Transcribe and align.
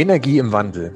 Energie 0.00 0.38
im 0.38 0.50
Wandel. 0.50 0.94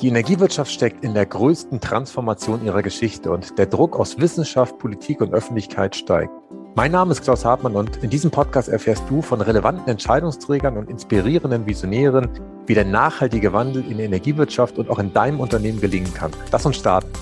Die 0.00 0.08
Energiewirtschaft 0.08 0.68
steckt 0.68 1.04
in 1.04 1.14
der 1.14 1.24
größten 1.24 1.80
Transformation 1.80 2.64
ihrer 2.64 2.82
Geschichte 2.82 3.30
und 3.30 3.56
der 3.58 3.66
Druck 3.66 3.96
aus 3.96 4.18
Wissenschaft, 4.18 4.76
Politik 4.80 5.20
und 5.20 5.32
Öffentlichkeit 5.32 5.94
steigt. 5.94 6.32
Mein 6.74 6.90
Name 6.90 7.12
ist 7.12 7.22
Klaus 7.22 7.44
Hartmann 7.44 7.76
und 7.76 8.02
in 8.02 8.10
diesem 8.10 8.32
Podcast 8.32 8.68
erfährst 8.68 9.04
du 9.08 9.22
von 9.22 9.40
relevanten 9.40 9.86
Entscheidungsträgern 9.86 10.76
und 10.76 10.90
inspirierenden 10.90 11.64
Visionären, 11.64 12.28
wie 12.66 12.74
der 12.74 12.84
nachhaltige 12.84 13.52
Wandel 13.52 13.88
in 13.88 13.98
der 13.98 14.06
Energiewirtschaft 14.06 14.78
und 14.78 14.90
auch 14.90 14.98
in 14.98 15.12
deinem 15.12 15.38
Unternehmen 15.38 15.80
gelingen 15.80 16.12
kann. 16.12 16.32
Lass 16.50 16.66
uns 16.66 16.74
starten. 16.74 17.12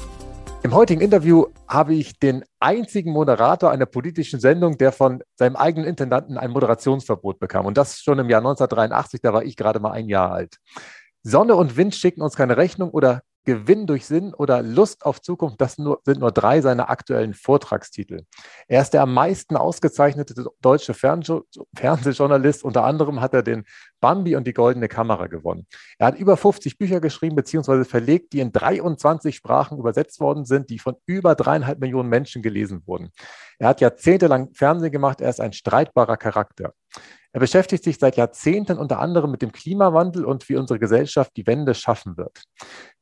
Im 0.65 0.73
heutigen 0.73 1.03
Interview 1.03 1.45
habe 1.69 1.93
ich 1.93 2.19
den 2.21 2.43
einzigen 2.59 3.13
Moderator 3.13 3.71
einer 3.71 3.85
politischen 3.85 4.41
Sendung, 4.41 4.79
der 4.79 4.93
von 4.93 5.23
seinem 5.35 5.57
eigenen 5.57 5.87
Intendanten 5.89 6.39
ein 6.39 6.53
Moderationsverbot 6.53 7.39
bekam. 7.39 7.67
Und 7.67 7.77
das 7.77 7.99
schon 7.99 8.19
im 8.19 8.31
Jahr 8.31 8.41
1983, 8.41 9.21
da 9.21 9.35
war 9.35 9.43
ich 9.43 9.57
gerade 9.57 9.79
mal 9.79 9.91
ein 9.91 10.09
Jahr 10.09 10.33
alt. 10.33 10.57
Sonne 11.23 11.54
und 11.54 11.77
Wind 11.77 11.95
schicken 11.95 12.23
uns 12.23 12.36
keine 12.36 12.57
Rechnung 12.57 12.90
oder 12.90 13.22
Gewinn 13.44 13.89
durch 13.89 14.07
Sinn 14.07 14.35
oder 14.35 14.63
Lust 14.63 15.04
auf 15.04 15.21
Zukunft, 15.21 15.61
das 15.61 15.75
sind 15.75 16.21
nur 16.21 16.30
drei 16.30 16.61
seiner 16.61 16.90
aktuellen 16.90 17.35
Vortragstitel. 17.35 18.25
Er 18.68 18.82
ist 18.82 18.90
der 18.90 19.03
am 19.03 19.13
meisten 19.13 19.57
ausgezeichnete 19.57 20.46
deutsche 20.61 20.94
Fernsehjournalist. 20.94 22.63
Unter 22.63 22.85
anderem 22.85 23.21
hat 23.21 23.35
er 23.35 23.43
den 23.43 23.64
Bambi 24.00 24.36
und 24.36 24.46
die 24.46 24.53
Goldene 24.53 24.86
Kamera 24.86 25.27
gewonnen. 25.27 25.66
Er 25.99 26.08
hat 26.08 26.18
über 26.18 26.36
50 26.36 26.79
Bücher 26.79 27.00
geschrieben 27.00 27.35
bzw. 27.35 27.85
verlegt, 27.85 28.32
die 28.32 28.41
in 28.41 28.52
23 28.52 29.35
Sprachen 29.35 29.79
übersetzt 29.79 30.21
worden 30.21 30.44
sind, 30.44 30.71
die 30.71 30.79
von 30.79 30.94
über 31.07 31.35
dreieinhalb 31.35 31.80
Millionen 31.80 32.08
Menschen 32.08 32.42
gelesen 32.42 32.83
wurden. 32.86 33.11
Er 33.58 33.69
hat 33.69 33.80
jahrzehntelang 33.80 34.52
Fernsehen 34.55 34.92
gemacht. 34.92 35.20
Er 35.20 35.30
ist 35.30 35.41
ein 35.41 35.52
streitbarer 35.52 36.16
Charakter. 36.16 36.75
Er 37.34 37.41
beschäftigt 37.41 37.83
sich 37.83 37.98
seit 37.98 38.17
Jahrzehnten 38.17 38.77
unter 38.77 38.98
anderem 38.98 39.31
mit 39.31 39.41
dem 39.41 39.53
Klimawandel 39.53 40.27
und 40.27 40.48
wie 40.50 40.56
unsere 40.56 40.78
Gesellschaft 40.78 41.33
die 41.36 41.47
Wende 41.47 41.75
schaffen 41.75 42.19
wird. 42.19 42.42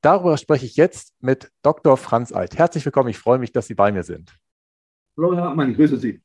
Darüber 0.02 0.36
spreche 0.36 0.66
ich 0.66 0.76
jetzt 0.76 1.14
mit 1.20 1.50
Dr. 1.62 1.96
Franz 1.96 2.30
Alt. 2.30 2.56
Herzlich 2.56 2.84
willkommen. 2.84 3.08
Ich 3.08 3.18
freue 3.18 3.38
mich, 3.38 3.52
dass 3.52 3.66
Sie 3.66 3.74
bei 3.74 3.90
mir 3.90 4.04
sind. 4.04 4.32
Hallo, 5.16 5.34
Herr 5.34 5.44
Hartmann, 5.44 5.72
ich 5.72 5.76
grüße 5.76 5.96
Sie. 5.96 6.22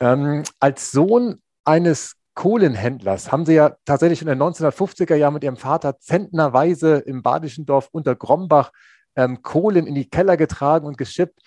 Ähm, 0.00 0.44
als 0.60 0.90
Sohn 0.90 1.42
eines 1.64 2.16
Kohlenhändlers 2.34 3.32
haben 3.32 3.44
Sie 3.44 3.54
ja 3.54 3.76
tatsächlich 3.84 4.22
in 4.22 4.28
den 4.28 4.40
1950er 4.40 5.14
Jahren 5.14 5.34
mit 5.34 5.44
Ihrem 5.44 5.56
Vater 5.56 5.98
zentnerweise 5.98 6.98
im 6.98 7.22
badischen 7.22 7.66
Dorf 7.66 7.88
unter 7.92 8.16
Grombach 8.16 8.72
ähm, 9.14 9.42
Kohlen 9.42 9.86
in 9.86 9.94
die 9.94 10.08
Keller 10.08 10.38
getragen 10.38 10.86
und 10.86 10.96
geschippt. 10.96 11.40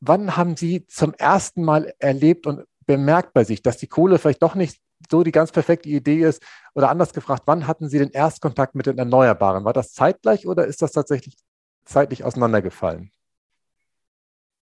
Wann 0.00 0.36
haben 0.36 0.56
Sie 0.56 0.86
zum 0.86 1.14
ersten 1.14 1.64
Mal 1.64 1.94
erlebt 1.98 2.46
und 2.46 2.64
bemerkt 2.86 3.32
bei 3.32 3.44
sich, 3.44 3.62
dass 3.62 3.76
die 3.76 3.86
Kohle 3.86 4.18
vielleicht 4.18 4.42
doch 4.42 4.54
nicht 4.54 4.80
so 5.10 5.22
die 5.22 5.32
ganz 5.32 5.52
perfekte 5.52 5.88
Idee 5.88 6.22
ist? 6.22 6.42
Oder 6.74 6.90
anders 6.90 7.12
gefragt, 7.12 7.42
wann 7.46 7.66
hatten 7.66 7.88
Sie 7.88 7.98
den 7.98 8.10
Erstkontakt 8.10 8.74
mit 8.74 8.86
den 8.86 8.98
Erneuerbaren? 8.98 9.64
War 9.64 9.72
das 9.72 9.92
zeitgleich 9.92 10.46
oder 10.46 10.66
ist 10.66 10.82
das 10.82 10.92
tatsächlich 10.92 11.36
zeitlich 11.84 12.24
auseinandergefallen? 12.24 13.10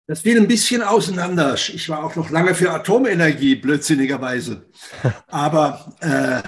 Das 0.09 0.23
fiel 0.23 0.41
ein 0.41 0.48
bisschen 0.48 0.83
auseinander. 0.83 1.55
Ich 1.55 1.89
war 1.91 2.03
auch 2.03 2.17
noch 2.17 2.31
lange 2.31 2.55
für 2.55 2.73
Atomenergie, 2.73 3.56
blödsinnigerweise. 3.56 4.64
Aber 5.27 5.92
äh, 6.01 6.41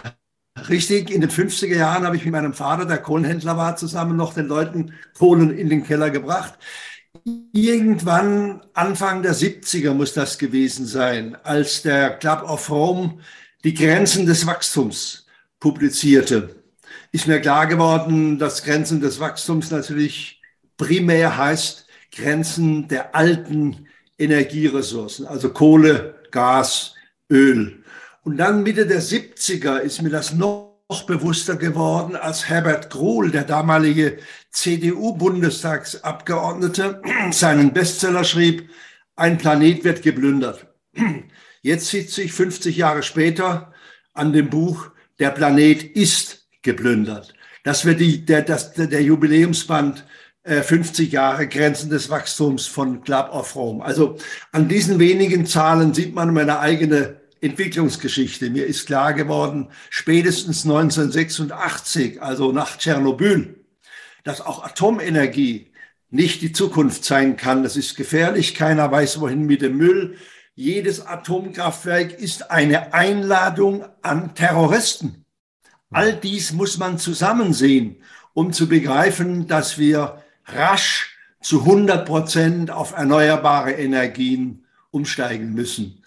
richtig, 0.63 1.11
in 1.11 1.21
den 1.21 1.29
50er 1.29 1.77
Jahren 1.77 2.07
habe 2.07 2.17
ich 2.17 2.25
mit 2.25 2.33
meinem 2.33 2.55
Vater, 2.55 2.87
der 2.87 2.97
Kohlenhändler 2.99 3.59
war, 3.59 3.77
zusammen 3.77 4.17
noch 4.17 4.33
den 4.33 4.47
Leuten 4.47 4.95
Kohlen 5.19 5.51
in 5.51 5.69
den 5.69 5.85
Keller 5.85 6.09
gebracht. 6.09 6.55
Irgendwann 7.53 8.63
Anfang 8.73 9.23
der 9.23 9.35
70er 9.35 9.95
muss 9.95 10.15
das 10.15 10.39
gewesen 10.39 10.87
sein, 10.87 11.37
als 11.43 11.83
der 11.83 12.11
Club 12.19 12.45
of 12.45 12.71
Rome 12.71 13.19
die 13.65 13.75
Grenzen 13.75 14.27
des 14.27 14.47
Wachstums 14.47 15.27
publizierte, 15.59 16.55
ist 17.13 17.27
mir 17.27 17.41
klar 17.41 17.67
geworden, 17.67 18.39
dass 18.39 18.63
Grenzen 18.63 19.01
des 19.01 19.19
Wachstums 19.19 19.71
natürlich 19.71 20.41
primär 20.77 21.37
heißt 21.37 21.87
Grenzen 22.13 22.89
der 22.89 23.15
alten 23.15 23.87
Energieressourcen, 24.17 25.27
also 25.27 25.51
Kohle, 25.51 26.15
Gas, 26.31 26.95
Öl. 27.29 27.83
Und 28.23 28.37
dann 28.37 28.63
Mitte 28.63 28.87
der 28.87 29.03
70er 29.03 29.79
ist 29.79 30.01
mir 30.03 30.11
das 30.11 30.33
noch 30.33 30.70
noch 30.91 31.05
bewusster 31.05 31.57
geworden, 31.57 32.17
als 32.17 32.49
Herbert 32.49 32.91
Grohl, 32.91 33.31
der 33.31 33.45
damalige 33.45 34.19
CDU-Bundestagsabgeordnete, 34.51 37.01
seinen 37.31 37.73
Bestseller 37.73 38.25
schrieb, 38.25 38.69
Ein 39.15 39.39
Planet 39.39 39.85
wird 39.85 40.03
geplündert. 40.03 40.67
Jetzt 41.63 41.87
sitze 41.87 42.23
ich 42.23 42.33
50 42.33 42.77
Jahre 42.77 43.05
später 43.05 43.73
an 44.15 44.33
dem 44.33 44.51
Buch 44.51 44.91
Der 45.21 45.31
Planet 45.31 45.85
ist 45.85 46.49
geplündert. 46.63 47.35
Das 47.63 47.85
wird 47.85 48.01
die, 48.01 48.25
der, 48.25 48.43
das, 48.43 48.73
der 48.73 49.03
Jubiläumsband 49.03 50.05
50 50.45 51.09
äh, 51.09 51.13
Jahre 51.13 51.47
Grenzen 51.47 51.91
des 51.91 52.11
Wachstums 52.11 52.67
von 52.67 53.03
Club 53.03 53.31
of 53.33 53.55
Rome. 53.55 53.85
Also 53.85 54.17
an 54.51 54.69
diesen 54.69 54.99
wenigen 54.99 55.47
Zahlen 55.47 55.95
sieht 55.95 56.13
man 56.15 56.35
meine 56.35 56.59
eigene 56.59 57.20
Entwicklungsgeschichte. 57.41 58.51
Mir 58.51 58.67
ist 58.67 58.87
klar 58.87 59.15
geworden, 59.15 59.69
spätestens 59.89 60.65
1986, 60.65 62.23
also 62.23 62.53
nach 62.53 62.77
Tschernobyl, 62.77 63.65
dass 64.25 64.41
auch 64.41 64.65
Atomenergie 64.65 65.71
nicht 66.11 66.43
die 66.43 66.53
Zukunft 66.53 67.05
sein 67.05 67.37
kann. 67.37 67.63
Das 67.63 67.77
ist 67.77 67.97
gefährlich. 67.97 68.55
Keiner 68.55 68.91
weiß, 68.91 69.21
wohin 69.21 69.47
mit 69.47 69.63
dem 69.63 69.77
Müll. 69.77 70.17
Jedes 70.55 71.07
Atomkraftwerk 71.07 72.13
ist 72.13 72.51
eine 72.51 72.93
Einladung 72.93 73.85
an 74.03 74.35
Terroristen. 74.35 75.25
All 75.91 76.13
dies 76.15 76.53
muss 76.53 76.79
man 76.79 76.99
zusammen 76.99 77.53
sehen, 77.53 77.97
um 78.35 78.53
zu 78.53 78.69
begreifen, 78.69 79.47
dass 79.47 79.79
wir 79.79 80.23
rasch 80.47 81.17
zu 81.41 81.61
100 81.61 82.07
Prozent 82.07 82.71
auf 82.71 82.93
erneuerbare 82.93 83.73
Energien 83.73 84.67
umsteigen 84.91 85.55
müssen. 85.55 86.00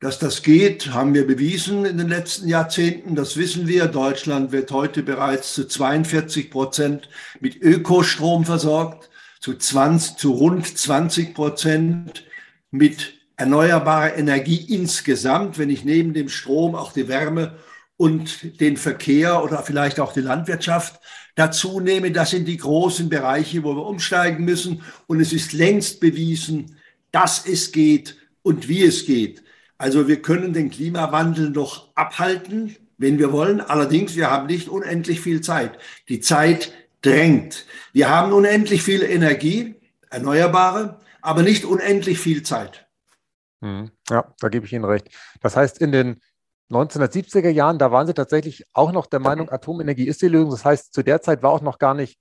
Dass 0.00 0.20
das 0.20 0.44
geht, 0.44 0.92
haben 0.92 1.12
wir 1.12 1.26
bewiesen 1.26 1.84
in 1.84 1.98
den 1.98 2.08
letzten 2.08 2.46
Jahrzehnten. 2.48 3.16
Das 3.16 3.36
wissen 3.36 3.66
wir. 3.66 3.86
Deutschland 3.86 4.52
wird 4.52 4.70
heute 4.70 5.02
bereits 5.02 5.54
zu 5.54 5.66
42 5.66 6.52
Prozent 6.52 7.08
mit 7.40 7.60
Ökostrom 7.60 8.44
versorgt, 8.44 9.10
zu, 9.40 9.56
20, 9.56 10.16
zu 10.16 10.32
rund 10.32 10.78
20 10.78 11.34
Prozent 11.34 12.24
mit 12.70 13.14
erneuerbarer 13.36 14.16
Energie 14.16 14.64
insgesamt, 14.68 15.58
wenn 15.58 15.70
ich 15.70 15.84
neben 15.84 16.14
dem 16.14 16.28
Strom 16.28 16.76
auch 16.76 16.92
die 16.92 17.08
Wärme 17.08 17.56
und 17.96 18.60
den 18.60 18.76
Verkehr 18.76 19.42
oder 19.42 19.64
vielleicht 19.64 19.98
auch 19.98 20.12
die 20.12 20.20
Landwirtschaft 20.20 21.00
dazu 21.34 21.80
nehme. 21.80 22.12
Das 22.12 22.30
sind 22.30 22.46
die 22.46 22.56
großen 22.56 23.08
Bereiche, 23.08 23.64
wo 23.64 23.74
wir 23.74 23.86
umsteigen 23.86 24.44
müssen. 24.44 24.82
Und 25.08 25.20
es 25.20 25.32
ist 25.32 25.52
längst 25.52 25.98
bewiesen, 25.98 26.76
dass 27.10 27.44
es 27.44 27.72
geht 27.72 28.16
und 28.42 28.68
wie 28.68 28.84
es 28.84 29.04
geht. 29.04 29.42
Also 29.78 30.08
wir 30.08 30.20
können 30.20 30.52
den 30.52 30.70
Klimawandel 30.70 31.50
noch 31.50 31.94
abhalten, 31.94 32.76
wenn 32.98 33.18
wir 33.18 33.32
wollen. 33.32 33.60
Allerdings, 33.60 34.16
wir 34.16 34.30
haben 34.30 34.46
nicht 34.46 34.68
unendlich 34.68 35.20
viel 35.20 35.40
Zeit. 35.40 35.78
Die 36.08 36.20
Zeit 36.20 36.72
drängt. 37.00 37.64
Wir 37.92 38.10
haben 38.10 38.32
unendlich 38.32 38.82
viel 38.82 39.02
Energie, 39.02 39.76
erneuerbare, 40.10 40.98
aber 41.22 41.42
nicht 41.42 41.64
unendlich 41.64 42.18
viel 42.18 42.42
Zeit. 42.42 42.88
Hm. 43.62 43.90
Ja, 44.10 44.34
da 44.40 44.48
gebe 44.48 44.66
ich 44.66 44.72
Ihnen 44.72 44.84
recht. 44.84 45.08
Das 45.40 45.56
heißt, 45.56 45.78
in 45.78 45.92
den 45.92 46.20
1970er 46.70 47.48
Jahren, 47.48 47.78
da 47.78 47.92
waren 47.92 48.06
Sie 48.06 48.14
tatsächlich 48.14 48.64
auch 48.72 48.92
noch 48.92 49.06
der 49.06 49.20
Meinung, 49.20 49.48
Atomenergie 49.48 50.06
ist 50.06 50.22
die 50.22 50.28
Lösung. 50.28 50.50
Das 50.50 50.64
heißt, 50.64 50.92
zu 50.92 51.02
der 51.02 51.22
Zeit 51.22 51.42
war 51.42 51.50
auch 51.50 51.62
noch 51.62 51.78
gar 51.78 51.94
nicht 51.94 52.18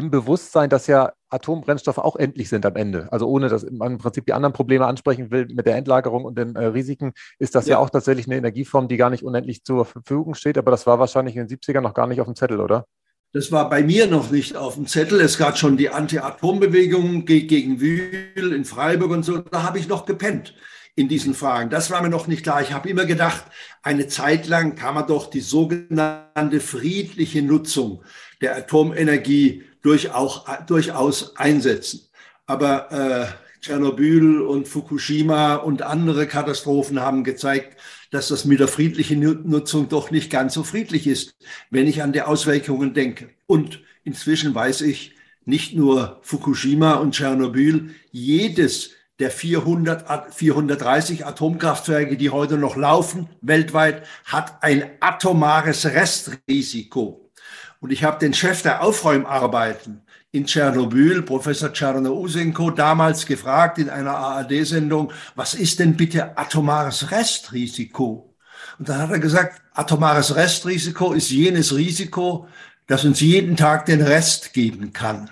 im 0.00 0.10
Bewusstsein, 0.10 0.70
dass 0.70 0.86
ja 0.86 1.12
Atombrennstoffe 1.28 1.98
auch 1.98 2.16
endlich 2.16 2.48
sind 2.48 2.64
am 2.64 2.74
Ende. 2.74 3.12
Also 3.12 3.28
ohne 3.28 3.48
dass 3.48 3.70
man 3.70 3.92
im 3.92 3.98
Prinzip 3.98 4.24
die 4.24 4.32
anderen 4.32 4.54
Probleme 4.54 4.86
ansprechen 4.86 5.30
will 5.30 5.46
mit 5.50 5.66
der 5.66 5.76
Endlagerung 5.76 6.24
und 6.24 6.38
den 6.38 6.56
äh, 6.56 6.64
Risiken, 6.64 7.12
ist 7.38 7.54
das 7.54 7.66
ja. 7.66 7.72
ja. 7.72 7.78
auch 7.78 7.90
tatsächlich 7.90 8.26
eine 8.26 8.36
Energieform, 8.36 8.88
die 8.88 8.96
gar 8.96 9.10
nicht 9.10 9.22
unendlich 9.22 9.62
zur 9.62 9.84
Verfügung 9.84 10.34
steht. 10.34 10.56
Aber 10.56 10.70
das 10.70 10.86
war 10.86 10.98
wahrscheinlich 10.98 11.36
in 11.36 11.46
den 11.46 11.58
70ern 11.58 11.82
noch 11.82 11.92
gar 11.92 12.06
nicht 12.06 12.20
auf 12.20 12.26
dem 12.26 12.34
Zettel, 12.34 12.60
oder? 12.60 12.86
Das 13.32 13.52
war 13.52 13.68
bei 13.68 13.82
mir 13.82 14.06
noch 14.06 14.30
nicht 14.30 14.56
auf 14.56 14.74
dem 14.74 14.86
Zettel. 14.86 15.20
Es 15.20 15.36
gab 15.36 15.58
schon 15.58 15.76
die 15.76 15.90
Anti-Atom-Bewegung 15.90 17.26
gegen 17.26 17.80
Wühl 17.80 18.52
in 18.54 18.64
Freiburg 18.64 19.10
und 19.10 19.22
so. 19.22 19.38
Da 19.38 19.62
habe 19.62 19.78
ich 19.78 19.86
noch 19.86 20.06
gepennt 20.06 20.54
in 20.96 21.08
diesen 21.08 21.34
Fragen. 21.34 21.70
Das 21.70 21.90
war 21.90 22.02
mir 22.02 22.08
noch 22.08 22.26
nicht 22.26 22.42
klar. 22.42 22.62
Ich 22.62 22.72
habe 22.72 22.88
immer 22.88 23.04
gedacht, 23.04 23.44
eine 23.82 24.08
Zeit 24.08 24.48
lang 24.48 24.74
kann 24.74 24.94
man 24.94 25.06
doch 25.06 25.30
die 25.30 25.40
sogenannte 25.40 26.58
friedliche 26.58 27.42
Nutzung 27.42 28.02
der 28.40 28.56
Atomenergie 28.56 29.64
durchaus, 29.82 30.44
durchaus 30.66 31.36
einsetzen. 31.36 32.08
Aber 32.46 32.90
äh, 32.92 33.60
Tschernobyl 33.60 34.40
und 34.40 34.68
Fukushima 34.68 35.56
und 35.56 35.82
andere 35.82 36.26
Katastrophen 36.26 37.00
haben 37.00 37.24
gezeigt, 37.24 37.76
dass 38.10 38.28
das 38.28 38.44
mit 38.44 38.58
der 38.58 38.68
friedlichen 38.68 39.20
Nutzung 39.20 39.88
doch 39.88 40.10
nicht 40.10 40.30
ganz 40.30 40.54
so 40.54 40.64
friedlich 40.64 41.06
ist, 41.06 41.36
wenn 41.70 41.86
ich 41.86 42.02
an 42.02 42.12
die 42.12 42.22
Auswirkungen 42.22 42.94
denke. 42.94 43.30
Und 43.46 43.80
inzwischen 44.02 44.54
weiß 44.54 44.80
ich, 44.82 45.14
nicht 45.44 45.74
nur 45.74 46.18
Fukushima 46.22 46.94
und 46.94 47.14
Tschernobyl, 47.14 47.94
jedes 48.10 48.90
der 49.18 49.30
400, 49.30 50.34
430 50.34 51.26
Atomkraftwerke, 51.26 52.16
die 52.16 52.30
heute 52.30 52.56
noch 52.56 52.76
laufen, 52.76 53.28
weltweit, 53.42 54.06
hat 54.24 54.62
ein 54.62 54.90
atomares 55.00 55.84
Restrisiko. 55.84 57.29
Und 57.80 57.92
ich 57.92 58.04
habe 58.04 58.18
den 58.18 58.34
Chef 58.34 58.62
der 58.62 58.82
Aufräumarbeiten 58.82 60.02
in 60.32 60.46
Tschernobyl, 60.46 61.22
Professor 61.22 61.72
Tschernousenko, 61.72 62.70
damals 62.70 63.24
gefragt 63.24 63.78
in 63.78 63.88
einer 63.88 64.16
ARD-Sendung, 64.16 65.12
was 65.34 65.54
ist 65.54 65.80
denn 65.80 65.96
bitte 65.96 66.36
atomares 66.36 67.10
Restrisiko? 67.10 68.36
Und 68.78 68.88
dann 68.88 68.98
hat 68.98 69.10
er 69.10 69.18
gesagt, 69.18 69.62
atomares 69.72 70.36
Restrisiko 70.36 71.14
ist 71.14 71.30
jenes 71.30 71.74
Risiko, 71.74 72.46
das 72.86 73.04
uns 73.04 73.20
jeden 73.20 73.56
Tag 73.56 73.86
den 73.86 74.02
Rest 74.02 74.52
geben 74.52 74.92
kann. 74.92 75.30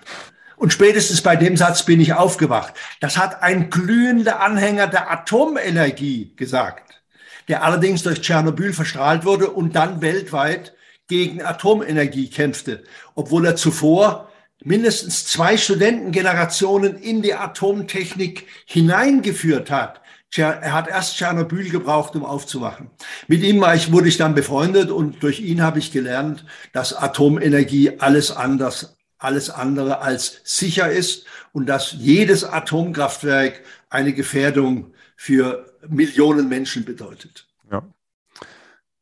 Und 0.57 0.73
spätestens 0.73 1.21
bei 1.21 1.37
dem 1.37 1.57
Satz 1.57 1.85
bin 1.85 2.01
ich 2.01 2.15
aufgewacht. 2.15 2.73
Das 3.01 3.19
hat 3.19 3.43
ein 3.43 3.69
glühender 3.69 4.41
Anhänger 4.41 4.87
der 4.87 5.11
Atomenergie 5.11 6.33
gesagt, 6.35 7.03
der 7.47 7.63
allerdings 7.63 8.03
durch 8.03 8.23
Tschernobyl 8.23 8.73
verstrahlt 8.73 9.25
wurde 9.25 9.51
und 9.51 9.77
dann 9.77 10.01
weltweit 10.01 10.73
gegen 11.09 11.43
Atomenergie 11.43 12.29
kämpfte, 12.29 12.85
obwohl 13.15 13.47
er 13.47 13.57
zuvor 13.57 14.31
mindestens 14.63 15.27
zwei 15.27 15.57
Studentengenerationen 15.57 16.97
in 16.97 17.23
die 17.23 17.35
Atomtechnik 17.35 18.47
hineingeführt 18.67 19.71
hat. 19.71 20.01
Er 20.37 20.73
hat 20.75 20.89
erst 20.89 21.17
Tschernobyl 21.17 21.71
gebraucht, 21.71 22.15
um 22.15 22.25
aufzuwachen. 22.25 22.91
Mit 23.29 23.43
ihm 23.43 23.61
war 23.61 23.75
ich, 23.75 23.93
wurde 23.93 24.09
ich 24.09 24.19
dann 24.19 24.35
befreundet 24.35 24.91
und 24.91 25.23
durch 25.23 25.41
ihn 25.41 25.63
habe 25.63 25.79
ich 25.79 25.91
gelernt, 25.91 26.45
dass 26.73 26.95
Atomenergie 26.95 27.99
alles 27.99 28.31
anders, 28.31 28.99
alles 29.17 29.49
andere 29.49 30.03
als 30.03 30.41
sicher 30.45 30.91
ist 30.91 31.25
und 31.53 31.67
dass 31.67 31.93
jedes 31.93 32.45
Atomkraftwerk 32.45 33.63
eine 33.89 34.13
Gefährdung 34.13 34.93
für 35.17 35.75
Millionen 35.89 36.49
Menschen 36.49 36.85
bedeutet. 36.85 37.48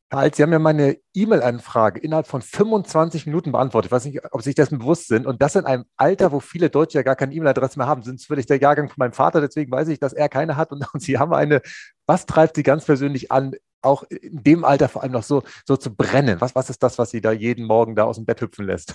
Herr 0.09 0.21
Alt, 0.21 0.37
Sie 0.37 0.43
haben 0.45 0.53
ja 0.53 0.61
meine 0.61 0.99
E-Mail-Anfrage 1.15 1.99
innerhalb 1.99 2.29
von 2.29 2.41
25 2.41 3.27
Minuten 3.27 3.51
beantwortet. 3.51 3.89
Ich 3.89 3.93
weiß 3.93 4.05
nicht, 4.05 4.21
ob 4.31 4.41
Sie 4.41 4.51
sich 4.51 4.55
dessen 4.55 4.79
bewusst 4.79 5.09
sind. 5.09 5.27
Und 5.27 5.43
das 5.43 5.57
in 5.57 5.65
einem 5.65 5.85
Alter, 5.97 6.31
wo 6.31 6.39
viele 6.39 6.71
Deutsche 6.71 6.99
ja 6.99 7.03
gar 7.03 7.17
keine 7.17 7.35
E-Mail-Adresse 7.35 7.77
mehr 7.77 7.89
haben. 7.89 8.03
Sind 8.03 8.23
völlig 8.23 8.47
der 8.47 8.59
Jahrgang 8.59 8.89
von 8.89 8.97
meinem 8.99 9.13
Vater, 9.13 9.41
deswegen 9.41 9.73
weiß 9.73 9.89
ich, 9.89 9.99
dass 9.99 10.13
er 10.13 10.29
keine 10.29 10.57
hat. 10.57 10.71
Und, 10.71 10.87
und 10.95 11.03
Sie 11.03 11.19
haben 11.19 11.35
eine. 11.35 11.61
Was 12.07 12.25
treibt 12.25 12.55
Sie 12.55 12.63
ganz 12.63 12.85
persönlich 12.85 13.33
an, 13.33 13.57
auch 13.83 14.05
in 14.05 14.45
dem 14.45 14.65
Alter 14.65 14.89
vor 14.89 15.03
allem 15.03 15.13
noch 15.13 15.25
so, 15.25 15.43
so 15.67 15.77
zu 15.77 15.93
brennen? 15.93 16.41
Was, 16.41 16.55
was 16.55 16.71
ist 16.71 16.85
das, 16.85 16.99
was 16.99 17.11
Sie 17.11 17.21
da 17.21 17.33
jeden 17.33 17.67
Morgen 17.67 17.97
da 17.97 18.05
aus 18.05 18.17
dem 18.17 18.27
Bett 18.27 18.41
hüpfen 18.41 18.65
lässt? 18.65 18.95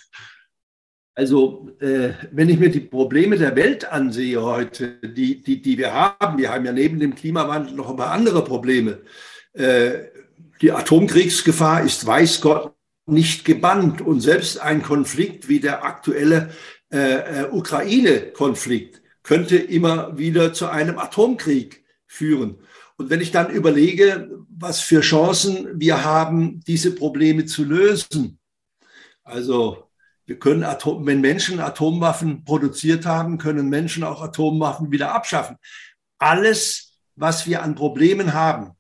Also, 1.14 1.70
äh, 1.82 2.12
wenn 2.32 2.48
ich 2.48 2.58
mir 2.58 2.72
die 2.72 2.80
Probleme 2.80 3.38
der 3.38 3.58
Welt 3.58 3.92
ansehe 3.92 4.42
heute, 4.42 4.98
die, 5.02 5.44
die, 5.44 5.62
die 5.62 5.78
wir 5.78 5.94
haben, 5.94 6.38
wir 6.38 6.54
haben 6.54 6.64
ja 6.64 6.72
neben 6.72 7.02
dem 7.02 7.16
Klimawandel 7.16 7.76
noch 7.76 7.90
ein 7.90 7.98
paar 7.98 8.12
andere 8.12 8.46
Probleme. 8.46 9.00
Äh, 9.52 10.06
die 10.62 10.72
Atomkriegsgefahr 10.72 11.84
ist, 11.84 12.06
weiß 12.06 12.42
Gott, 12.42 12.74
nicht 13.06 13.46
gebannt. 13.46 14.02
Und 14.02 14.22
selbst 14.22 14.60
ein 14.60 14.84
Konflikt 14.84 15.50
wie 15.50 15.60
der 15.60 15.84
aktuelle 15.84 16.52
äh, 16.92 17.42
äh, 17.44 17.50
Ukraine-Konflikt 17.52 19.02
könnte 19.24 19.58
immer 19.58 20.18
wieder 20.18 20.54
zu 20.54 20.68
einem 20.68 20.98
Atomkrieg 20.98 21.84
führen. 22.06 22.60
Und 22.98 23.10
wenn 23.10 23.22
ich 23.22 23.32
dann 23.32 23.50
überlege, 23.50 24.30
was 24.50 24.80
für 24.80 25.02
Chancen 25.02 25.80
wir 25.80 26.04
haben, 26.04 26.60
diese 26.68 26.94
Probleme 26.94 27.46
zu 27.46 27.64
lösen, 27.64 28.40
also 29.24 29.90
wir 30.26 30.38
können 30.38 30.64
Atom, 30.64 31.06
wenn 31.06 31.22
Menschen 31.22 31.60
Atomwaffen 31.60 32.44
produziert 32.46 33.06
haben, 33.06 33.38
können 33.38 33.70
Menschen 33.70 34.04
auch 34.04 34.22
Atomwaffen 34.22 34.92
wieder 34.92 35.14
abschaffen. 35.14 35.58
Alles, 36.20 37.00
was 37.16 37.48
wir 37.48 37.64
an 37.64 37.76
Problemen 37.76 38.34
haben, 38.34 38.76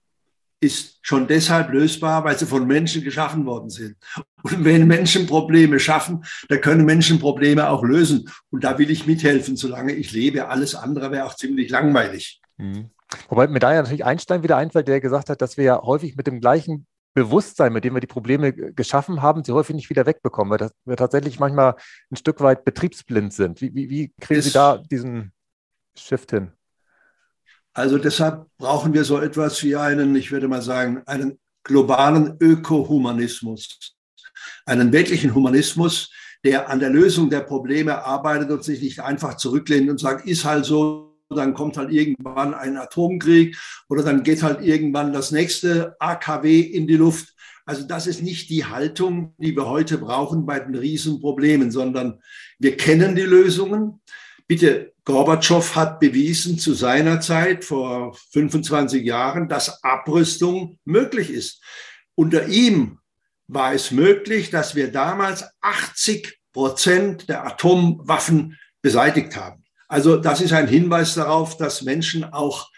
ist 0.61 0.99
schon 1.01 1.27
deshalb 1.27 1.71
lösbar, 1.71 2.23
weil 2.23 2.37
sie 2.37 2.45
von 2.45 2.67
Menschen 2.67 3.03
geschaffen 3.03 3.45
worden 3.45 3.69
sind. 3.69 3.97
Und 4.43 4.63
wenn 4.63 4.87
Menschen 4.87 5.25
Probleme 5.25 5.79
schaffen, 5.79 6.23
dann 6.49 6.61
können 6.61 6.85
Menschen 6.85 7.19
Probleme 7.19 7.69
auch 7.69 7.83
lösen. 7.83 8.29
Und 8.51 8.63
da 8.63 8.77
will 8.77 8.91
ich 8.91 9.07
mithelfen, 9.07 9.57
solange 9.57 9.93
ich 9.93 10.11
lebe. 10.11 10.47
Alles 10.47 10.75
andere 10.75 11.11
wäre 11.11 11.25
auch 11.25 11.35
ziemlich 11.35 11.69
langweilig. 11.69 12.41
Mhm. 12.57 12.91
Wobei 13.27 13.47
mir 13.47 13.59
da 13.59 13.73
ja 13.73 13.81
natürlich 13.81 14.05
Einstein 14.05 14.43
wieder 14.43 14.57
einfällt, 14.57 14.87
der 14.87 15.01
gesagt 15.01 15.29
hat, 15.29 15.41
dass 15.41 15.57
wir 15.57 15.65
ja 15.65 15.81
häufig 15.81 16.15
mit 16.15 16.27
dem 16.27 16.39
gleichen 16.39 16.85
Bewusstsein, 17.13 17.73
mit 17.73 17.83
dem 17.83 17.93
wir 17.93 17.99
die 17.99 18.07
Probleme 18.07 18.53
geschaffen 18.53 19.21
haben, 19.21 19.43
sie 19.43 19.51
häufig 19.51 19.75
nicht 19.75 19.89
wieder 19.89 20.05
wegbekommen, 20.05 20.57
weil 20.57 20.69
wir 20.85 20.95
tatsächlich 20.95 21.39
manchmal 21.39 21.75
ein 22.09 22.15
Stück 22.15 22.39
weit 22.39 22.63
betriebsblind 22.63 23.33
sind. 23.33 23.59
Wie, 23.61 23.73
wie, 23.73 23.89
wie 23.89 24.13
kriegen 24.21 24.39
es 24.39 24.45
Sie 24.45 24.51
da 24.51 24.77
diesen 24.77 25.33
Shift 25.97 26.31
hin? 26.31 26.53
Also 27.73 27.97
deshalb 27.97 28.47
brauchen 28.57 28.93
wir 28.93 29.03
so 29.03 29.19
etwas 29.19 29.63
wie 29.63 29.75
einen, 29.75 30.15
ich 30.15 30.31
würde 30.31 30.47
mal 30.47 30.61
sagen, 30.61 31.03
einen 31.05 31.39
globalen 31.63 32.35
Ökohumanismus, 32.39 33.95
einen 34.65 34.91
weltlichen 34.91 35.33
Humanismus, 35.33 36.11
der 36.43 36.69
an 36.69 36.79
der 36.79 36.89
Lösung 36.89 37.29
der 37.29 37.41
Probleme 37.41 38.03
arbeitet 38.03 38.49
und 38.49 38.63
sich 38.63 38.81
nicht 38.81 38.99
einfach 38.99 39.37
zurücklehnt 39.37 39.89
und 39.89 39.99
sagt, 39.99 40.27
ist 40.27 40.43
halt 40.43 40.65
so, 40.65 41.17
dann 41.29 41.53
kommt 41.53 41.77
halt 41.77 41.91
irgendwann 41.91 42.53
ein 42.53 42.77
Atomkrieg 42.77 43.57
oder 43.87 44.03
dann 44.03 44.23
geht 44.23 44.43
halt 44.43 44.61
irgendwann 44.61 45.13
das 45.13 45.31
nächste 45.31 45.95
AKW 45.99 46.59
in 46.59 46.87
die 46.87 46.97
Luft. 46.97 47.33
Also 47.65 47.83
das 47.87 48.07
ist 48.07 48.21
nicht 48.21 48.49
die 48.49 48.65
Haltung, 48.65 49.33
die 49.37 49.55
wir 49.55 49.67
heute 49.67 49.97
brauchen 49.97 50.45
bei 50.45 50.59
den 50.59 50.75
Riesenproblemen, 50.75 51.71
sondern 51.71 52.19
wir 52.59 52.75
kennen 52.75 53.15
die 53.15 53.21
Lösungen. 53.21 54.01
Bitte, 54.47 54.90
Gorbatschow 55.05 55.75
hat 55.75 55.99
bewiesen 55.99 56.59
zu 56.59 56.73
seiner 56.73 57.21
Zeit 57.21 57.65
vor 57.65 58.15
25 58.33 59.03
Jahren, 59.03 59.49
dass 59.49 59.83
Abrüstung 59.83 60.79
möglich 60.85 61.29
ist. 61.31 61.61
Unter 62.15 62.47
ihm 62.47 62.99
war 63.47 63.73
es 63.73 63.91
möglich, 63.91 64.51
dass 64.51 64.75
wir 64.75 64.91
damals 64.91 65.43
80 65.61 66.39
Prozent 66.53 67.29
der 67.29 67.45
Atomwaffen 67.45 68.57
beseitigt 68.81 69.35
haben. 69.35 69.63
Also 69.87 70.17
das 70.17 70.39
ist 70.39 70.53
ein 70.53 70.67
Hinweis 70.67 71.15
darauf, 71.15 71.57
dass 71.57 71.81
Menschen 71.81 72.23
auch 72.23 72.69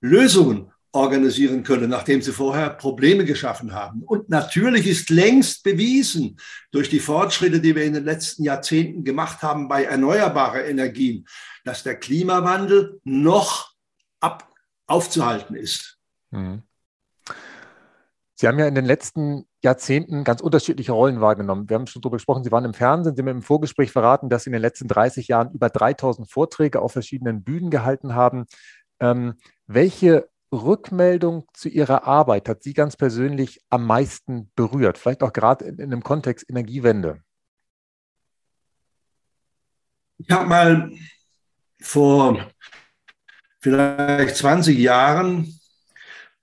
Lösungen 0.00 0.72
organisieren 0.92 1.62
können, 1.62 1.88
nachdem 1.90 2.20
sie 2.20 2.32
vorher 2.32 2.70
Probleme 2.70 3.24
geschaffen 3.24 3.72
haben. 3.72 4.02
Und 4.02 4.28
natürlich 4.28 4.86
ist 4.86 5.10
längst 5.10 5.62
bewiesen 5.62 6.38
durch 6.72 6.88
die 6.90 6.98
Fortschritte, 6.98 7.60
die 7.60 7.76
wir 7.76 7.84
in 7.84 7.92
den 7.92 8.04
letzten 8.04 8.42
Jahrzehnten 8.42 9.04
gemacht 9.04 9.42
haben 9.42 9.68
bei 9.68 9.84
erneuerbaren 9.84 10.64
Energien, 10.64 11.26
dass 11.64 11.84
der 11.84 11.96
Klimawandel 11.96 13.00
noch 13.04 13.72
ab, 14.18 14.52
aufzuhalten 14.86 15.54
ist. 15.54 15.98
Mhm. 16.30 16.62
Sie 18.34 18.48
haben 18.48 18.58
ja 18.58 18.66
in 18.66 18.74
den 18.74 18.86
letzten 18.86 19.46
Jahrzehnten 19.62 20.24
ganz 20.24 20.40
unterschiedliche 20.40 20.92
Rollen 20.92 21.20
wahrgenommen. 21.20 21.68
Wir 21.68 21.74
haben 21.74 21.86
schon 21.86 22.00
darüber 22.00 22.16
gesprochen, 22.16 22.42
Sie 22.42 22.50
waren 22.50 22.64
im 22.64 22.72
Fernsehen, 22.72 23.14
Sie 23.14 23.20
haben 23.20 23.28
im 23.28 23.42
Vorgespräch 23.42 23.92
verraten, 23.92 24.30
dass 24.30 24.44
Sie 24.44 24.48
in 24.48 24.54
den 24.54 24.62
letzten 24.62 24.88
30 24.88 25.28
Jahren 25.28 25.52
über 25.52 25.68
3000 25.68 26.28
Vorträge 26.28 26.80
auf 26.80 26.92
verschiedenen 26.92 27.44
Bühnen 27.44 27.68
gehalten 27.68 28.14
haben. 28.14 28.46
Ähm, 28.98 29.34
welche 29.66 30.30
Rückmeldung 30.52 31.46
zu 31.52 31.68
Ihrer 31.68 32.04
Arbeit 32.04 32.48
hat 32.48 32.62
Sie 32.62 32.74
ganz 32.74 32.96
persönlich 32.96 33.60
am 33.70 33.86
meisten 33.86 34.50
berührt? 34.56 34.98
Vielleicht 34.98 35.22
auch 35.22 35.32
gerade 35.32 35.64
in, 35.64 35.78
in 35.78 35.90
dem 35.90 36.02
Kontext 36.02 36.48
Energiewende. 36.48 37.22
Ich 40.18 40.30
habe 40.30 40.46
mal 40.46 40.90
vor 41.80 42.50
vielleicht 43.60 44.36
20 44.36 44.78
Jahren 44.78 45.60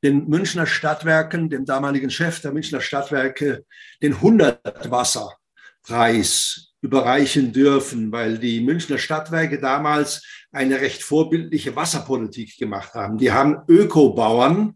den 0.03 0.27
Münchner 0.27 0.65
Stadtwerken, 0.65 1.49
dem 1.49 1.65
damaligen 1.65 2.09
Chef 2.09 2.41
der 2.41 2.51
Münchner 2.51 2.81
Stadtwerke, 2.81 3.65
den 4.01 4.13
100 4.13 4.89
Wasserpreis 4.89 6.73
überreichen 6.81 7.51
dürfen, 7.51 8.11
weil 8.11 8.37
die 8.37 8.61
Münchner 8.61 8.97
Stadtwerke 8.97 9.59
damals 9.59 10.23
eine 10.57 10.81
recht 10.81 11.03
vorbildliche 11.03 11.75
Wasserpolitik 11.75 12.57
gemacht 12.57 12.93
haben. 12.95 13.17
Die 13.17 13.31
haben 13.31 13.61
Ökobauern 13.67 14.75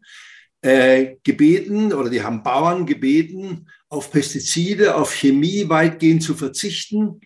äh, 0.62 1.16
gebeten 1.24 1.92
oder 1.92 2.10
die 2.10 2.22
haben 2.22 2.44
Bauern 2.44 2.86
gebeten, 2.86 3.68
auf 3.90 4.12
Pestizide, 4.12 4.96
auf 4.96 5.12
Chemie 5.12 5.68
weitgehend 5.68 6.24
zu 6.24 6.36
verzichten 6.36 7.20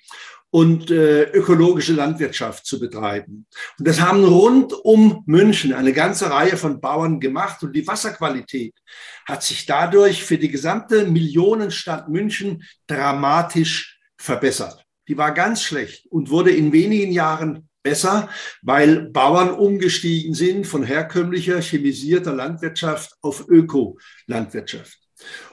und 0.52 0.90
äh, 0.90 1.24
ökologische 1.32 1.92
Landwirtschaft 1.92 2.66
zu 2.66 2.80
betreiben. 2.80 3.46
Und 3.78 3.88
das 3.88 4.00
haben 4.00 4.24
rund 4.24 4.72
um 4.72 5.22
München 5.26 5.74
eine 5.74 5.92
ganze 5.92 6.32
Reihe 6.32 6.56
von 6.56 6.80
Bauern 6.80 7.20
gemacht 7.20 7.62
und 7.62 7.76
die 7.76 7.86
Wasserqualität 7.86 8.74
hat 9.26 9.44
sich 9.44 9.66
dadurch 9.66 10.24
für 10.24 10.38
die 10.38 10.50
gesamte 10.50 11.06
Millionenstadt 11.08 12.08
München 12.08 12.64
dramatisch 12.88 14.00
verbessert. 14.18 14.86
Die 15.10 15.18
war 15.18 15.34
ganz 15.34 15.62
schlecht 15.62 16.08
und 16.08 16.30
wurde 16.30 16.52
in 16.52 16.72
wenigen 16.72 17.12
Jahren 17.12 17.68
besser, 17.86 18.30
weil 18.64 19.10
Bauern 19.12 19.52
umgestiegen 19.52 20.34
sind 20.34 20.68
von 20.68 20.84
herkömmlicher 20.84 21.62
chemisierter 21.62 22.34
Landwirtschaft 22.34 23.14
auf 23.22 23.48
Ökolandwirtschaft. 23.48 24.98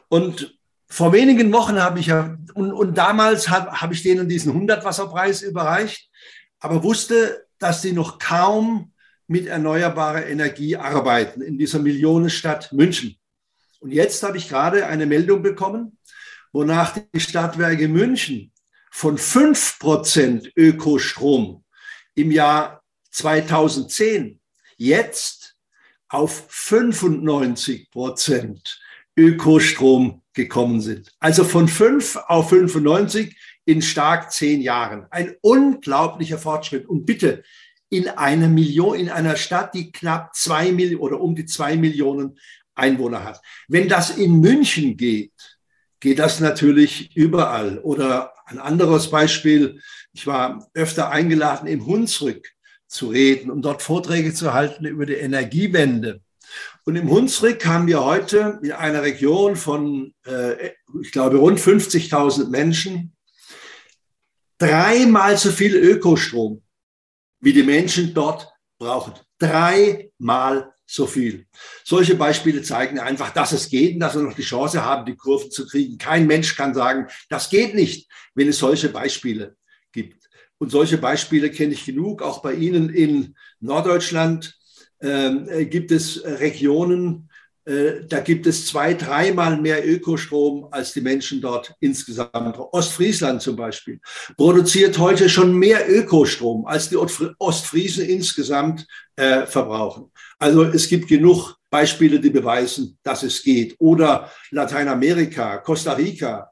Und 0.08 0.58
vor 0.88 1.12
wenigen 1.12 1.52
Wochen 1.52 1.80
habe 1.80 2.00
ich 2.00 2.06
ja, 2.06 2.36
und, 2.54 2.72
und 2.72 2.98
damals 2.98 3.48
habe 3.48 3.80
hab 3.80 3.92
ich 3.92 4.02
denen 4.02 4.28
diesen 4.28 4.52
100-Wasserpreis 4.52 5.42
überreicht, 5.42 6.10
aber 6.58 6.82
wusste, 6.82 7.46
dass 7.58 7.82
sie 7.82 7.92
noch 7.92 8.18
kaum 8.18 8.92
mit 9.26 9.46
erneuerbarer 9.46 10.26
Energie 10.26 10.76
arbeiten 10.76 11.42
in 11.42 11.58
dieser 11.58 11.78
Millionenstadt 11.78 12.72
München. 12.72 13.16
Und 13.80 13.92
jetzt 13.92 14.22
habe 14.22 14.38
ich 14.38 14.48
gerade 14.48 14.86
eine 14.86 15.06
Meldung 15.06 15.42
bekommen, 15.42 15.98
wonach 16.52 16.96
die 17.14 17.20
Stadtwerke 17.20 17.88
München 17.88 18.52
von 18.90 19.18
5% 19.18 20.52
Ökostrom 20.56 21.61
im 22.14 22.30
Jahr 22.30 22.82
2010 23.10 24.38
jetzt 24.76 25.56
auf 26.08 26.48
95% 26.50 28.58
Ökostrom 29.16 30.22
gekommen 30.34 30.80
sind. 30.80 31.12
Also 31.20 31.44
von 31.44 31.68
5 31.68 32.16
auf 32.26 32.50
95 32.50 33.36
in 33.64 33.82
stark 33.82 34.32
zehn 34.32 34.60
Jahren. 34.60 35.06
Ein 35.10 35.34
unglaublicher 35.40 36.38
Fortschritt. 36.38 36.88
Und 36.88 37.06
bitte, 37.06 37.42
in 37.88 38.08
einer 38.08 38.48
Million, 38.48 38.98
in 38.98 39.10
einer 39.10 39.36
Stadt, 39.36 39.74
die 39.74 39.92
knapp 39.92 40.34
zwei 40.34 40.72
Millionen 40.72 41.02
oder 41.02 41.20
um 41.20 41.34
die 41.34 41.44
zwei 41.44 41.76
Millionen 41.76 42.38
Einwohner 42.74 43.22
hat. 43.22 43.40
Wenn 43.68 43.88
das 43.88 44.16
in 44.16 44.40
München 44.40 44.96
geht, 44.96 45.32
geht 46.00 46.18
das 46.18 46.40
natürlich 46.40 47.14
überall. 47.14 47.78
Oder 47.78 48.32
ein 48.46 48.58
anderes 48.58 49.10
Beispiel. 49.10 49.80
Ich 50.12 50.26
war 50.26 50.68
öfter 50.74 51.10
eingeladen, 51.10 51.66
im 51.66 51.86
Hunsrück 51.86 52.48
zu 52.86 53.08
reden, 53.08 53.50
um 53.50 53.62
dort 53.62 53.82
Vorträge 53.82 54.34
zu 54.34 54.52
halten 54.52 54.84
über 54.84 55.06
die 55.06 55.14
Energiewende. 55.14 56.20
Und 56.84 56.96
im 56.96 57.08
Hunsrück 57.08 57.64
haben 57.64 57.86
wir 57.86 58.04
heute 58.04 58.60
in 58.62 58.72
einer 58.72 59.02
Region 59.02 59.56
von, 59.56 60.14
äh, 60.26 60.72
ich 61.00 61.12
glaube, 61.12 61.38
rund 61.38 61.58
50.000 61.58 62.48
Menschen 62.48 63.16
dreimal 64.58 65.36
so 65.38 65.50
viel 65.50 65.74
Ökostrom, 65.76 66.62
wie 67.40 67.52
die 67.52 67.62
Menschen 67.62 68.12
dort 68.12 68.52
brauchen. 68.78 69.14
Dreimal 69.38 70.72
so 70.86 71.06
viel. 71.06 71.46
Solche 71.84 72.16
Beispiele 72.16 72.62
zeigen 72.62 72.98
einfach, 72.98 73.30
dass 73.30 73.52
es 73.52 73.70
geht 73.70 73.94
und 73.94 74.00
dass 74.00 74.14
wir 74.14 74.22
noch 74.22 74.34
die 74.34 74.42
Chance 74.42 74.84
haben, 74.84 75.06
die 75.06 75.16
Kurven 75.16 75.50
zu 75.50 75.66
kriegen. 75.66 75.96
Kein 75.96 76.26
Mensch 76.26 76.54
kann 76.54 76.74
sagen, 76.74 77.08
das 77.30 77.48
geht 77.48 77.74
nicht, 77.74 78.10
wenn 78.34 78.48
es 78.48 78.58
solche 78.58 78.90
Beispiele. 78.90 79.56
Und 80.62 80.70
solche 80.70 80.96
Beispiele 80.96 81.50
kenne 81.50 81.72
ich 81.72 81.84
genug. 81.84 82.22
Auch 82.22 82.40
bei 82.40 82.54
Ihnen 82.54 82.88
in 82.88 83.34
Norddeutschland 83.58 84.56
ähm, 85.00 85.48
äh, 85.48 85.64
gibt 85.64 85.90
es 85.90 86.22
Regionen, 86.24 87.28
äh, 87.64 88.04
da 88.08 88.20
gibt 88.20 88.46
es 88.46 88.68
zwei, 88.68 88.94
dreimal 88.94 89.60
mehr 89.60 89.84
Ökostrom 89.84 90.68
als 90.70 90.92
die 90.92 91.00
Menschen 91.00 91.40
dort 91.40 91.74
insgesamt. 91.80 92.56
Ostfriesland 92.58 93.42
zum 93.42 93.56
Beispiel 93.56 93.98
produziert 94.36 94.98
heute 94.98 95.28
schon 95.28 95.52
mehr 95.52 95.90
Ökostrom, 95.90 96.64
als 96.64 96.88
die 96.88 96.96
Ostfriesen 96.96 98.04
insgesamt 98.04 98.86
äh, 99.16 99.46
verbrauchen. 99.46 100.12
Also 100.38 100.62
es 100.62 100.88
gibt 100.88 101.08
genug 101.08 101.56
Beispiele, 101.70 102.20
die 102.20 102.30
beweisen, 102.30 102.98
dass 103.02 103.24
es 103.24 103.42
geht. 103.42 103.74
Oder 103.80 104.30
Lateinamerika, 104.52 105.56
Costa 105.58 105.94
Rica 105.94 106.51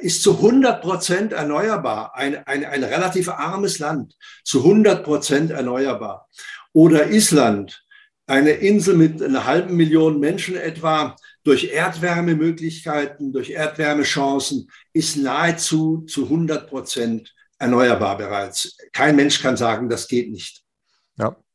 ist 0.00 0.22
zu 0.22 0.36
100 0.36 0.82
Prozent 0.82 1.32
erneuerbar. 1.32 2.16
Ein, 2.16 2.44
ein, 2.46 2.64
ein 2.64 2.82
relativ 2.82 3.28
armes 3.28 3.78
Land, 3.78 4.14
zu 4.44 4.58
100 4.58 5.04
Prozent 5.04 5.50
erneuerbar. 5.52 6.28
Oder 6.72 7.10
Island, 7.10 7.84
eine 8.26 8.50
Insel 8.50 8.96
mit 8.96 9.22
einer 9.22 9.46
halben 9.46 9.76
Million 9.76 10.18
Menschen 10.18 10.56
etwa 10.56 11.14
durch 11.44 11.72
Erdwärmemöglichkeiten, 11.72 13.32
durch 13.32 13.50
Erdwärmechancen 13.50 14.68
ist 14.92 15.16
nahezu 15.16 16.04
zu 16.08 16.24
100 16.24 16.68
Prozent 16.68 17.32
erneuerbar 17.58 18.18
bereits. 18.18 18.76
Kein 18.92 19.16
Mensch 19.16 19.40
kann 19.40 19.56
sagen, 19.56 19.88
das 19.88 20.08
geht 20.08 20.30
nicht. 20.30 20.65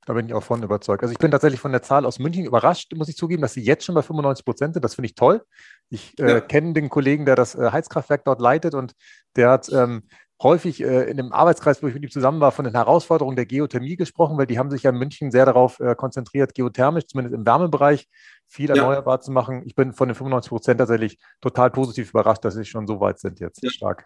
Da 0.06 0.14
bin 0.14 0.26
ich 0.26 0.34
auch 0.34 0.44
von 0.44 0.64
überzeugt. 0.64 1.04
Also 1.04 1.12
ich 1.12 1.20
bin 1.20 1.30
tatsächlich 1.30 1.60
von 1.60 1.72
der 1.72 1.84
Zahl 1.84 2.06
aus 2.06 2.18
München 2.18 2.46
überrascht, 2.46 2.92
muss 2.96 3.08
ich 3.08 3.16
zugeben, 3.16 3.42
dass 3.42 3.54
sie 3.54 3.62
jetzt 3.62 3.86
schon 3.86 3.94
bei 3.94 4.02
95 4.02 4.44
Prozent 4.44 4.74
sind. 4.74 4.84
Das 4.84 4.96
finde 4.96 5.08
ich 5.08 5.16
toll. 5.16 5.44
Ich 5.90 6.18
äh, 6.20 6.30
ja. 6.30 6.42
kenne 6.42 6.74
den 6.74 6.90
Kollegen, 6.90 7.26
der 7.26 7.36
das 7.36 7.54
äh, 7.54 7.72
Heizkraftwerk 7.72 8.26
dort 8.26 8.42
leitet 8.42 8.74
und 8.74 8.94
der 9.36 9.52
hat 9.52 9.70
ähm, 9.72 10.04
häufig 10.42 10.82
äh, 10.82 11.04
in 11.04 11.18
dem 11.18 11.32
Arbeitskreis, 11.32 11.84
wo 11.84 11.88
ich 11.88 11.94
mit 11.94 12.04
ihm 12.04 12.10
zusammen 12.10 12.40
war, 12.40 12.52
von 12.52 12.66
den 12.66 12.74
Herausforderungen 12.74 13.36
der 13.36 13.46
Geothermie 13.46 13.96
gesprochen, 13.96 14.38
weil 14.38 14.48
die 14.48 14.58
haben 14.58 14.72
sich 14.72 14.84
ja 14.84 14.90
in 14.90 14.98
München 14.98 15.32
sehr 15.32 15.46
darauf 15.46 15.80
äh, 15.80 15.96
konzentriert, 15.96 16.56
geothermisch, 16.56 17.06
zumindest 17.06 17.36
im 17.36 17.46
Wärmebereich, 17.46 18.08
viel 18.48 18.70
ja. 18.70 18.76
erneuerbar 18.76 19.22
zu 19.22 19.32
machen. 19.32 19.62
Ich 19.66 19.76
bin 19.76 19.94
von 19.94 20.10
den 20.10 20.16
95 20.16 20.50
Prozent 20.50 20.80
tatsächlich 20.80 21.20
total 21.42 21.70
positiv 21.70 22.10
überrascht, 22.10 22.44
dass 22.44 22.56
sie 22.56 22.66
schon 22.66 22.88
so 22.88 23.00
weit 23.00 23.20
sind 23.20 23.40
jetzt. 23.40 23.64
Ja. 23.64 23.70
Stark. 23.70 24.06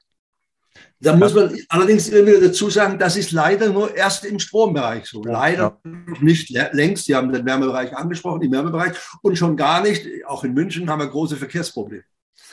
Da 1.00 1.16
muss 1.16 1.34
man 1.34 1.56
allerdings 1.70 2.08
immer 2.10 2.28
wieder 2.28 2.42
dazu 2.42 2.70
sagen, 2.70 2.98
das 2.98 3.16
ist 3.16 3.32
leider 3.32 3.70
nur 3.70 3.96
erst 3.96 4.26
im 4.26 4.40
Strombereich 4.40 5.06
so. 5.06 5.24
Leider 5.24 5.80
ja. 5.84 5.92
nicht 6.22 6.50
längst. 6.50 7.06
Sie 7.06 7.16
haben 7.16 7.32
den 7.32 7.46
Wärmebereich 7.46 7.96
angesprochen, 7.96 8.42
den 8.42 8.52
Wärmebereich. 8.52 8.98
Und 9.22 9.38
schon 9.38 9.56
gar 9.56 9.82
nicht, 9.82 10.08
auch 10.26 10.44
in 10.44 10.54
München 10.54 10.90
haben 10.90 11.00
wir 11.00 11.08
große 11.08 11.36
Verkehrsprobleme. 11.36 12.04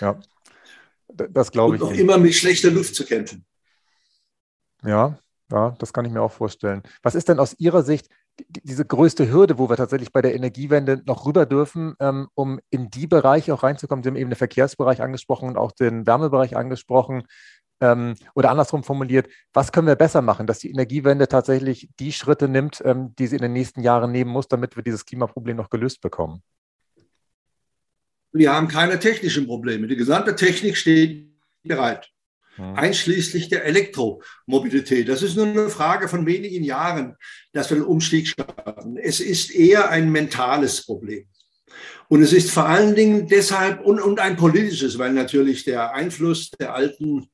Ja, 0.00 0.18
das 1.08 1.50
glaube 1.50 1.76
ich. 1.76 1.82
Und 1.82 1.90
noch 1.90 1.96
immer 1.96 2.18
mit 2.18 2.34
schlechter 2.34 2.70
Luft 2.70 2.94
zu 2.94 3.04
kämpfen. 3.04 3.44
Ja, 4.84 5.18
ja, 5.50 5.74
das 5.78 5.92
kann 5.92 6.04
ich 6.04 6.12
mir 6.12 6.22
auch 6.22 6.32
vorstellen. 6.32 6.82
Was 7.02 7.14
ist 7.14 7.28
denn 7.28 7.38
aus 7.38 7.54
Ihrer 7.58 7.82
Sicht 7.82 8.08
diese 8.48 8.84
größte 8.84 9.30
Hürde, 9.30 9.58
wo 9.58 9.68
wir 9.68 9.76
tatsächlich 9.76 10.10
bei 10.12 10.22
der 10.22 10.34
Energiewende 10.34 11.02
noch 11.04 11.26
rüber 11.26 11.44
dürfen, 11.44 11.94
ähm, 12.00 12.28
um 12.34 12.60
in 12.70 12.90
die 12.90 13.06
Bereiche 13.06 13.52
auch 13.52 13.62
reinzukommen? 13.62 14.02
Sie 14.02 14.08
haben 14.08 14.16
eben 14.16 14.30
den 14.30 14.36
Verkehrsbereich 14.36 15.02
angesprochen 15.02 15.48
und 15.48 15.58
auch 15.58 15.72
den 15.72 16.06
Wärmebereich 16.06 16.56
angesprochen. 16.56 17.24
Ähm, 17.82 18.14
oder 18.34 18.50
andersrum 18.50 18.84
formuliert, 18.84 19.28
was 19.52 19.72
können 19.72 19.88
wir 19.88 19.96
besser 19.96 20.22
machen, 20.22 20.46
dass 20.46 20.60
die 20.60 20.70
Energiewende 20.70 21.26
tatsächlich 21.26 21.90
die 21.98 22.12
Schritte 22.12 22.48
nimmt, 22.48 22.80
ähm, 22.84 23.12
die 23.18 23.26
sie 23.26 23.36
in 23.36 23.42
den 23.42 23.52
nächsten 23.52 23.82
Jahren 23.82 24.12
nehmen 24.12 24.30
muss, 24.30 24.46
damit 24.46 24.76
wir 24.76 24.84
dieses 24.84 25.04
Klimaproblem 25.04 25.56
noch 25.56 25.68
gelöst 25.68 26.00
bekommen? 26.00 26.42
Wir 28.32 28.52
haben 28.52 28.68
keine 28.68 29.00
technischen 29.00 29.46
Probleme. 29.46 29.88
Die 29.88 29.96
gesamte 29.96 30.36
Technik 30.36 30.76
steht 30.76 31.28
bereit. 31.64 32.08
Mhm. 32.56 32.74
einschließlich 32.74 33.48
der 33.48 33.64
Elektromobilität. 33.64 35.08
Das 35.08 35.22
ist 35.22 35.36
nur 35.36 35.46
eine 35.46 35.70
Frage 35.70 36.06
von 36.06 36.26
wenigen 36.26 36.62
Jahren, 36.62 37.16
dass 37.52 37.70
wir 37.70 37.78
den 37.78 37.86
Umstieg 37.86 38.28
schaffen. 38.28 38.98
Es 38.98 39.20
ist 39.20 39.54
eher 39.54 39.88
ein 39.88 40.10
mentales 40.12 40.84
Problem. 40.84 41.26
Und 42.08 42.22
es 42.22 42.34
ist 42.34 42.50
vor 42.50 42.66
allen 42.66 42.94
Dingen 42.94 43.26
deshalb 43.26 43.80
und, 43.80 44.00
und 44.00 44.20
ein 44.20 44.36
politisches, 44.36 44.98
weil 44.98 45.14
natürlich 45.14 45.64
der 45.64 45.94
Einfluss 45.94 46.50
der 46.50 46.74
alten 46.74 47.26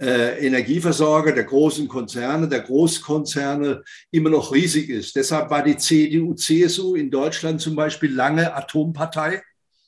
äh, 0.00 0.46
Energieversorger, 0.46 1.32
der 1.32 1.44
großen 1.44 1.86
Konzerne, 1.88 2.48
der 2.48 2.60
Großkonzerne 2.60 3.82
immer 4.10 4.30
noch 4.30 4.52
riesig 4.52 4.88
ist. 4.88 5.14
Deshalb 5.16 5.50
war 5.50 5.62
die 5.62 5.76
CDU, 5.76 6.34
CSU 6.34 6.94
in 6.94 7.10
Deutschland 7.10 7.60
zum 7.60 7.76
Beispiel 7.76 8.12
lange 8.12 8.54
Atompartei. 8.54 9.42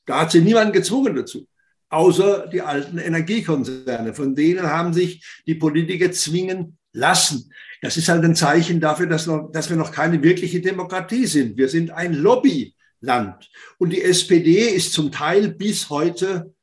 Da 0.06 0.20
hat 0.20 0.32
sie 0.32 0.40
niemanden 0.40 0.72
gezwungen 0.72 1.14
dazu 1.14 1.46
außer 1.92 2.48
die 2.48 2.62
alten 2.62 2.98
Energiekonzerne. 2.98 4.14
Von 4.14 4.34
denen 4.34 4.62
haben 4.62 4.94
sich 4.94 5.42
die 5.46 5.54
Politiker 5.54 6.10
zwingen 6.10 6.78
lassen. 6.92 7.52
Das 7.82 7.96
ist 7.96 8.08
halt 8.08 8.24
ein 8.24 8.34
Zeichen 8.34 8.80
dafür, 8.80 9.06
dass, 9.06 9.26
noch, 9.26 9.50
dass 9.52 9.68
wir 9.68 9.76
noch 9.76 9.92
keine 9.92 10.22
wirkliche 10.22 10.60
Demokratie 10.60 11.26
sind. 11.26 11.58
Wir 11.58 11.68
sind 11.68 11.90
ein 11.90 12.14
Lobbyland. 12.14 13.50
Und 13.78 13.90
die 13.90 14.02
SPD 14.02 14.68
ist 14.70 14.94
zum 14.94 15.12
Teil 15.12 15.48
bis 15.48 15.90
heute, 15.90 16.54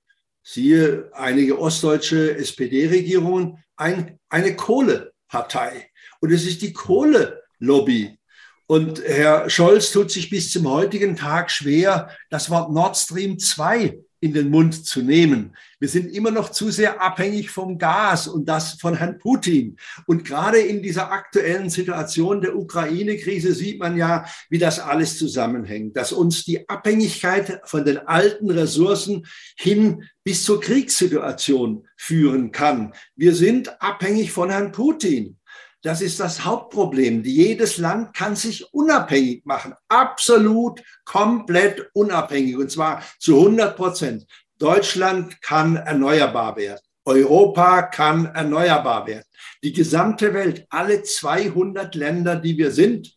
siehe 0.51 1.12
einige 1.13 1.60
ostdeutsche 1.60 2.36
SPD-Regierungen, 2.36 3.63
ein, 3.75 4.20
eine 4.29 4.56
Kohlepartei. 4.56 5.91
Und 6.22 6.32
es 6.32 6.48
ist 6.48 6.63
die 6.63 6.74
Kohlelobby. 6.74 8.18
Und 8.65 9.03
Herr 9.03 9.48
Scholz 9.48 9.91
tut 9.91 10.10
sich 10.10 10.32
bis 10.32 10.51
zum 10.51 10.68
heutigen 10.68 11.15
Tag 11.15 11.51
schwer, 11.51 12.10
das 12.32 12.50
Wort 12.50 12.72
Nord 12.72 12.98
Stream 12.98 13.38
2 13.38 14.00
in 14.22 14.34
den 14.34 14.50
Mund 14.50 14.86
zu 14.86 15.02
nehmen. 15.02 15.56
Wir 15.80 15.88
sind 15.88 16.14
immer 16.14 16.32
noch 16.32 16.50
zu 16.50 16.72
sehr 16.72 17.02
abhängig 17.02 17.50
vom 17.50 17.78
Gas 17.78 18.28
und 18.28 18.46
das 18.50 18.74
von 18.74 18.96
Herrn 18.96 19.18
Putin. 19.18 19.78
Und 20.08 20.26
gerade 20.26 20.60
in 20.60 20.84
dieser 20.84 21.12
aktuellen 21.12 21.70
Situation 21.70 22.42
der 22.42 22.56
Ukraine-Krise 22.56 23.54
sieht 23.54 23.80
man 23.80 23.98
ja, 23.98 24.26
wie 24.50 24.58
das 24.58 24.80
alles 24.80 25.18
zusammenhängt, 25.18 25.96
dass 25.96 26.12
uns 26.12 26.44
die 26.44 26.68
Abhängigkeit 26.68 27.62
von 27.64 27.86
den 27.86 27.98
alten 28.00 28.52
Ressourcen 28.52 29.26
hin 29.56 30.04
bis 30.24 30.44
zur 30.44 30.60
Kriegssituation 30.60 31.88
führen 31.96 32.52
kann. 32.52 32.94
Wir 33.16 33.34
sind 33.34 33.82
abhängig 33.82 34.32
von 34.32 34.50
Herrn 34.50 34.72
Putin. 34.72 35.38
Das 35.82 36.02
ist 36.02 36.20
das 36.20 36.44
Hauptproblem. 36.44 37.24
Jedes 37.24 37.78
Land 37.78 38.14
kann 38.14 38.36
sich 38.36 38.74
unabhängig 38.74 39.46
machen, 39.46 39.74
absolut, 39.88 40.82
komplett 41.06 41.90
unabhängig, 41.94 42.58
und 42.58 42.70
zwar 42.70 43.02
zu 43.18 43.38
100 43.38 43.78
Prozent. 43.78 44.26
Deutschland 44.58 45.42
kann 45.42 45.78
erneuerbar 45.78 46.58
werden. 46.58 46.82
Europa 47.06 47.84
kann 47.84 48.26
erneuerbar 48.26 49.08
werden. 49.08 49.24
Die 49.64 49.72
gesamte 49.72 50.34
Welt, 50.34 50.66
alle 50.70 51.02
200 51.02 51.96
Länder, 51.96 52.36
die 52.36 52.58
wir 52.58 52.72
sind, 52.72 53.16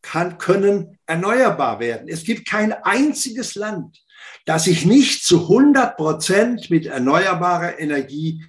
kann, 0.00 0.38
können 0.38 0.98
erneuerbar 1.06 1.78
werden. 1.78 2.08
Es 2.08 2.24
gibt 2.24 2.48
kein 2.48 2.72
einziges 2.72 3.54
Land, 3.54 3.98
das 4.46 4.64
sich 4.64 4.86
nicht 4.86 5.24
zu 5.24 5.42
100 5.42 5.96
Prozent 5.96 6.70
mit 6.70 6.86
erneuerbarer 6.86 7.78
Energie 7.78 8.42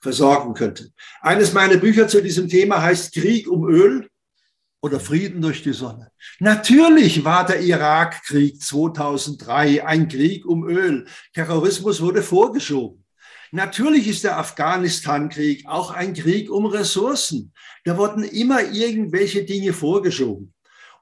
versorgen 0.00 0.54
könnte. 0.54 0.90
Eines 1.20 1.52
meiner 1.52 1.76
Bücher 1.76 2.08
zu 2.08 2.22
diesem 2.22 2.48
Thema 2.48 2.82
heißt 2.82 3.12
Krieg 3.14 3.48
um 3.48 3.68
Öl 3.68 4.08
oder 4.80 5.00
Frieden 5.00 5.42
durch 5.42 5.62
die 5.62 5.72
Sonne. 5.72 6.10
Natürlich 6.38 7.24
war 7.24 7.44
der 7.44 7.60
Irakkrieg 7.60 8.62
2003 8.62 9.84
ein 9.84 10.08
Krieg 10.08 10.46
um 10.46 10.68
Öl. 10.68 11.06
Terrorismus 11.34 12.00
wurde 12.00 12.22
vorgeschoben. 12.22 13.04
Natürlich 13.50 14.06
ist 14.06 14.24
der 14.24 14.38
Afghanistan-Krieg 14.38 15.66
auch 15.66 15.90
ein 15.90 16.12
Krieg 16.12 16.50
um 16.50 16.66
Ressourcen. 16.66 17.52
Da 17.84 17.96
wurden 17.96 18.22
immer 18.22 18.62
irgendwelche 18.62 19.44
Dinge 19.44 19.72
vorgeschoben. 19.72 20.52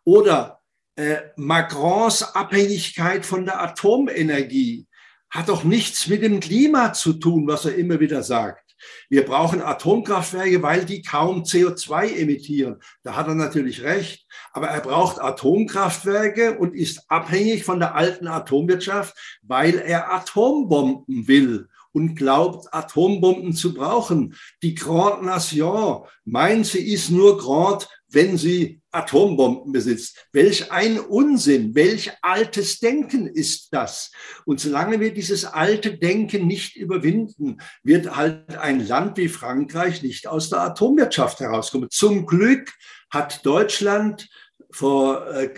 Oder 0.04 0.60
äh, 0.94 1.18
Macrons 1.36 2.22
Abhängigkeit 2.22 3.26
von 3.26 3.44
der 3.44 3.60
Atomenergie 3.60 4.86
hat 5.28 5.48
doch 5.48 5.64
nichts 5.64 6.06
mit 6.06 6.22
dem 6.22 6.40
Klima 6.40 6.92
zu 6.92 7.14
tun, 7.14 7.46
was 7.46 7.64
er 7.64 7.74
immer 7.74 7.98
wieder 7.98 8.22
sagt. 8.22 8.65
Wir 9.08 9.24
brauchen 9.24 9.62
Atomkraftwerke, 9.62 10.62
weil 10.62 10.84
die 10.84 11.02
kaum 11.02 11.42
CO2 11.42 12.16
emittieren. 12.16 12.80
Da 13.02 13.16
hat 13.16 13.28
er 13.28 13.34
natürlich 13.34 13.82
recht. 13.82 14.26
Aber 14.52 14.68
er 14.68 14.80
braucht 14.80 15.20
Atomkraftwerke 15.20 16.58
und 16.58 16.74
ist 16.74 17.04
abhängig 17.08 17.64
von 17.64 17.78
der 17.78 17.94
alten 17.94 18.26
Atomwirtschaft, 18.26 19.14
weil 19.42 19.78
er 19.78 20.12
Atombomben 20.12 21.28
will 21.28 21.68
und 21.92 22.14
glaubt, 22.14 22.66
Atombomben 22.74 23.54
zu 23.54 23.72
brauchen. 23.72 24.34
Die 24.62 24.74
Grande 24.74 25.24
Nation 25.24 26.06
meint, 26.26 26.66
sie 26.66 26.92
ist 26.92 27.10
nur 27.10 27.38
Grand, 27.38 27.88
wenn 28.08 28.36
sie 28.36 28.80
Atombomben 28.92 29.72
besitzt. 29.72 30.26
Welch 30.32 30.70
ein 30.72 30.98
Unsinn, 30.98 31.74
welch 31.74 32.12
altes 32.22 32.78
Denken 32.78 33.26
ist 33.26 33.72
das? 33.72 34.10
Und 34.44 34.60
solange 34.60 35.00
wir 35.00 35.12
dieses 35.12 35.44
alte 35.44 35.98
Denken 35.98 36.46
nicht 36.46 36.76
überwinden, 36.76 37.58
wird 37.82 38.16
halt 38.16 38.56
ein 38.56 38.86
Land 38.86 39.16
wie 39.18 39.28
Frankreich 39.28 40.02
nicht 40.02 40.26
aus 40.26 40.50
der 40.50 40.60
Atomwirtschaft 40.60 41.40
herauskommen. 41.40 41.88
Zum 41.90 42.26
Glück 42.26 42.72
hat 43.10 43.44
Deutschland 43.44 44.28
vor, 44.70 45.26
äh, 45.28 45.50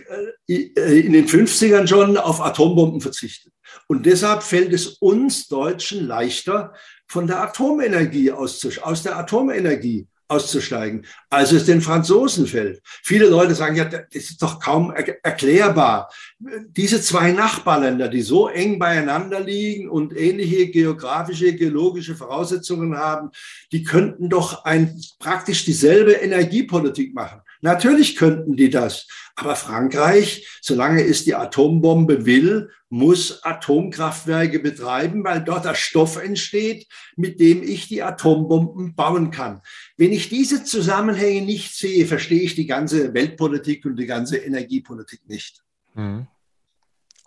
äh 0.48 1.00
in 1.00 1.12
den 1.12 1.26
50ern 1.26 1.86
schon 1.86 2.16
auf 2.16 2.40
Atombomben 2.40 3.00
verzichtet. 3.00 3.52
Und 3.86 4.06
deshalb 4.06 4.42
fällt 4.42 4.72
es 4.72 4.86
uns 4.86 5.48
Deutschen 5.48 6.06
leichter, 6.06 6.74
von 7.06 7.26
der 7.26 7.40
Atomenergie 7.40 8.30
auszusteigen, 8.30 8.84
aus 8.84 9.02
der 9.02 9.16
Atomenergie 9.16 10.06
auszusteigen, 10.28 11.06
als 11.30 11.52
es 11.52 11.64
den 11.64 11.80
Franzosen 11.80 12.46
fällt. 12.46 12.80
Viele 12.84 13.26
Leute 13.26 13.54
sagen, 13.54 13.76
ja, 13.76 13.86
das 13.86 14.02
ist 14.10 14.42
doch 14.42 14.60
kaum 14.60 14.92
erklärbar. 15.22 16.10
Diese 16.38 17.00
zwei 17.00 17.32
Nachbarländer, 17.32 18.08
die 18.08 18.22
so 18.22 18.48
eng 18.48 18.78
beieinander 18.78 19.40
liegen 19.40 19.88
und 19.88 20.16
ähnliche 20.16 20.68
geografische, 20.68 21.54
geologische 21.54 22.14
Voraussetzungen 22.14 22.96
haben, 22.96 23.30
die 23.72 23.82
könnten 23.82 24.28
doch 24.28 24.64
ein, 24.64 25.00
praktisch 25.18 25.64
dieselbe 25.64 26.12
Energiepolitik 26.12 27.14
machen. 27.14 27.40
Natürlich 27.60 28.16
könnten 28.16 28.56
die 28.56 28.70
das. 28.70 29.06
Aber 29.34 29.56
Frankreich, 29.56 30.46
solange 30.60 31.04
es 31.04 31.24
die 31.24 31.34
Atombombe 31.34 32.26
will, 32.26 32.70
muss 32.88 33.44
Atomkraftwerke 33.44 34.58
betreiben, 34.58 35.22
weil 35.24 35.44
dort 35.44 35.64
der 35.64 35.74
Stoff 35.74 36.16
entsteht, 36.16 36.86
mit 37.16 37.38
dem 37.38 37.62
ich 37.62 37.88
die 37.88 38.02
Atombomben 38.02 38.94
bauen 38.94 39.30
kann. 39.30 39.60
Wenn 39.96 40.12
ich 40.12 40.28
diese 40.28 40.64
Zusammenhänge 40.64 41.42
nicht 41.42 41.74
sehe, 41.74 42.06
verstehe 42.06 42.40
ich 42.40 42.54
die 42.54 42.66
ganze 42.66 43.14
Weltpolitik 43.14 43.84
und 43.84 43.96
die 43.96 44.06
ganze 44.06 44.38
Energiepolitik 44.38 45.28
nicht. 45.28 45.62
Mhm. 45.94 46.26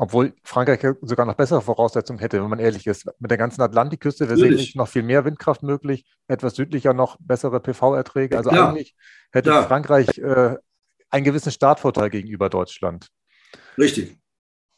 Obwohl 0.01 0.33
Frankreich 0.43 0.79
sogar 1.03 1.27
noch 1.27 1.35
bessere 1.35 1.61
Voraussetzungen 1.61 2.17
hätte, 2.17 2.41
wenn 2.41 2.49
man 2.49 2.57
ehrlich 2.57 2.87
ist. 2.87 3.05
Mit 3.19 3.29
der 3.29 3.37
ganzen 3.37 3.61
Atlantikküste 3.61 4.27
wäre 4.27 4.35
sicherlich 4.35 4.73
noch 4.73 4.87
viel 4.87 5.03
mehr 5.03 5.25
Windkraft 5.25 5.61
möglich, 5.61 6.07
etwas 6.27 6.55
südlicher 6.55 6.95
noch 6.95 7.17
bessere 7.19 7.59
PV-Erträge. 7.59 8.35
Also 8.35 8.49
ja. 8.49 8.69
eigentlich 8.69 8.95
hätte 9.31 9.51
ja. 9.51 9.61
Frankreich 9.61 10.17
äh, 10.17 10.55
einen 11.11 11.23
gewissen 11.23 11.51
Startvorteil 11.51 12.09
gegenüber 12.09 12.49
Deutschland. 12.49 13.09
Richtig. 13.77 14.17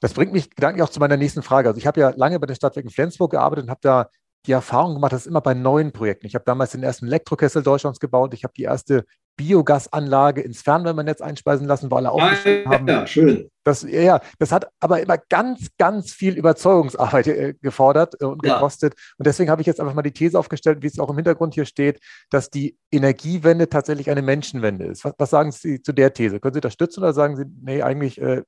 Das 0.01 0.13
bringt 0.13 0.34
mich 0.34 0.50
gedanklich 0.50 0.84
auch 0.84 0.89
zu 0.89 1.00
meiner 1.00 1.15
nächsten 1.15 1.42
Frage. 1.42 1.70
Also 1.70 1.77
ich 1.77 1.88
habe 1.88 2.01
ja 2.01 2.10
lange 2.10 2.38
bei 2.38 2.46
den 2.46 2.58
Stadtwerken 2.58 2.92
Flensburg 2.92 3.32
gearbeitet 3.32 3.63
und 3.63 3.70
habe 3.72 3.80
da 3.82 4.10
die 4.46 4.52
Erfahrung 4.52 4.96
gemacht, 4.96 5.14
dass 5.14 5.26
immer 5.26 5.42
bei 5.42 5.54
neuen 5.54 5.92
Projekten. 5.92 6.28
Ich 6.28 6.36
habe 6.36 6.46
damals 6.46 6.72
den 6.72 6.84
ersten 6.84 7.08
Elektrokessel 7.08 7.64
Deutschlands 7.64 8.00
gebaut. 8.00 8.34
Ich 8.34 8.44
habe 8.44 8.54
die 8.56 8.64
erste 8.64 9.06
Biogasanlage 9.36 10.42
ins 10.42 10.62
Fernwärmenetz 10.62 11.22
einspeisen 11.22 11.66
lassen, 11.66 11.90
weil 11.90 12.06
alle 12.06 12.12
aufgeschrieben 12.12 12.72
haben. 12.72 12.88
Ja, 12.88 13.08
schön. 13.08 13.50
Das, 13.64 13.82
ja, 13.84 14.22
das 14.38 14.51
hat 14.51 14.68
aber 14.79 15.01
immer 15.01 15.18
ganz, 15.18 15.70
ganz 15.77 16.12
viel 16.12 16.38
Überzeugungsarbeit 16.38 17.27
äh, 17.27 17.53
gefordert 17.62 18.16
äh, 18.22 18.25
und 18.25 18.44
gekostet. 18.44 18.94
Ja. 18.96 19.14
Und 19.18 19.27
deswegen 19.27 19.50
habe 19.50 19.62
ich 19.62 19.68
jetzt 19.68 19.79
einfach 19.79 19.94
mal 19.94 20.01
die 20.03 20.12
These 20.12 20.38
aufgestellt, 20.38 20.84
wie 20.84 20.88
es 20.88 21.00
auch 21.00 21.10
im 21.10 21.16
Hintergrund 21.16 21.56
hier 21.56 21.66
steht, 21.66 22.00
dass 22.29 22.50
die 22.50 22.77
Energiewende 22.92 23.70
tatsächlich 23.70 24.12
eine 24.12 24.22
Menschenwende 24.22 24.86
ist. 24.86 25.03
Was, 25.03 25.14
was 25.18 25.29
sagen 25.29 25.51
Sie 25.51 25.82
zu 25.82 25.94
der 25.94 26.14
These? 26.14 26.40
Können 26.40 26.53
Sie 26.53 26.62
das 26.62 26.74
stützen 26.74 27.00
oder 27.00 27.14
sagen 27.14 27.36
Sie, 27.36 27.46
nee, 27.62 27.82
eigentlich 27.82 28.22
äh, 28.22 28.44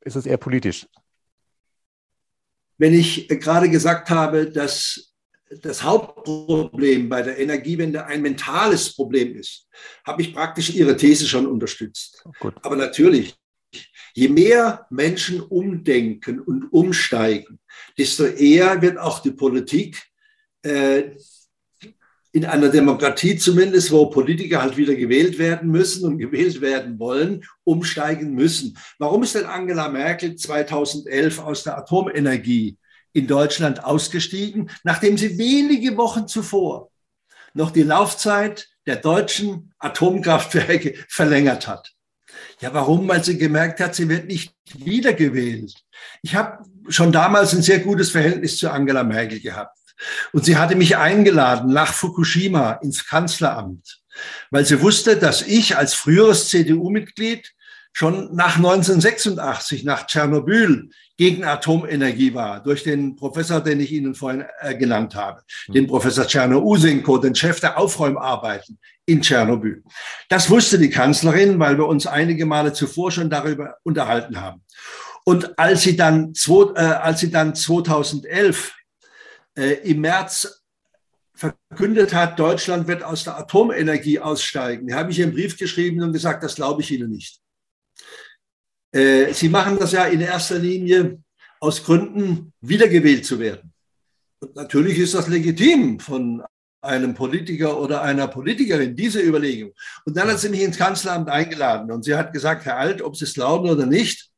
ist 0.00 0.16
es 0.16 0.26
eher 0.26 0.38
politisch? 0.38 0.86
Wenn 2.78 2.94
ich 2.94 3.28
gerade 3.28 3.68
gesagt 3.68 4.10
habe, 4.10 4.50
dass 4.50 5.07
das 5.62 5.82
Hauptproblem 5.82 7.08
bei 7.08 7.22
der 7.22 7.38
Energiewende 7.38 8.04
ein 8.06 8.22
mentales 8.22 8.94
Problem 8.94 9.34
ist, 9.34 9.66
habe 10.04 10.22
ich 10.22 10.34
praktisch 10.34 10.70
Ihre 10.70 10.96
These 10.96 11.26
schon 11.26 11.46
unterstützt. 11.46 12.22
Gut. 12.40 12.54
Aber 12.62 12.76
natürlich, 12.76 13.34
je 14.14 14.28
mehr 14.28 14.86
Menschen 14.90 15.40
umdenken 15.40 16.40
und 16.40 16.72
umsteigen, 16.72 17.58
desto 17.96 18.24
eher 18.24 18.80
wird 18.82 18.98
auch 18.98 19.20
die 19.20 19.32
Politik 19.32 20.02
äh, 20.62 21.10
in 22.32 22.44
einer 22.44 22.68
Demokratie 22.68 23.36
zumindest, 23.36 23.90
wo 23.90 24.06
Politiker 24.06 24.60
halt 24.60 24.76
wieder 24.76 24.94
gewählt 24.94 25.38
werden 25.38 25.70
müssen 25.70 26.04
und 26.04 26.18
gewählt 26.18 26.60
werden 26.60 26.98
wollen, 26.98 27.44
umsteigen 27.64 28.34
müssen. 28.34 28.76
Warum 28.98 29.22
ist 29.22 29.34
denn 29.34 29.46
Angela 29.46 29.88
Merkel 29.88 30.36
2011 30.36 31.38
aus 31.38 31.64
der 31.64 31.78
Atomenergie 31.78 32.76
in 33.12 33.26
Deutschland 33.26 33.84
ausgestiegen, 33.84 34.70
nachdem 34.84 35.18
sie 35.18 35.38
wenige 35.38 35.96
Wochen 35.96 36.28
zuvor 36.28 36.90
noch 37.54 37.70
die 37.70 37.82
Laufzeit 37.82 38.68
der 38.86 38.96
deutschen 38.96 39.72
Atomkraftwerke 39.78 40.94
verlängert 41.08 41.66
hat. 41.66 41.92
Ja, 42.60 42.72
warum? 42.74 43.08
Weil 43.08 43.24
sie 43.24 43.38
gemerkt 43.38 43.80
hat, 43.80 43.94
sie 43.94 44.08
wird 44.08 44.26
nicht 44.26 44.54
wiedergewählt. 44.74 45.74
Ich 46.22 46.34
habe 46.34 46.64
schon 46.88 47.12
damals 47.12 47.54
ein 47.54 47.62
sehr 47.62 47.80
gutes 47.80 48.10
Verhältnis 48.10 48.58
zu 48.58 48.70
Angela 48.70 49.02
Merkel 49.02 49.40
gehabt. 49.40 49.76
Und 50.32 50.44
sie 50.44 50.56
hatte 50.56 50.76
mich 50.76 50.96
eingeladen 50.96 51.72
nach 51.72 51.92
Fukushima 51.92 52.74
ins 52.74 53.06
Kanzleramt, 53.06 54.00
weil 54.50 54.64
sie 54.64 54.80
wusste, 54.80 55.16
dass 55.16 55.42
ich 55.42 55.76
als 55.76 55.94
früheres 55.94 56.48
CDU-Mitglied 56.48 57.52
schon 57.92 58.34
nach 58.34 58.56
1986, 58.56 59.82
nach 59.82 60.06
Tschernobyl, 60.06 60.90
gegen 61.18 61.44
Atomenergie 61.44 62.32
war, 62.32 62.62
durch 62.62 62.84
den 62.84 63.16
Professor, 63.16 63.60
den 63.60 63.80
ich 63.80 63.90
Ihnen 63.92 64.14
vorhin 64.14 64.44
äh, 64.60 64.76
genannt 64.76 65.16
habe, 65.16 65.42
mhm. 65.66 65.72
den 65.72 65.86
Professor 65.88 66.24
Tscherno-Usenko, 66.24 67.18
den 67.18 67.34
Chef 67.34 67.58
der 67.60 67.76
Aufräumarbeiten 67.76 68.78
in 69.04 69.20
Tschernobyl. 69.20 69.82
Das 70.28 70.48
wusste 70.48 70.78
die 70.78 70.90
Kanzlerin, 70.90 71.58
weil 71.58 71.76
wir 71.76 71.86
uns 71.86 72.06
einige 72.06 72.46
Male 72.46 72.72
zuvor 72.72 73.10
schon 73.10 73.28
darüber 73.28 73.76
unterhalten 73.82 74.40
haben. 74.40 74.62
Und 75.24 75.58
als 75.58 75.82
sie 75.82 75.96
dann, 75.96 76.32
äh, 76.76 76.80
als 76.80 77.20
sie 77.20 77.30
dann 77.30 77.54
2011 77.54 78.72
äh, 79.56 79.72
im 79.90 80.00
März 80.00 80.62
verkündet 81.34 82.14
hat, 82.14 82.38
Deutschland 82.38 82.86
wird 82.86 83.02
aus 83.02 83.24
der 83.24 83.38
Atomenergie 83.38 84.20
aussteigen, 84.20 84.94
habe 84.94 85.10
ich 85.10 85.20
einen 85.20 85.32
Brief 85.32 85.58
geschrieben 85.58 86.00
und 86.02 86.12
gesagt, 86.12 86.44
das 86.44 86.54
glaube 86.54 86.82
ich 86.82 86.92
Ihnen 86.92 87.10
nicht. 87.10 87.40
Äh, 88.92 89.32
Sie 89.32 89.48
machen 89.48 89.78
das 89.78 89.92
ja 89.92 90.04
in 90.04 90.20
erster 90.20 90.58
Linie 90.58 91.18
aus 91.60 91.84
Gründen, 91.84 92.52
wiedergewählt 92.60 93.24
zu 93.26 93.38
werden. 93.38 93.72
Und 94.40 94.54
natürlich 94.54 94.98
ist 94.98 95.14
das 95.14 95.28
legitim 95.28 95.98
von 95.98 96.42
einem 96.80 97.14
Politiker 97.14 97.80
oder 97.80 98.02
einer 98.02 98.28
Politikerin, 98.28 98.94
diese 98.94 99.20
Überlegung. 99.20 99.72
Und 100.04 100.16
dann 100.16 100.28
hat 100.28 100.38
sie 100.38 100.48
mich 100.48 100.62
ins 100.62 100.78
Kanzleramt 100.78 101.28
eingeladen 101.28 101.90
und 101.90 102.04
sie 102.04 102.14
hat 102.14 102.32
gesagt, 102.32 102.64
Herr 102.64 102.76
Alt, 102.76 103.02
ob 103.02 103.16
Sie 103.16 103.24
es 103.24 103.34
glauben 103.34 103.68
oder 103.68 103.84
nicht, 103.84 104.30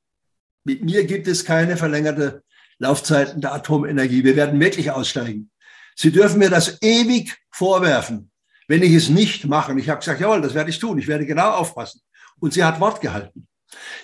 mit 0.64 0.82
mir 0.82 1.04
gibt 1.04 1.28
es 1.28 1.44
keine 1.44 1.76
verlängerte 1.76 2.42
Laufzeiten 2.78 3.40
der 3.40 3.54
Atomenergie. 3.54 4.24
Wir 4.24 4.36
werden 4.36 4.58
wirklich 4.58 4.90
aussteigen. 4.90 5.50
Sie 5.94 6.10
dürfen 6.10 6.38
mir 6.38 6.48
das 6.48 6.80
ewig 6.80 7.36
vorwerfen, 7.50 8.30
wenn 8.68 8.82
ich 8.82 8.94
es 8.94 9.10
nicht 9.10 9.44
mache. 9.44 9.72
Und 9.72 9.78
ich 9.78 9.88
habe 9.88 10.00
gesagt, 10.00 10.20
jawohl, 10.20 10.40
das 10.40 10.54
werde 10.54 10.70
ich 10.70 10.78
tun. 10.78 10.98
Ich 10.98 11.08
werde 11.08 11.26
genau 11.26 11.50
aufpassen. 11.50 12.00
Und 12.38 12.54
sie 12.54 12.64
hat 12.64 12.80
Wort 12.80 13.02
gehalten. 13.02 13.46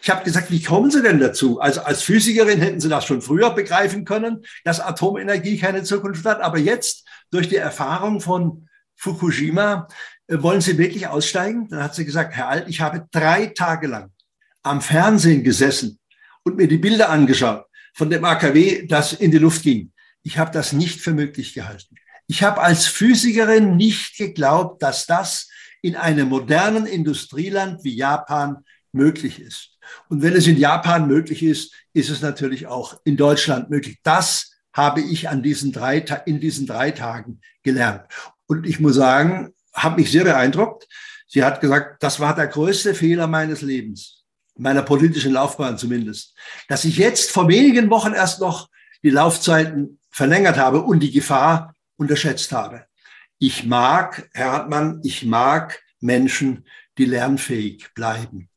Ich 0.02 0.10
habe 0.10 0.24
gesagt, 0.24 0.50
wie 0.50 0.62
kommen 0.62 0.90
Sie 0.90 1.02
denn 1.02 1.18
dazu? 1.18 1.60
Also 1.60 1.82
als 1.82 2.02
Physikerin 2.02 2.60
hätten 2.60 2.80
Sie 2.80 2.88
das 2.88 3.04
schon 3.04 3.22
früher 3.22 3.50
begreifen 3.50 4.04
können, 4.04 4.44
dass 4.64 4.80
Atomenergie 4.80 5.58
keine 5.58 5.82
Zukunft 5.82 6.24
hat. 6.24 6.40
Aber 6.40 6.58
jetzt 6.58 7.06
durch 7.30 7.48
die 7.48 7.56
Erfahrung 7.56 8.20
von 8.20 8.68
Fukushima 8.94 9.88
äh, 10.28 10.42
wollen 10.42 10.60
Sie 10.60 10.78
wirklich 10.78 11.06
aussteigen? 11.06 11.68
Dann 11.68 11.82
hat 11.82 11.94
sie 11.94 12.04
gesagt, 12.04 12.34
Herr 12.34 12.48
Alt, 12.48 12.68
ich 12.68 12.80
habe 12.80 13.06
drei 13.10 13.46
Tage 13.46 13.86
lang 13.86 14.12
am 14.62 14.80
Fernsehen 14.80 15.44
gesessen 15.44 15.98
und 16.44 16.56
mir 16.56 16.68
die 16.68 16.78
Bilder 16.78 17.10
angeschaut 17.10 17.64
von 17.94 18.10
dem 18.10 18.24
AKW, 18.24 18.86
das 18.86 19.12
in 19.12 19.30
die 19.30 19.38
Luft 19.38 19.62
ging. 19.62 19.92
Ich 20.22 20.38
habe 20.38 20.50
das 20.50 20.72
nicht 20.72 21.00
für 21.00 21.12
möglich 21.12 21.54
gehalten. 21.54 21.94
Ich 22.26 22.42
habe 22.42 22.60
als 22.60 22.86
Physikerin 22.86 23.76
nicht 23.76 24.16
geglaubt, 24.16 24.82
dass 24.82 25.06
das 25.06 25.48
in 25.82 25.94
einem 25.94 26.28
modernen 26.28 26.86
Industrieland 26.86 27.84
wie 27.84 27.94
Japan 27.94 28.64
möglich 28.92 29.40
ist. 29.40 29.78
Und 30.08 30.22
wenn 30.22 30.34
es 30.34 30.46
in 30.46 30.56
Japan 30.56 31.06
möglich 31.06 31.42
ist, 31.42 31.74
ist 31.92 32.10
es 32.10 32.22
natürlich 32.22 32.66
auch 32.66 33.00
in 33.04 33.16
Deutschland 33.16 33.70
möglich. 33.70 33.98
Das 34.02 34.52
habe 34.72 35.00
ich 35.00 35.28
an 35.28 35.42
diesen 35.42 35.72
drei, 35.72 35.98
in 36.26 36.40
diesen 36.40 36.66
drei 36.66 36.90
Tagen 36.90 37.40
gelernt. 37.62 38.02
Und 38.46 38.66
ich 38.66 38.80
muss 38.80 38.96
sagen, 38.96 39.54
habe 39.74 40.00
mich 40.00 40.10
sehr 40.10 40.24
beeindruckt. 40.24 40.86
Sie 41.26 41.42
hat 41.42 41.60
gesagt, 41.60 42.02
das 42.02 42.20
war 42.20 42.34
der 42.34 42.46
größte 42.46 42.94
Fehler 42.94 43.26
meines 43.26 43.62
Lebens, 43.62 44.24
meiner 44.56 44.82
politischen 44.82 45.32
Laufbahn 45.32 45.78
zumindest, 45.78 46.34
dass 46.68 46.84
ich 46.84 46.96
jetzt 46.98 47.30
vor 47.30 47.48
wenigen 47.48 47.90
Wochen 47.90 48.12
erst 48.12 48.40
noch 48.40 48.68
die 49.02 49.10
Laufzeiten 49.10 49.98
verlängert 50.10 50.56
habe 50.56 50.82
und 50.82 51.00
die 51.00 51.10
Gefahr 51.10 51.74
unterschätzt 51.96 52.52
habe. 52.52 52.86
Ich 53.38 53.64
mag, 53.64 54.28
Herr 54.32 54.52
Hartmann, 54.52 55.00
ich 55.04 55.24
mag 55.24 55.82
Menschen, 56.00 56.64
die 56.96 57.04
lernfähig 57.04 57.92
bleiben, 57.94 58.48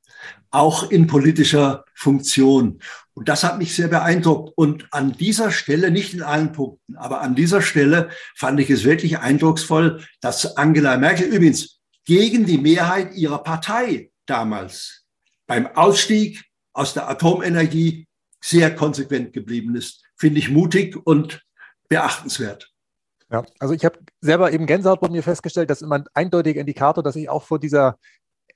auch 0.52 0.90
in 0.90 1.08
politischer 1.08 1.86
Funktion. 1.94 2.80
Und 3.14 3.30
das 3.30 3.44
hat 3.44 3.58
mich 3.58 3.76
sehr 3.76 3.88
beeindruckt. 3.88 4.54
Und 4.56 4.88
an 4.92 5.12
dieser 5.14 5.52
Stelle, 5.52 5.92
nicht 5.92 6.14
in 6.14 6.22
allen 6.22 6.52
Punkten, 6.52 6.96
aber 6.96 7.22
an 7.22 7.36
dieser 7.36 7.62
Stelle 7.62 8.10
fand 8.36 8.60
ich 8.60 8.70
es 8.70 8.84
wirklich 8.84 9.20
eindrucksvoll, 9.20 10.04
dass 10.22 10.58
Angela 10.58 10.98
Merkel 10.98 11.28
übrigens 11.28 11.80
gegen 12.06 12.46
die 12.46 12.58
Mehrheit 12.58 13.14
ihrer 13.14 13.44
Partei 13.44 14.12
damals 14.26 15.06
beim 15.48 15.68
Ausstieg 15.76 16.44
aus 16.74 16.94
der 16.94 17.10
Atomenergie 17.10 18.08
sehr 18.42 18.74
konsequent 18.74 19.34
geblieben 19.34 19.76
ist. 19.76 20.04
Finde 20.16 20.40
ich 20.40 20.50
mutig 20.50 20.96
und 20.96 21.46
beachtenswert. 21.90 22.72
Ja, 23.32 23.44
also 23.60 23.74
ich 23.74 23.86
habe 23.86 24.00
selber 24.22 24.52
eben 24.52 24.66
Gänsehaut 24.66 25.02
bei 25.02 25.10
mir 25.10 25.22
festgestellt, 25.22 25.70
das 25.70 25.80
ist 25.80 25.86
immer 25.86 25.96
ein 26.00 26.06
eindeutiger 26.14 26.62
Indikator, 26.62 27.04
dass 27.04 27.16
ich 27.16 27.30
auch 27.30 27.44
vor 27.44 27.60
dieser 27.60 28.00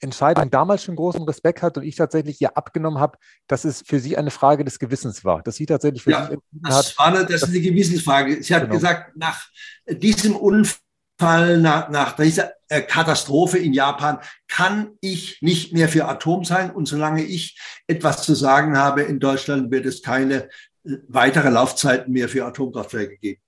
Entscheidung 0.04 0.50
damals 0.52 0.84
schon 0.84 0.96
großen 0.96 1.24
Respekt 1.24 1.62
hatte 1.62 1.80
und 1.80 1.86
ich 1.86 1.96
tatsächlich 1.96 2.40
ihr 2.42 2.56
abgenommen 2.58 3.00
habe, 3.00 3.18
dass 3.48 3.66
es 3.66 3.84
für 3.86 4.00
sie 4.00 4.18
eine 4.18 4.32
Frage 4.32 4.64
des 4.64 4.80
Gewissens 4.80 5.24
war, 5.26 5.42
dass 5.42 5.56
sie 5.56 5.66
tatsächlich 5.66 6.04
für 6.04 6.12
ja, 6.12 6.28
sich 6.28 6.38
das 6.52 6.76
hat. 6.76 6.98
War 6.98 7.08
eine, 7.08 7.26
das 7.26 7.44
ist 7.44 7.50
eine 7.50 7.62
Gewissensfrage. 7.62 8.44
Sie 8.44 8.54
hat 8.54 8.64
genau. 8.64 8.76
gesagt, 8.76 9.16
nach 9.16 9.48
diesem 9.88 10.36
Unfall, 10.36 11.60
nach, 11.60 11.90
nach 11.90 12.16
dieser 12.16 12.52
äh, 12.70 12.82
Katastrophe 12.82 13.58
in 13.58 13.74
Japan, 13.74 14.20
kann 14.48 14.92
ich 15.02 15.42
nicht 15.42 15.74
mehr 15.74 15.90
für 15.90 16.06
Atom 16.08 16.44
sein 16.44 16.72
und 16.72 16.88
solange 16.88 17.24
ich 17.24 17.60
etwas 17.88 18.24
zu 18.24 18.36
sagen 18.36 18.78
habe 18.78 19.02
in 19.04 19.20
Deutschland, 19.20 19.72
wird 19.72 19.86
es 19.86 20.02
keine 20.02 20.50
äh, 20.84 20.98
weitere 21.08 21.50
Laufzeiten 21.50 22.14
mehr 22.14 22.30
für 22.30 22.46
Atomkraftwerke 22.46 23.18
geben. 23.18 23.42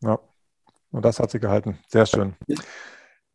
Ja. 0.00 0.18
Und 0.92 1.04
das 1.04 1.18
hat 1.18 1.30
sie 1.30 1.40
gehalten. 1.40 1.78
Sehr 1.88 2.06
schön. 2.06 2.34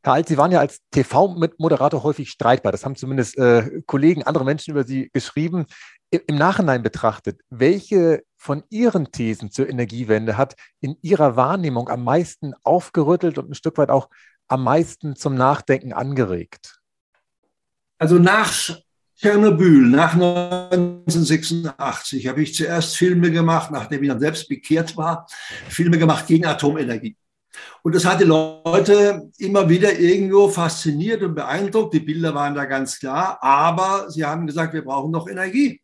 Herr 0.04 0.14
Alt, 0.14 0.28
Sie 0.28 0.38
waren 0.38 0.52
ja 0.52 0.60
als 0.60 0.80
TV-Moderator 0.92 2.04
häufig 2.04 2.30
streitbar. 2.30 2.72
Das 2.72 2.86
haben 2.86 2.96
zumindest 2.96 3.38
äh, 3.38 3.82
Kollegen, 3.86 4.24
andere 4.24 4.46
Menschen 4.46 4.72
über 4.72 4.84
Sie 4.84 5.10
geschrieben. 5.12 5.66
Im 6.10 6.38
Nachhinein 6.38 6.84
betrachtet, 6.84 7.42
welche 7.50 8.24
von 8.38 8.64
Ihren 8.70 9.12
Thesen 9.12 9.52
zur 9.52 9.70
Energiewende 9.70 10.38
hat 10.38 10.56
in 10.80 10.96
Ihrer 11.02 11.36
Wahrnehmung 11.36 11.90
am 11.90 12.04
meisten 12.04 12.54
aufgerüttelt 12.64 13.38
und 13.38 13.50
ein 13.50 13.56
Stück 13.56 13.78
weit 13.78 13.90
auch 13.90 14.10
am 14.48 14.64
meisten 14.64 15.16
zum 15.16 15.36
Nachdenken 15.36 15.92
angeregt? 15.92 16.80
Also 17.98 18.20
nach 18.20 18.78
Tschernobyl, 19.20 19.88
nach 19.88 20.14
1986 20.14 22.28
habe 22.28 22.44
ich 22.44 22.54
zuerst 22.54 22.96
Filme 22.96 23.32
gemacht, 23.32 23.72
nachdem 23.72 24.04
ich 24.04 24.10
dann 24.10 24.20
selbst 24.20 24.48
bekehrt 24.48 24.96
war, 24.96 25.26
Filme 25.68 25.98
gemacht 25.98 26.28
gegen 26.28 26.46
Atomenergie. 26.46 27.18
Und 27.84 27.96
das 27.96 28.06
hat 28.06 28.20
die 28.20 28.26
Leute 28.26 29.30
immer 29.38 29.70
wieder 29.70 29.98
irgendwo 29.98 30.50
fasziniert 30.50 31.24
und 31.24 31.36
beeindruckt. 31.36 31.93
Die 31.93 32.00
Bilder 32.00 32.34
waren 32.36 32.56
da 32.56 32.65
ganz 32.65 33.00
klar, 33.00 33.38
aber 33.41 34.10
sie 34.10 34.26
haben 34.26 34.48
gesagt, 34.48 34.74
wir 34.74 34.84
brauchen 34.84 35.12
noch 35.12 35.28
Energie. 35.28 35.82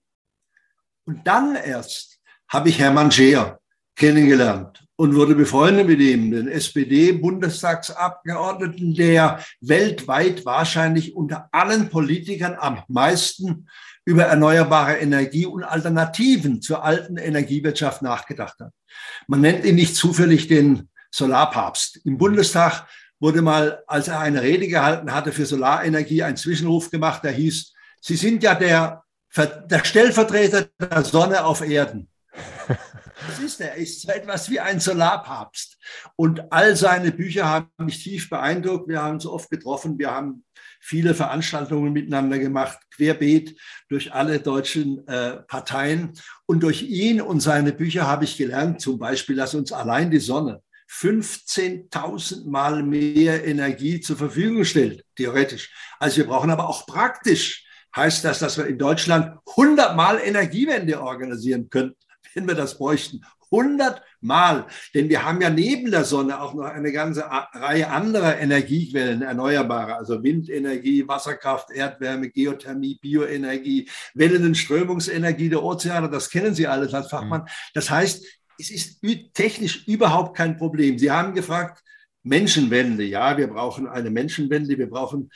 Und 1.06 1.28
dann 1.28 1.56
erst 1.56 2.20
habe 2.48 2.70
ich 2.70 2.80
Hermann 2.80 3.12
Scheer 3.12 3.60
kennengelernt 3.96 4.84
und 4.96 5.16
wurde 5.16 5.36
befreundet 5.36 5.88
mit 5.88 6.00
ihm, 6.00 6.32
den 6.32 6.48
SPD-Bundestagsabgeordneten, 6.48 8.96
der 8.96 9.44
weltweit 9.62 10.44
wahrscheinlich 10.46 11.16
unter 11.16 11.50
allen 11.52 11.90
Politikern 11.90 12.56
am 12.60 12.82
meisten 12.88 13.68
über 14.06 14.24
erneuerbare 14.24 14.98
Energie 14.98 15.46
und 15.46 15.64
Alternativen 15.64 16.62
zur 16.62 16.84
alten 16.84 17.16
Energiewirtschaft 17.18 18.02
nachgedacht 18.02 18.60
hat. 18.60 18.74
Man 19.28 19.42
nennt 19.42 19.66
ihn 19.66 19.76
nicht 19.76 19.96
zufällig 19.96 20.48
den 20.48 20.90
Solarpapst. 21.14 22.02
Im 22.06 22.18
Bundestag 22.18 22.88
wurde 23.20 23.42
mal, 23.42 23.84
als 23.88 24.08
er 24.08 24.20
eine 24.20 24.42
Rede 24.42 24.68
gehalten 24.68 25.14
hatte 25.14 25.32
für 25.32 25.46
Solarenergie, 25.46 26.24
ein 26.24 26.38
Zwischenruf 26.38 26.90
gemacht, 26.90 27.24
der 27.24 27.32
hieß, 27.32 27.72
Sie 28.02 28.16
sind 28.16 28.44
ja 28.44 28.56
der, 28.56 29.04
der 29.38 29.86
Stellvertreter 29.86 30.68
der 30.78 31.04
Sonne 31.06 31.46
auf 31.46 31.62
Erden. 31.62 32.10
Das 33.26 33.40
ist 33.40 33.62
er. 33.62 33.70
Er 33.70 33.78
ist 33.78 34.02
so 34.02 34.12
etwas 34.12 34.50
wie 34.50 34.60
ein 34.60 34.82
Solarpapst. 34.82 35.78
Und 36.18 36.52
all 36.52 36.76
seine 36.76 37.10
Bücher 37.12 37.48
haben 37.48 37.70
mich 37.78 38.04
tief 38.04 38.30
beeindruckt. 38.30 38.90
Wir 38.90 39.02
haben 39.02 39.14
uns 39.14 39.26
oft 39.26 39.50
getroffen. 39.50 39.98
Wir 39.98 40.12
haben 40.12 40.44
viele 40.82 41.16
Veranstaltungen 41.16 41.94
miteinander 41.94 42.38
gemacht, 42.38 42.80
querbeet 42.94 43.58
durch 43.88 44.14
alle 44.14 44.42
deutschen 44.42 45.08
äh, 45.08 45.38
Parteien. 45.44 46.12
Und 46.46 46.64
durch 46.64 46.82
ihn 46.82 47.22
und 47.22 47.40
seine 47.40 47.72
Bücher 47.72 48.08
habe 48.08 48.26
ich 48.26 48.36
gelernt, 48.36 48.82
zum 48.82 49.00
Beispiel, 49.00 49.38
dass 49.38 49.56
uns 49.56 49.72
allein 49.72 50.12
die 50.12 50.20
Sonne 50.20 50.62
15.000 51.00 52.48
Mal 52.48 52.84
mehr 52.84 53.46
Energie 53.46 54.00
zur 54.00 54.18
Verfügung 54.18 54.64
stellt, 54.64 55.04
theoretisch. 55.16 55.74
Also 56.00 56.18
wir 56.18 56.28
brauchen 56.28 56.52
aber 56.52 56.70
auch 56.70 56.86
praktisch, 56.86 57.66
heißt 57.96 58.24
das, 58.24 58.40
dass 58.40 58.58
wir 58.58 58.68
in 58.68 58.78
Deutschland 58.78 59.38
100 59.58 59.96
Mal 59.96 60.20
Energiewende 60.20 61.02
organisieren 61.02 61.70
könnten, 61.70 61.98
wenn 62.36 62.48
wir 62.48 62.56
das 62.56 62.78
bräuchten. 62.78 63.22
100 63.52 64.02
Mal. 64.22 64.66
Denn 64.94 65.10
wir 65.10 65.24
haben 65.24 65.42
ja 65.42 65.50
neben 65.50 65.92
der 65.92 66.06
Sonne 66.06 66.42
auch 66.42 66.54
noch 66.54 66.64
eine 66.64 66.92
ganze 66.92 67.24
Reihe 67.24 67.90
anderer 67.90 68.40
Energiequellen, 68.40 69.22
erneuerbare, 69.22 69.96
also 69.96 70.24
Windenergie, 70.24 71.08
Wasserkraft, 71.08 71.70
Erdwärme, 71.72 72.30
Geothermie, 72.30 72.98
Bioenergie, 73.00 73.90
Wellen- 74.16 74.46
und 74.46 74.56
Strömungsenergie 74.56 75.50
der 75.50 75.62
Ozeane. 75.64 76.10
Das 76.10 76.32
kennen 76.32 76.56
Sie 76.56 76.68
alles 76.68 76.94
als 76.94 77.10
Fachmann. 77.10 77.42
Mhm. 77.42 77.48
Das 77.74 77.92
heißt, 77.92 78.26
es 78.60 78.72
ist 78.72 79.02
technisch 79.34 79.88
überhaupt 79.88 80.38
kein 80.38 80.58
Problem. 80.58 80.98
Sie 80.98 81.12
haben 81.12 81.34
gefragt, 81.34 81.84
Menschenwende, 82.24 83.04
ja, 83.04 83.38
wir 83.38 83.48
brauchen 83.48 83.88
eine 83.88 84.10
Menschenwende, 84.10 84.78
wir 84.78 84.90
brauchen, 84.90 85.30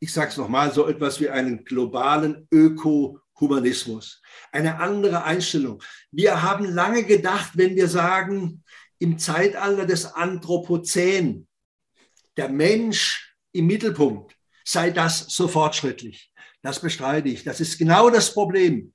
ich 0.00 0.12
sage 0.12 0.30
es 0.30 0.36
nochmal, 0.38 0.72
so 0.72 0.88
etwas 0.88 1.20
wie 1.20 1.28
einen 1.28 1.64
globalen 1.64 2.48
Ökohumanismus, 2.50 4.22
eine 4.50 4.80
andere 4.80 5.24
Einstellung. 5.24 5.82
Wir 6.10 6.42
haben 6.42 6.64
lange 6.64 7.04
gedacht, 7.04 7.50
wenn 7.54 7.76
wir 7.76 7.88
sagen, 7.88 8.62
im 8.98 9.18
Zeitalter 9.18 9.84
des 9.84 10.06
Anthropozän, 10.06 11.46
der 12.38 12.48
Mensch 12.48 13.36
im 13.52 13.66
Mittelpunkt, 13.66 14.34
sei 14.64 14.90
das 14.90 15.26
so 15.28 15.46
fortschrittlich. 15.46 16.32
Das 16.62 16.80
bestreite 16.80 17.28
ich. 17.28 17.44
Das 17.44 17.60
ist 17.60 17.76
genau 17.76 18.08
das 18.08 18.32
Problem 18.32 18.94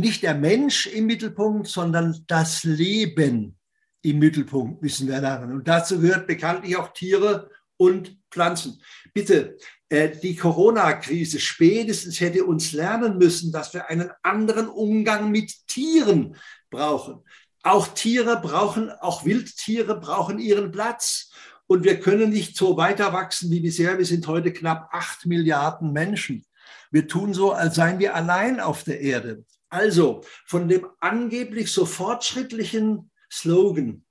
nicht 0.00 0.22
der 0.22 0.34
Mensch 0.34 0.86
im 0.86 1.06
Mittelpunkt, 1.06 1.68
sondern 1.68 2.24
das 2.26 2.64
Leben 2.64 3.56
im 4.02 4.18
Mittelpunkt 4.18 4.82
müssen 4.82 5.08
wir 5.08 5.20
lernen. 5.20 5.52
Und 5.52 5.68
dazu 5.68 6.00
gehört 6.00 6.26
bekanntlich 6.26 6.76
auch 6.76 6.92
Tiere 6.92 7.50
und 7.76 8.16
Pflanzen. 8.30 8.80
Bitte, 9.12 9.56
äh, 9.88 10.10
die 10.10 10.36
Corona-Krise 10.36 11.40
spätestens 11.40 12.20
hätte 12.20 12.44
uns 12.44 12.72
lernen 12.72 13.18
müssen, 13.18 13.52
dass 13.52 13.74
wir 13.74 13.88
einen 13.88 14.10
anderen 14.22 14.68
Umgang 14.68 15.30
mit 15.30 15.66
Tieren 15.66 16.36
brauchen. 16.70 17.24
Auch 17.62 17.88
Tiere 17.88 18.40
brauchen, 18.40 18.90
auch 18.90 19.24
Wildtiere 19.24 19.98
brauchen 19.98 20.38
ihren 20.38 20.70
Platz. 20.70 21.30
Und 21.66 21.84
wir 21.84 22.00
können 22.00 22.30
nicht 22.30 22.56
so 22.56 22.76
weiter 22.76 23.12
wachsen 23.12 23.50
wie 23.50 23.60
bisher. 23.60 23.98
Wir 23.98 24.06
sind 24.06 24.26
heute 24.26 24.52
knapp 24.52 24.88
acht 24.92 25.26
Milliarden 25.26 25.92
Menschen. 25.92 26.44
Wir 26.90 27.06
tun 27.06 27.34
so, 27.34 27.52
als 27.52 27.76
seien 27.76 27.98
wir 27.98 28.14
allein 28.14 28.60
auf 28.60 28.84
der 28.84 29.00
Erde. 29.00 29.44
Also 29.70 30.22
von 30.46 30.68
dem 30.68 30.86
angeblich 30.98 31.72
so 31.72 31.86
fortschrittlichen 31.86 33.10
Slogan, 33.32 34.04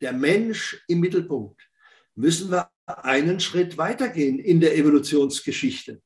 der 0.00 0.12
Mensch 0.12 0.82
im 0.88 1.00
Mittelpunkt, 1.00 1.60
müssen 2.14 2.50
wir 2.50 2.70
einen 2.86 3.40
Schritt 3.40 3.76
weitergehen 3.76 4.38
in 4.38 4.60
der 4.60 4.76
Evolutionsgeschichte. 4.76 6.00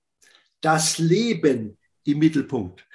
Das 0.61 0.99
Leben 0.99 1.79
im 2.05 2.19
Mittelpunkt. 2.19 2.87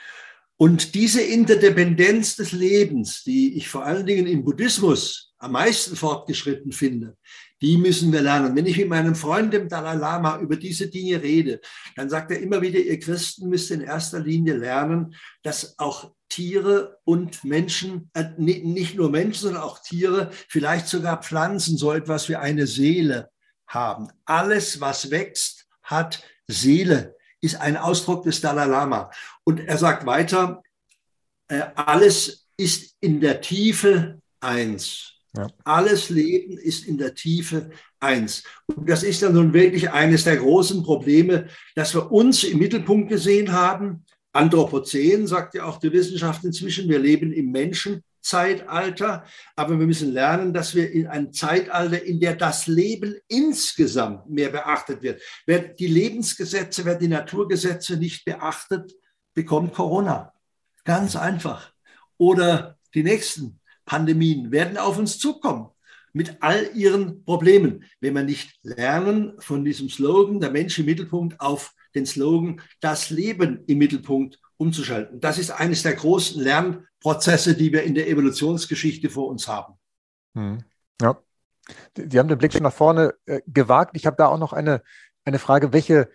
Und 0.57 0.95
diese 0.95 1.21
Interdependenz 1.21 2.35
des 2.35 2.51
Lebens, 2.51 3.23
die 3.23 3.57
ich 3.57 3.67
vor 3.67 3.85
allen 3.85 4.05
Dingen 4.05 4.27
im 4.27 4.43
Buddhismus 4.43 5.33
am 5.37 5.53
meisten 5.53 5.95
fortgeschritten 5.95 6.71
finde, 6.71 7.17
die 7.61 7.77
müssen 7.77 8.11
wir 8.11 8.21
lernen. 8.21 8.55
Wenn 8.55 8.65
ich 8.65 8.77
mit 8.77 8.89
meinem 8.89 9.15
Freund, 9.15 9.53
dem 9.53 9.69
Dalai 9.69 9.95
Lama, 9.95 10.39
über 10.39 10.55
diese 10.55 10.87
Dinge 10.87 11.21
rede, 11.21 11.61
dann 11.95 12.09
sagt 12.09 12.31
er 12.31 12.39
immer 12.39 12.61
wieder, 12.61 12.79
ihr 12.79 12.99
Christen 12.99 13.49
müsst 13.49 13.71
in 13.71 13.81
erster 13.81 14.19
Linie 14.19 14.55
lernen, 14.55 15.15
dass 15.43 15.77
auch 15.77 16.11
Tiere 16.27 16.99
und 17.03 17.43
Menschen, 17.43 18.09
äh, 18.13 18.25
nicht 18.37 18.95
nur 18.95 19.09
Menschen, 19.09 19.41
sondern 19.41 19.63
auch 19.63 19.79
Tiere, 19.79 20.31
vielleicht 20.47 20.87
sogar 20.87 21.21
Pflanzen, 21.21 21.77
so 21.77 21.91
etwas 21.91 22.29
wie 22.29 22.37
eine 22.37 22.67
Seele 22.67 23.29
haben. 23.67 24.07
Alles, 24.25 24.81
was 24.81 25.11
wächst, 25.11 25.67
hat 25.83 26.23
Seele, 26.47 27.15
ist 27.41 27.59
ein 27.59 27.77
Ausdruck 27.77 28.23
des 28.23 28.41
Dalai 28.41 28.65
Lama. 28.65 29.11
Und 29.43 29.59
er 29.59 29.77
sagt 29.77 30.05
weiter, 30.05 30.63
äh, 31.47 31.61
alles 31.75 32.47
ist 32.57 32.95
in 33.01 33.19
der 33.19 33.41
Tiefe 33.41 34.21
eins. 34.39 35.20
Alles 35.63 36.09
Leben 36.09 36.57
ist 36.57 36.85
in 36.85 36.97
der 36.97 37.15
Tiefe 37.15 37.69
eins. 37.99 38.43
Und 38.65 38.89
das 38.89 39.03
ist 39.03 39.21
dann 39.21 39.33
nun 39.33 39.53
wirklich 39.53 39.89
eines 39.89 40.25
der 40.25 40.37
großen 40.37 40.83
Probleme, 40.83 41.47
dass 41.75 41.93
wir 41.93 42.11
uns 42.11 42.43
im 42.43 42.59
Mittelpunkt 42.59 43.09
gesehen 43.09 43.53
haben. 43.53 44.05
Anthropozän 44.33 45.27
sagt 45.27 45.55
ja 45.55 45.65
auch 45.65 45.77
die 45.77 45.91
Wissenschaft 45.91 46.43
inzwischen, 46.43 46.89
wir 46.89 46.99
leben 46.99 47.31
im 47.31 47.51
Menschenzeitalter, 47.51 49.25
aber 49.55 49.79
wir 49.79 49.87
müssen 49.87 50.11
lernen, 50.11 50.53
dass 50.53 50.75
wir 50.75 50.91
in 50.91 51.07
einem 51.07 51.31
Zeitalter, 51.31 52.03
in 52.03 52.19
der 52.19 52.35
das 52.35 52.67
Leben 52.67 53.15
insgesamt 53.27 54.29
mehr 54.29 54.49
beachtet 54.49 55.01
wird. 55.01 55.21
Wer 55.45 55.59
die 55.59 55.87
Lebensgesetze, 55.87 56.83
wer 56.83 56.95
die 56.95 57.07
Naturgesetze 57.07 57.95
nicht 57.95 58.25
beachtet, 58.25 58.93
bekommt 59.33 59.73
Corona. 59.73 60.33
Ganz 60.83 61.15
einfach. 61.15 61.71
Oder 62.17 62.77
die 62.93 63.03
nächsten 63.03 63.60
Pandemien 63.85 64.51
werden 64.51 64.77
auf 64.77 64.97
uns 64.97 65.19
zukommen 65.19 65.69
mit 66.13 66.37
all 66.41 66.69
ihren 66.75 67.23
Problemen, 67.23 67.85
wenn 67.99 68.15
wir 68.15 68.23
nicht 68.23 68.59
lernen 68.63 69.33
von 69.39 69.63
diesem 69.63 69.89
Slogan, 69.89 70.39
der 70.39 70.51
Mensch 70.51 70.77
im 70.79 70.85
Mittelpunkt, 70.85 71.39
auf 71.39 71.73
den 71.95 72.05
Slogan, 72.05 72.61
das 72.79 73.09
Leben 73.09 73.63
im 73.67 73.77
Mittelpunkt 73.77 74.39
umzuschalten. 74.57 75.19
Das 75.19 75.37
ist 75.37 75.51
eines 75.51 75.83
der 75.83 75.93
großen 75.93 76.41
Lernprozesse, 76.41 77.55
die 77.55 77.71
wir 77.71 77.83
in 77.83 77.95
der 77.95 78.09
Evolutionsgeschichte 78.09 79.09
vor 79.09 79.27
uns 79.27 79.47
haben. 79.47 79.73
Hm. 80.35 80.63
Ja, 81.01 81.17
Sie 81.95 82.19
haben 82.19 82.27
den 82.27 82.37
Blick 82.37 82.53
schon 82.53 82.63
nach 82.63 82.73
vorne 82.73 83.13
äh, 83.25 83.41
gewagt. 83.47 83.95
Ich 83.95 84.05
habe 84.05 84.17
da 84.17 84.27
auch 84.27 84.37
noch 84.37 84.53
eine, 84.53 84.81
eine 85.25 85.39
Frage. 85.39 85.73
Welche, 85.73 86.09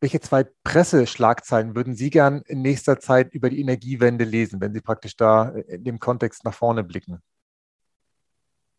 welche 0.00 0.20
zwei 0.20 0.44
Presseschlagzeilen 0.64 1.74
würden 1.74 1.94
Sie 1.94 2.10
gern 2.10 2.42
in 2.46 2.62
nächster 2.62 3.00
Zeit 3.00 3.32
über 3.32 3.50
die 3.50 3.60
Energiewende 3.60 4.24
lesen, 4.24 4.60
wenn 4.60 4.72
Sie 4.72 4.80
praktisch 4.80 5.16
da 5.16 5.50
äh, 5.50 5.76
in 5.76 5.84
dem 5.84 5.98
Kontext 5.98 6.44
nach 6.44 6.54
vorne 6.54 6.84
blicken? 6.84 7.20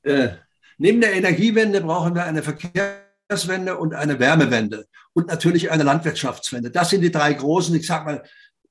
Äh, 0.04 0.30
neben 0.78 1.02
der 1.02 1.14
Energiewende 1.14 1.82
brauchen 1.82 2.16
wir 2.16 2.24
eine 2.24 2.42
Verkehrswende 2.42 3.78
und 3.78 3.94
eine 3.94 4.20
Wärmewende 4.20 4.88
und 5.14 5.28
natürlich 5.28 5.72
eine 5.72 5.84
Landwirtschaftswende. 5.84 6.72
Das 6.72 6.90
sind 6.90 7.02
die 7.02 7.12
drei 7.12 7.34
großen, 7.34 7.76
ich 7.76 7.86
sage 7.86 8.06
mal, 8.06 8.24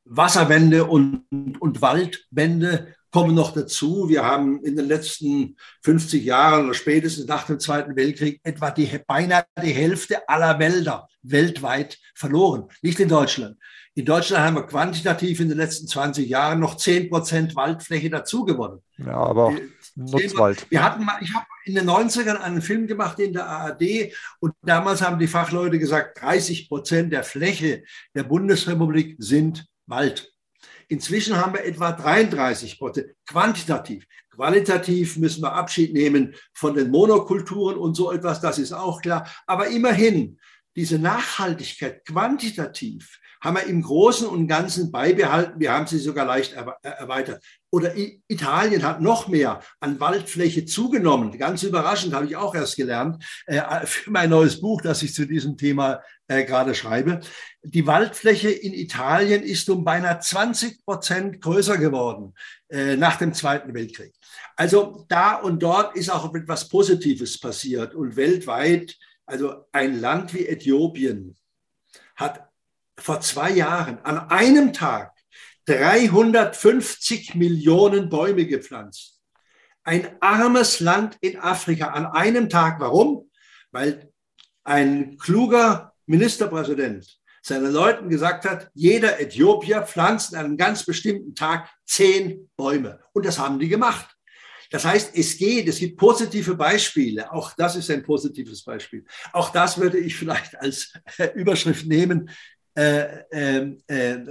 Wasserwende 0.05 0.87
und, 0.87 1.27
und 1.61 1.83
Waldwende 1.83 2.95
kommen 3.11 3.35
noch 3.35 3.53
dazu. 3.53 4.09
Wir 4.09 4.25
haben 4.25 4.63
in 4.63 4.77
den 4.77 4.87
letzten 4.87 5.57
50 5.83 6.25
Jahren 6.25 6.67
oder 6.67 6.75
spätestens 6.75 7.27
nach 7.27 7.47
dem 7.47 7.61
Zweiten 7.61 7.97
Weltkrieg 7.97 8.41
etwa 8.43 8.71
die, 8.71 8.89
beinahe 9.07 9.45
die 9.63 9.73
Hälfte 9.73 10.29
aller 10.29 10.59
Wälder 10.59 11.09
weltweit 11.23 11.99
verloren. 12.15 12.69
Nicht 12.83 13.01
in 13.01 13.09
Deutschland. 13.09 13.57
In 13.95 14.05
Deutschland 14.05 14.45
haben 14.45 14.55
wir 14.55 14.67
quantitativ 14.67 15.41
in 15.41 15.49
den 15.49 15.59
letzten 15.59 15.89
20 15.89 16.29
Jahren 16.29 16.61
noch 16.61 16.77
10 16.77 17.11
Prozent 17.11 17.57
Waldfläche 17.57 18.11
dazugewonnen. 18.11 18.81
Ja, 18.99 19.17
aber 19.17 19.57
Nutzwald. 19.97 20.71
Wir 20.71 20.85
hatten 20.85 21.05
mal, 21.05 21.19
ich 21.21 21.35
habe 21.35 21.47
in 21.65 21.75
den 21.75 21.91
90ern 21.91 22.37
einen 22.37 22.63
Film 22.63 22.87
gemacht 22.87 23.19
in 23.19 23.33
der 23.33 23.47
ARD 23.47 24.13
und 24.39 24.55
damals 24.63 25.03
haben 25.03 25.19
die 25.19 25.27
Fachleute 25.27 25.79
gesagt, 25.79 26.23
30 26.23 26.69
Prozent 26.69 27.13
der 27.13 27.25
Fläche 27.25 27.83
der 28.15 28.23
Bundesrepublik 28.23 29.17
sind 29.19 29.67
Wald. 29.87 30.33
Inzwischen 30.89 31.37
haben 31.37 31.53
wir 31.53 31.65
etwa 31.65 31.93
33 31.93 32.79
Prozent 32.79 33.09
quantitativ. 33.27 34.07
Qualitativ 34.31 35.17
müssen 35.17 35.43
wir 35.43 35.53
Abschied 35.53 35.93
nehmen 35.93 36.35
von 36.55 36.75
den 36.75 36.91
Monokulturen 36.91 37.77
und 37.77 37.95
so 37.95 38.13
etwas, 38.13 38.41
das 38.41 38.59
ist 38.59 38.73
auch 38.73 39.03
klar. 39.03 39.29
Aber 39.47 39.69
immerhin, 39.69 40.39
diese 40.77 40.99
Nachhaltigkeit 40.99 42.05
quantitativ 42.05 43.21
haben 43.41 43.57
wir 43.57 43.65
im 43.65 43.83
Großen 43.83 44.27
und 44.27 44.49
Ganzen 44.49 44.91
beibehalten. 44.91 45.61
Wir 45.61 45.73
haben 45.73 45.87
sie 45.87 45.99
sogar 45.99 46.25
leicht 46.25 46.55
erweitert. 46.55 47.45
Oder 47.71 47.95
Italien 48.29 48.83
hat 48.83 49.03
noch 49.03 49.29
mehr 49.29 49.61
an 49.81 50.01
Waldfläche 50.01 50.65
zugenommen. 50.65 51.37
Ganz 51.37 51.63
überraschend, 51.63 52.15
habe 52.15 52.27
ich 52.27 52.37
auch 52.37 52.55
erst 52.55 52.77
gelernt, 52.77 53.23
äh, 53.47 53.61
für 53.85 54.11
mein 54.11 54.31
neues 54.31 54.61
Buch, 54.61 54.81
das 54.81 55.03
ich 55.03 55.13
zu 55.13 55.27
diesem 55.27 55.59
Thema 55.59 56.01
äh, 56.29 56.45
gerade 56.45 56.75
schreibe. 56.75 57.21
Die 57.63 57.87
Waldfläche 57.87 58.51
in 58.51 58.73
Italien 58.73 59.43
ist 59.43 59.69
um 59.69 59.85
beinahe 59.85 60.19
20 60.19 60.83
Prozent 60.83 61.43
größer 61.43 61.77
geworden 61.77 62.35
äh, 62.69 62.97
nach 62.97 63.17
dem 63.17 63.35
Zweiten 63.35 63.75
Weltkrieg. 63.75 64.15
Also 64.57 65.05
da 65.09 65.35
und 65.35 65.63
dort 65.63 65.95
ist 65.95 66.11
auch 66.11 66.35
etwas 66.35 66.69
Positives 66.69 67.39
passiert. 67.39 67.95
Und 67.95 68.17
weltweit, 68.17 68.97
also 69.27 69.67
ein 69.73 70.01
Land 70.01 70.33
wie 70.33 70.47
Äthiopien 70.47 71.37
hat 72.17 72.49
vor 72.99 73.21
zwei 73.21 73.51
Jahren 73.51 73.99
an 74.01 74.31
einem 74.31 74.73
Tag 74.73 75.13
350 75.69 77.35
Millionen 77.35 78.09
Bäume 78.09 78.47
gepflanzt. 78.47 79.21
Ein 79.85 80.17
armes 80.21 80.81
Land 80.81 81.19
in 81.21 81.39
Afrika 81.39 81.89
an 81.89 82.07
einem 82.07 82.49
Tag. 82.49 82.81
Warum? 82.81 83.31
Weil 83.71 84.11
ein 84.65 85.19
kluger 85.19 85.93
Ministerpräsident 86.07 87.19
seinen 87.43 87.73
Leuten 87.73 88.09
gesagt 88.09 88.45
hat, 88.45 88.71
jeder 88.75 89.21
Äthiopier 89.21 89.83
pflanzt 89.83 90.35
an 90.35 90.45
einem 90.45 90.57
ganz 90.57 90.85
bestimmten 90.85 91.35
Tag 91.35 91.71
zehn 91.85 92.51
Bäume. 92.57 93.01
Und 93.13 93.27
das 93.27 93.39
haben 93.39 93.59
die 93.59 93.69
gemacht. 93.69 94.09
Das 94.71 94.85
heißt, 94.85 95.17
es 95.17 95.39
geht, 95.39 95.67
es 95.69 95.79
gibt 95.79 95.97
positive 95.99 96.55
Beispiele. 96.55 97.33
Auch 97.33 97.53
das 97.57 97.77
ist 97.77 97.91
ein 97.91 98.03
positives 98.03 98.63
Beispiel. 98.65 99.05
Auch 99.33 99.51
das 99.51 99.79
würde 99.79 99.99
ich 99.99 100.17
vielleicht 100.17 100.59
als 100.61 100.93
Überschrift 101.35 101.87
nehmen. 101.87 102.31
Äh, 102.75 103.25
ähm, 103.33 103.79
äh, 103.89 104.13
äh, 104.13 104.27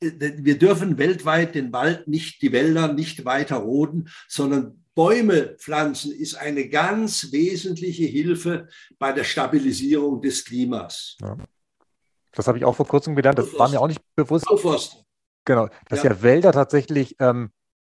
wir 0.00 0.58
dürfen 0.58 0.98
weltweit 0.98 1.54
den 1.54 1.72
Wald 1.72 2.08
nicht, 2.08 2.42
die 2.42 2.52
Wälder 2.52 2.92
nicht 2.92 3.24
weiter 3.24 3.56
roden, 3.56 4.08
sondern 4.28 4.82
Bäume 4.94 5.56
pflanzen 5.58 6.10
ist 6.10 6.36
eine 6.36 6.68
ganz 6.68 7.30
wesentliche 7.30 8.04
Hilfe 8.04 8.68
bei 8.98 9.12
der 9.12 9.24
Stabilisierung 9.24 10.22
des 10.22 10.44
Klimas. 10.44 11.16
Ja. 11.20 11.36
Das 12.32 12.48
habe 12.48 12.58
ich 12.58 12.64
auch 12.64 12.74
vor 12.74 12.86
kurzem 12.86 13.14
gelernt. 13.14 13.38
Das 13.38 13.52
war 13.58 13.68
mir 13.68 13.80
auch 13.80 13.88
nicht 13.88 14.00
bewusst. 14.14 15.04
Genau, 15.44 15.68
dass 15.88 16.02
ja, 16.02 16.10
ja 16.10 16.22
Wälder 16.22 16.52
tatsächlich 16.52 17.16
ähm, 17.20 17.50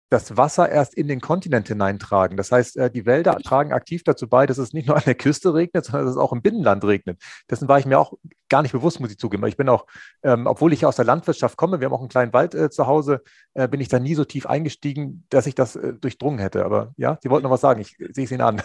das 0.09 0.37
Wasser 0.37 0.69
erst 0.69 0.95
in 0.95 1.07
den 1.07 1.21
Kontinent 1.21 1.67
hineintragen. 1.67 2.35
Das 2.35 2.51
heißt, 2.51 2.77
äh, 2.77 2.91
die 2.91 3.05
Wälder 3.05 3.37
tragen 3.37 3.71
aktiv 3.71 4.03
dazu 4.03 4.27
bei, 4.27 4.45
dass 4.45 4.57
es 4.57 4.73
nicht 4.73 4.87
nur 4.87 4.97
an 4.97 5.03
der 5.05 5.15
Küste 5.15 5.53
regnet, 5.53 5.85
sondern 5.85 6.05
dass 6.05 6.15
es 6.15 6.21
auch 6.21 6.33
im 6.33 6.41
Binnenland 6.41 6.83
regnet. 6.83 7.21
Dessen 7.49 7.67
war 7.67 7.79
ich 7.79 7.85
mir 7.85 7.99
auch 7.99 8.13
gar 8.49 8.63
nicht 8.63 8.71
bewusst, 8.71 8.99
muss 8.99 9.11
ich 9.11 9.19
zugeben. 9.19 9.45
Ich 9.45 9.57
bin 9.57 9.69
auch, 9.69 9.85
ähm, 10.23 10.47
obwohl 10.47 10.73
ich 10.73 10.85
aus 10.85 10.95
der 10.95 11.05
Landwirtschaft 11.05 11.57
komme, 11.57 11.79
wir 11.79 11.85
haben 11.85 11.93
auch 11.93 11.99
einen 11.99 12.09
kleinen 12.09 12.33
Wald 12.33 12.55
äh, 12.55 12.69
zu 12.69 12.87
Hause, 12.87 13.21
äh, 13.53 13.67
bin 13.67 13.81
ich 13.81 13.87
da 13.87 13.99
nie 13.99 14.15
so 14.15 14.25
tief 14.25 14.47
eingestiegen, 14.47 15.25
dass 15.29 15.45
ich 15.45 15.55
das 15.55 15.75
äh, 15.75 15.93
durchdrungen 15.93 16.39
hätte. 16.39 16.65
Aber 16.65 16.93
ja, 16.97 17.19
Sie 17.21 17.29
wollten 17.29 17.43
noch 17.43 17.51
was 17.51 17.61
sagen, 17.61 17.79
ich 17.79 17.95
sehe 18.11 18.25
es 18.25 18.31
Ihnen 18.31 18.41
an. 18.41 18.61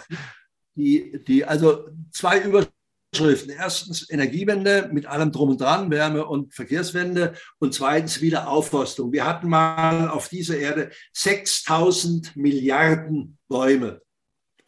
Die, 0.75 1.23
die, 1.25 1.45
also 1.45 1.85
zwei 2.11 2.39
Über 2.39 2.65
Schriften. 3.15 3.49
Erstens 3.49 4.09
Energiewende 4.09 4.89
mit 4.91 5.05
allem 5.05 5.31
drum 5.31 5.49
und 5.49 5.61
dran, 5.61 5.89
Wärme- 5.89 6.25
und 6.25 6.53
Verkehrswende 6.53 7.33
und 7.59 7.73
zweitens 7.73 8.21
Wiederaufforstung. 8.21 9.11
Wir 9.11 9.25
hatten 9.25 9.49
mal 9.49 10.09
auf 10.09 10.29
dieser 10.29 10.57
Erde 10.57 10.91
6000 11.13 12.35
Milliarden 12.35 13.37
Bäume. 13.47 14.01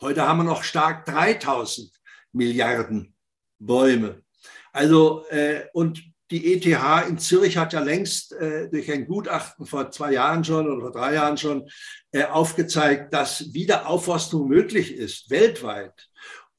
Heute 0.01 0.27
haben 0.27 0.37
wir 0.37 0.43
noch 0.43 0.63
stark 0.63 1.05
3000 1.05 1.91
Milliarden 2.31 3.13
Bäume. 3.59 4.21
Also, 4.71 5.25
äh, 5.29 5.65
und 5.73 6.03
die 6.29 6.53
ETH 6.53 6.65
in 7.07 7.17
Zürich 7.17 7.57
hat 7.57 7.73
ja 7.73 7.79
längst 7.79 8.33
äh, 8.33 8.69
durch 8.69 8.91
ein 8.91 9.07
Gutachten 9.07 9.65
vor 9.65 9.91
zwei 9.91 10.11
Jahren 10.11 10.43
schon 10.43 10.67
oder 10.67 10.81
vor 10.81 10.91
drei 10.91 11.13
Jahren 11.13 11.37
schon 11.37 11.69
äh, 12.11 12.25
aufgezeigt, 12.25 13.13
dass 13.13 13.53
Wiederaufforstung 13.53 14.47
möglich 14.47 14.93
ist, 14.93 15.29
weltweit. 15.29 16.09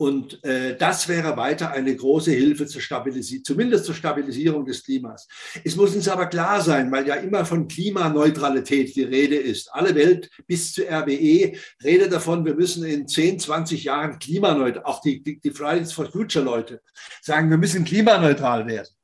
Und 0.00 0.44
äh, 0.44 0.76
das 0.76 1.08
wäre 1.08 1.36
weiter 1.36 1.72
eine 1.72 1.94
große 1.94 2.30
Hilfe 2.30 2.68
zur 2.68 2.80
Stabilisierung, 2.80 3.42
zumindest 3.42 3.84
zur 3.84 3.96
Stabilisierung 3.96 4.64
des 4.64 4.84
Klimas. 4.84 5.26
Es 5.64 5.74
muss 5.74 5.92
uns 5.96 6.06
aber 6.06 6.26
klar 6.26 6.60
sein, 6.60 6.92
weil 6.92 7.08
ja 7.08 7.16
immer 7.16 7.44
von 7.44 7.66
Klimaneutralität 7.66 8.94
die 8.94 9.02
Rede 9.02 9.34
ist. 9.34 9.74
Alle 9.74 9.96
Welt 9.96 10.30
bis 10.46 10.72
zu 10.72 10.82
RWE 10.84 11.52
redet 11.82 12.12
davon, 12.12 12.44
wir 12.44 12.54
müssen 12.54 12.84
in 12.84 13.08
10, 13.08 13.40
20 13.40 13.82
Jahren 13.82 14.20
klimaneutral, 14.20 14.84
auch 14.84 15.00
die, 15.00 15.20
die, 15.20 15.50
Fridays 15.50 15.92
for 15.92 16.06
Future 16.06 16.44
Leute 16.44 16.80
sagen, 17.20 17.50
wir 17.50 17.58
müssen 17.58 17.84
klimaneutral 17.84 18.68
werden. 18.68 18.94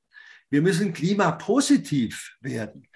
Wir 0.49 0.63
müssen 0.63 0.93
klimapositiv 0.93 2.37
werden. 2.41 2.87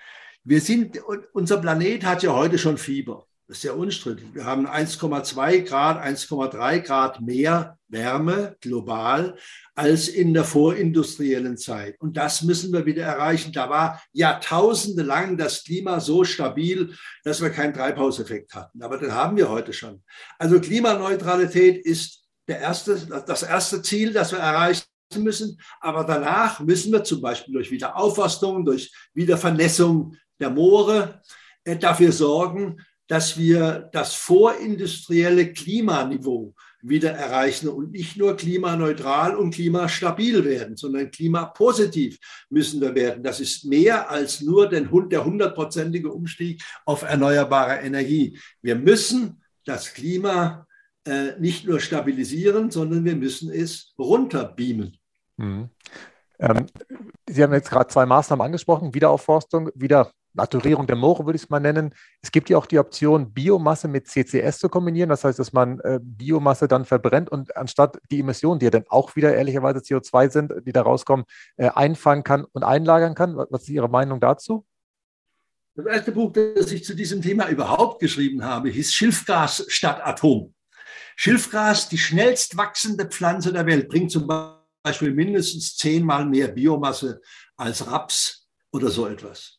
Wir 0.44 0.60
sind, 0.60 1.00
unser 1.32 1.56
Planet 1.56 2.04
hat 2.04 2.22
ja 2.22 2.32
heute 2.32 2.58
schon 2.58 2.78
Fieber. 2.78 3.27
Das 3.48 3.58
ist 3.58 3.62
ja 3.64 3.72
unstrittig. 3.72 4.26
Wir 4.34 4.44
haben 4.44 4.66
1,2 4.66 5.62
Grad, 5.62 6.04
1,3 6.04 6.80
Grad 6.80 7.22
mehr 7.22 7.78
Wärme 7.88 8.58
global 8.60 9.38
als 9.74 10.08
in 10.08 10.34
der 10.34 10.44
vorindustriellen 10.44 11.56
Zeit. 11.56 11.98
Und 11.98 12.18
das 12.18 12.42
müssen 12.42 12.74
wir 12.74 12.84
wieder 12.84 13.04
erreichen. 13.04 13.54
Da 13.54 13.70
war 13.70 14.02
jahrtausende 14.12 15.02
lang 15.02 15.38
das 15.38 15.64
Klima 15.64 15.98
so 15.98 16.24
stabil, 16.24 16.94
dass 17.24 17.40
wir 17.40 17.48
keinen 17.48 17.72
Treibhauseffekt 17.72 18.52
hatten. 18.54 18.82
Aber 18.82 18.98
den 18.98 19.14
haben 19.14 19.38
wir 19.38 19.48
heute 19.48 19.72
schon. 19.72 20.02
Also 20.38 20.60
Klimaneutralität 20.60 21.82
ist 21.86 22.26
der 22.48 22.60
erste, 22.60 22.96
das 23.26 23.44
erste 23.44 23.80
Ziel, 23.80 24.12
das 24.12 24.30
wir 24.30 24.40
erreichen 24.40 24.84
müssen. 25.16 25.58
Aber 25.80 26.04
danach 26.04 26.60
müssen 26.60 26.92
wir 26.92 27.02
zum 27.02 27.22
Beispiel 27.22 27.54
durch 27.54 27.70
Wiederaufforstung, 27.70 28.66
durch 28.66 28.92
Wiedervernässung 29.14 30.14
der 30.38 30.50
Moore 30.50 31.22
äh, 31.64 31.78
dafür 31.78 32.12
sorgen, 32.12 32.76
dass 33.08 33.36
wir 33.36 33.88
das 33.92 34.14
vorindustrielle 34.14 35.52
Klimaniveau 35.52 36.54
wieder 36.80 37.10
erreichen 37.10 37.68
und 37.68 37.90
nicht 37.90 38.16
nur 38.16 38.36
klimaneutral 38.36 39.34
und 39.34 39.52
klimastabil 39.52 40.44
werden, 40.44 40.76
sondern 40.76 41.10
klimapositiv 41.10 42.18
müssen 42.50 42.80
wir 42.80 42.94
werden. 42.94 43.22
Das 43.24 43.40
ist 43.40 43.64
mehr 43.64 44.10
als 44.10 44.40
nur 44.42 44.68
den, 44.68 44.88
der 45.08 45.24
hundertprozentige 45.24 46.12
Umstieg 46.12 46.62
auf 46.84 47.02
erneuerbare 47.02 47.78
Energie. 47.78 48.38
Wir 48.62 48.76
müssen 48.76 49.42
das 49.64 49.92
Klima 49.92 50.66
äh, 51.04 51.38
nicht 51.40 51.66
nur 51.66 51.80
stabilisieren, 51.80 52.70
sondern 52.70 53.04
wir 53.04 53.16
müssen 53.16 53.50
es 53.50 53.94
runterbeamen. 53.98 54.96
Mhm. 55.36 55.70
Ähm, 56.38 56.66
Sie 57.28 57.42
haben 57.42 57.52
jetzt 57.52 57.70
gerade 57.70 57.88
zwei 57.88 58.06
Maßnahmen 58.06 58.44
angesprochen, 58.44 58.94
Wiederaufforstung, 58.94 59.70
wieder 59.74 60.12
Naturierung 60.38 60.86
der 60.86 60.96
Moore 60.96 61.26
würde 61.26 61.36
ich 61.36 61.42
es 61.42 61.50
mal 61.50 61.60
nennen. 61.60 61.94
Es 62.22 62.32
gibt 62.32 62.48
ja 62.48 62.56
auch 62.56 62.66
die 62.66 62.78
Option, 62.78 63.32
Biomasse 63.32 63.88
mit 63.88 64.08
CCS 64.08 64.58
zu 64.58 64.68
kombinieren. 64.68 65.10
Das 65.10 65.24
heißt, 65.24 65.38
dass 65.38 65.52
man 65.52 65.80
äh, 65.80 66.00
Biomasse 66.02 66.68
dann 66.68 66.84
verbrennt 66.84 67.28
und 67.28 67.56
anstatt 67.56 67.98
die 68.10 68.20
Emissionen, 68.20 68.58
die 68.60 68.66
ja 68.66 68.70
dann 68.70 68.84
auch 68.88 69.16
wieder 69.16 69.34
ehrlicherweise 69.34 69.80
CO2 69.80 70.30
sind, 70.30 70.52
die 70.64 70.72
da 70.72 70.82
rauskommen, 70.82 71.26
äh, 71.56 71.68
einfangen 71.68 72.24
kann 72.24 72.44
und 72.44 72.62
einlagern 72.62 73.14
kann. 73.14 73.36
Was 73.36 73.62
ist 73.62 73.68
Ihre 73.68 73.88
Meinung 73.88 74.20
dazu? 74.20 74.64
Das 75.74 75.86
erste 75.86 76.12
Buch, 76.12 76.32
das 76.32 76.72
ich 76.72 76.84
zu 76.84 76.94
diesem 76.94 77.22
Thema 77.22 77.48
überhaupt 77.48 78.00
geschrieben 78.00 78.44
habe, 78.44 78.68
hieß 78.68 78.92
Schilfgas 78.92 79.64
statt 79.68 80.00
Atom. 80.02 80.54
Schilfgas, 81.14 81.88
die 81.88 81.98
schnellst 81.98 82.56
wachsende 82.56 83.06
Pflanze 83.06 83.52
der 83.52 83.66
Welt, 83.66 83.88
bringt 83.88 84.10
zum 84.10 84.26
Beispiel 84.84 85.12
mindestens 85.12 85.76
zehnmal 85.76 86.24
mehr 86.24 86.48
Biomasse 86.48 87.20
als 87.56 87.86
Raps 87.90 88.48
oder 88.72 88.88
so 88.90 89.06
etwas. 89.06 89.58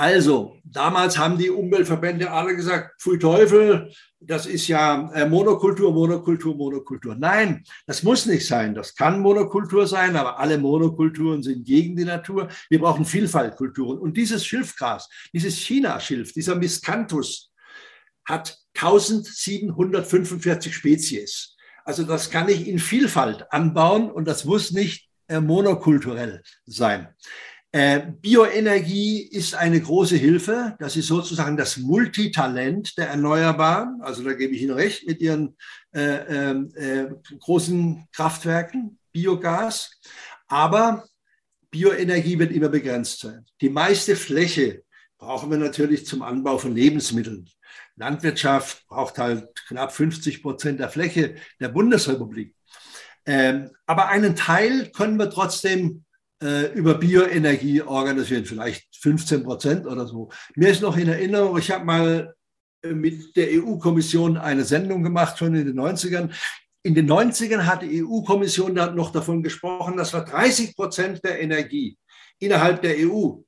Also, 0.00 0.56
damals 0.64 1.18
haben 1.18 1.36
die 1.36 1.50
Umweltverbände 1.50 2.30
alle 2.30 2.56
gesagt, 2.56 2.98
pfui 3.02 3.18
Teufel, 3.18 3.92
das 4.18 4.46
ist 4.46 4.66
ja 4.66 5.10
äh, 5.12 5.28
Monokultur, 5.28 5.92
Monokultur, 5.92 6.56
Monokultur. 6.56 7.16
Nein, 7.16 7.62
das 7.86 8.02
muss 8.02 8.24
nicht 8.24 8.46
sein. 8.46 8.74
Das 8.74 8.94
kann 8.94 9.20
Monokultur 9.20 9.86
sein, 9.86 10.16
aber 10.16 10.38
alle 10.38 10.56
Monokulturen 10.56 11.42
sind 11.42 11.66
gegen 11.66 11.96
die 11.96 12.06
Natur. 12.06 12.48
Wir 12.70 12.80
brauchen 12.80 13.04
Vielfaltkulturen. 13.04 13.98
Und 13.98 14.16
dieses 14.16 14.46
Schilfgras, 14.46 15.06
dieses 15.34 15.58
China-Schilf, 15.58 16.32
dieser 16.32 16.54
Miscanthus, 16.54 17.52
hat 18.24 18.56
1745 18.76 20.74
Spezies. 20.74 21.58
Also 21.84 22.04
das 22.04 22.30
kann 22.30 22.48
ich 22.48 22.66
in 22.66 22.78
Vielfalt 22.78 23.52
anbauen 23.52 24.10
und 24.10 24.26
das 24.26 24.46
muss 24.46 24.70
nicht 24.70 25.10
äh, 25.28 25.40
monokulturell 25.40 26.42
sein. 26.64 27.14
Äh, 27.72 28.00
Bioenergie 28.20 29.22
ist 29.22 29.54
eine 29.54 29.80
große 29.80 30.16
Hilfe. 30.16 30.76
Das 30.80 30.96
ist 30.96 31.06
sozusagen 31.06 31.56
das 31.56 31.76
Multitalent 31.76 32.98
der 32.98 33.08
Erneuerbaren. 33.10 34.00
Also 34.02 34.24
da 34.24 34.32
gebe 34.32 34.54
ich 34.54 34.62
Ihnen 34.62 34.72
recht 34.72 35.06
mit 35.06 35.20
Ihren 35.20 35.56
äh, 35.92 36.50
ähm, 36.50 36.72
äh, 36.74 37.06
großen 37.38 38.08
Kraftwerken, 38.12 38.98
Biogas. 39.12 40.00
Aber 40.48 41.04
Bioenergie 41.70 42.40
wird 42.40 42.50
immer 42.50 42.68
begrenzt 42.68 43.20
sein. 43.20 43.46
Die 43.60 43.70
meiste 43.70 44.16
Fläche 44.16 44.82
brauchen 45.18 45.50
wir 45.50 45.58
natürlich 45.58 46.06
zum 46.06 46.22
Anbau 46.22 46.58
von 46.58 46.74
Lebensmitteln. 46.74 47.48
Landwirtschaft 47.94 48.84
braucht 48.88 49.18
halt 49.18 49.46
knapp 49.68 49.92
50 49.92 50.42
Prozent 50.42 50.80
der 50.80 50.88
Fläche 50.88 51.36
der 51.60 51.68
Bundesrepublik. 51.68 52.56
Ähm, 53.26 53.70
aber 53.86 54.08
einen 54.08 54.34
Teil 54.34 54.90
können 54.90 55.18
wir 55.18 55.30
trotzdem 55.30 56.04
über 56.74 56.94
Bioenergie 56.94 57.82
organisieren, 57.82 58.44
vielleicht 58.44 58.96
15 58.96 59.42
Prozent 59.42 59.86
oder 59.86 60.06
so. 60.06 60.30
Mir 60.56 60.70
ist 60.70 60.82
noch 60.82 60.96
in 60.96 61.08
Erinnerung, 61.08 61.58
ich 61.58 61.70
habe 61.70 61.84
mal 61.84 62.34
äh, 62.82 62.92
mit 62.92 63.36
der 63.36 63.48
EU-Kommission 63.50 64.36
eine 64.36 64.64
Sendung 64.64 65.02
gemacht, 65.02 65.38
schon 65.38 65.54
in 65.54 65.66
den 65.66 65.78
90ern. 65.78 66.30
In 66.82 66.94
den 66.94 67.10
90ern 67.10 67.66
hat 67.66 67.82
die 67.82 68.02
EU-Kommission 68.02 68.72
noch 68.72 69.12
davon 69.12 69.42
gesprochen, 69.42 69.96
dass 69.98 70.14
wir 70.14 70.22
30 70.22 70.74
Prozent 70.74 71.22
der 71.24 71.40
Energie 71.40 71.98
innerhalb 72.38 72.80
der 72.80 72.96
EU 72.96 73.42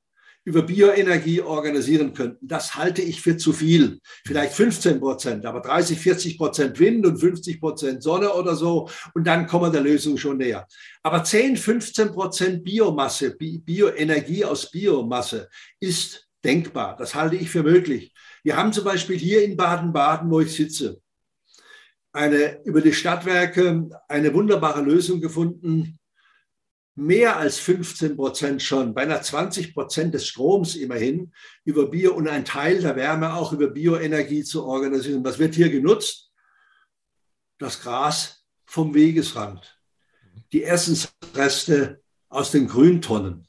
über 0.45 0.63
Bioenergie 0.63 1.41
organisieren 1.41 2.15
könnten. 2.15 2.47
Das 2.47 2.75
halte 2.75 3.03
ich 3.03 3.21
für 3.21 3.37
zu 3.37 3.53
viel. 3.53 4.01
Vielleicht 4.27 4.55
15 4.55 4.99
Prozent, 4.99 5.47
aber 5.47 5.61
30, 5.61 5.99
40 5.99 6.39
Prozent 6.39 6.79
Wind 6.81 7.07
und 7.07 7.19
50 7.19 7.61
Prozent 7.61 8.03
Sonne 8.03 8.33
oder 8.33 8.57
so. 8.57 8.89
Und 9.15 9.27
dann 9.27 9.47
kommen 9.47 9.67
wir 9.67 9.71
der 9.71 9.83
Lösung 9.83 10.17
schon 10.17 10.39
näher. 10.39 10.67
Aber 11.03 11.23
10, 11.23 11.57
15 11.57 12.13
Prozent 12.13 12.65
Biomasse, 12.65 13.37
Bioenergie 13.37 14.45
aus 14.45 14.71
Biomasse 14.71 15.49
ist 15.79 16.29
denkbar. 16.45 16.97
Das 16.97 17.15
halte 17.15 17.37
ich 17.37 17.51
für 17.51 17.63
möglich. 17.63 18.13
Wir 18.43 18.57
haben 18.57 18.73
zum 18.73 18.85
Beispiel 18.85 19.17
hier 19.17 19.45
in 19.45 19.57
Baden-Baden, 19.57 20.31
wo 20.31 20.41
ich 20.41 20.53
sitze, 20.53 21.01
eine, 22.13 22.61
über 22.65 22.81
die 22.81 22.93
Stadtwerke 22.93 23.89
eine 24.09 24.35
wunderbare 24.35 24.83
Lösung 24.83 25.21
gefunden, 25.21 25.99
mehr 26.95 27.37
als 27.37 27.59
15 27.59 28.17
Prozent 28.17 28.63
schon, 28.63 28.95
beinahe 28.95 29.23
20 29.23 29.75
Prozent 29.75 30.15
des 30.15 30.27
Stroms 30.27 30.77
immerhin 30.77 31.33
über 31.65 31.91
Bio 31.91 32.15
und 32.15 32.29
ein 32.29 32.45
Teil 32.45 32.81
der 32.81 32.97
Wärme 32.97 33.35
auch 33.35 33.53
über 33.53 33.69
Bioenergie 33.69 34.45
zu 34.45 34.65
organisieren. 34.65 35.25
Was 35.25 35.39
wird 35.39 35.55
hier 35.55 35.71
genutzt? 35.71 36.31
Das 37.59 37.81
Gras 37.81 38.45
vom 38.67 38.95
Wegesrand, 38.95 39.79
die 40.53 40.65
Essensreste 40.65 42.03
aus 42.29 42.51
den 42.51 42.67
Grüntonnen, 42.67 43.47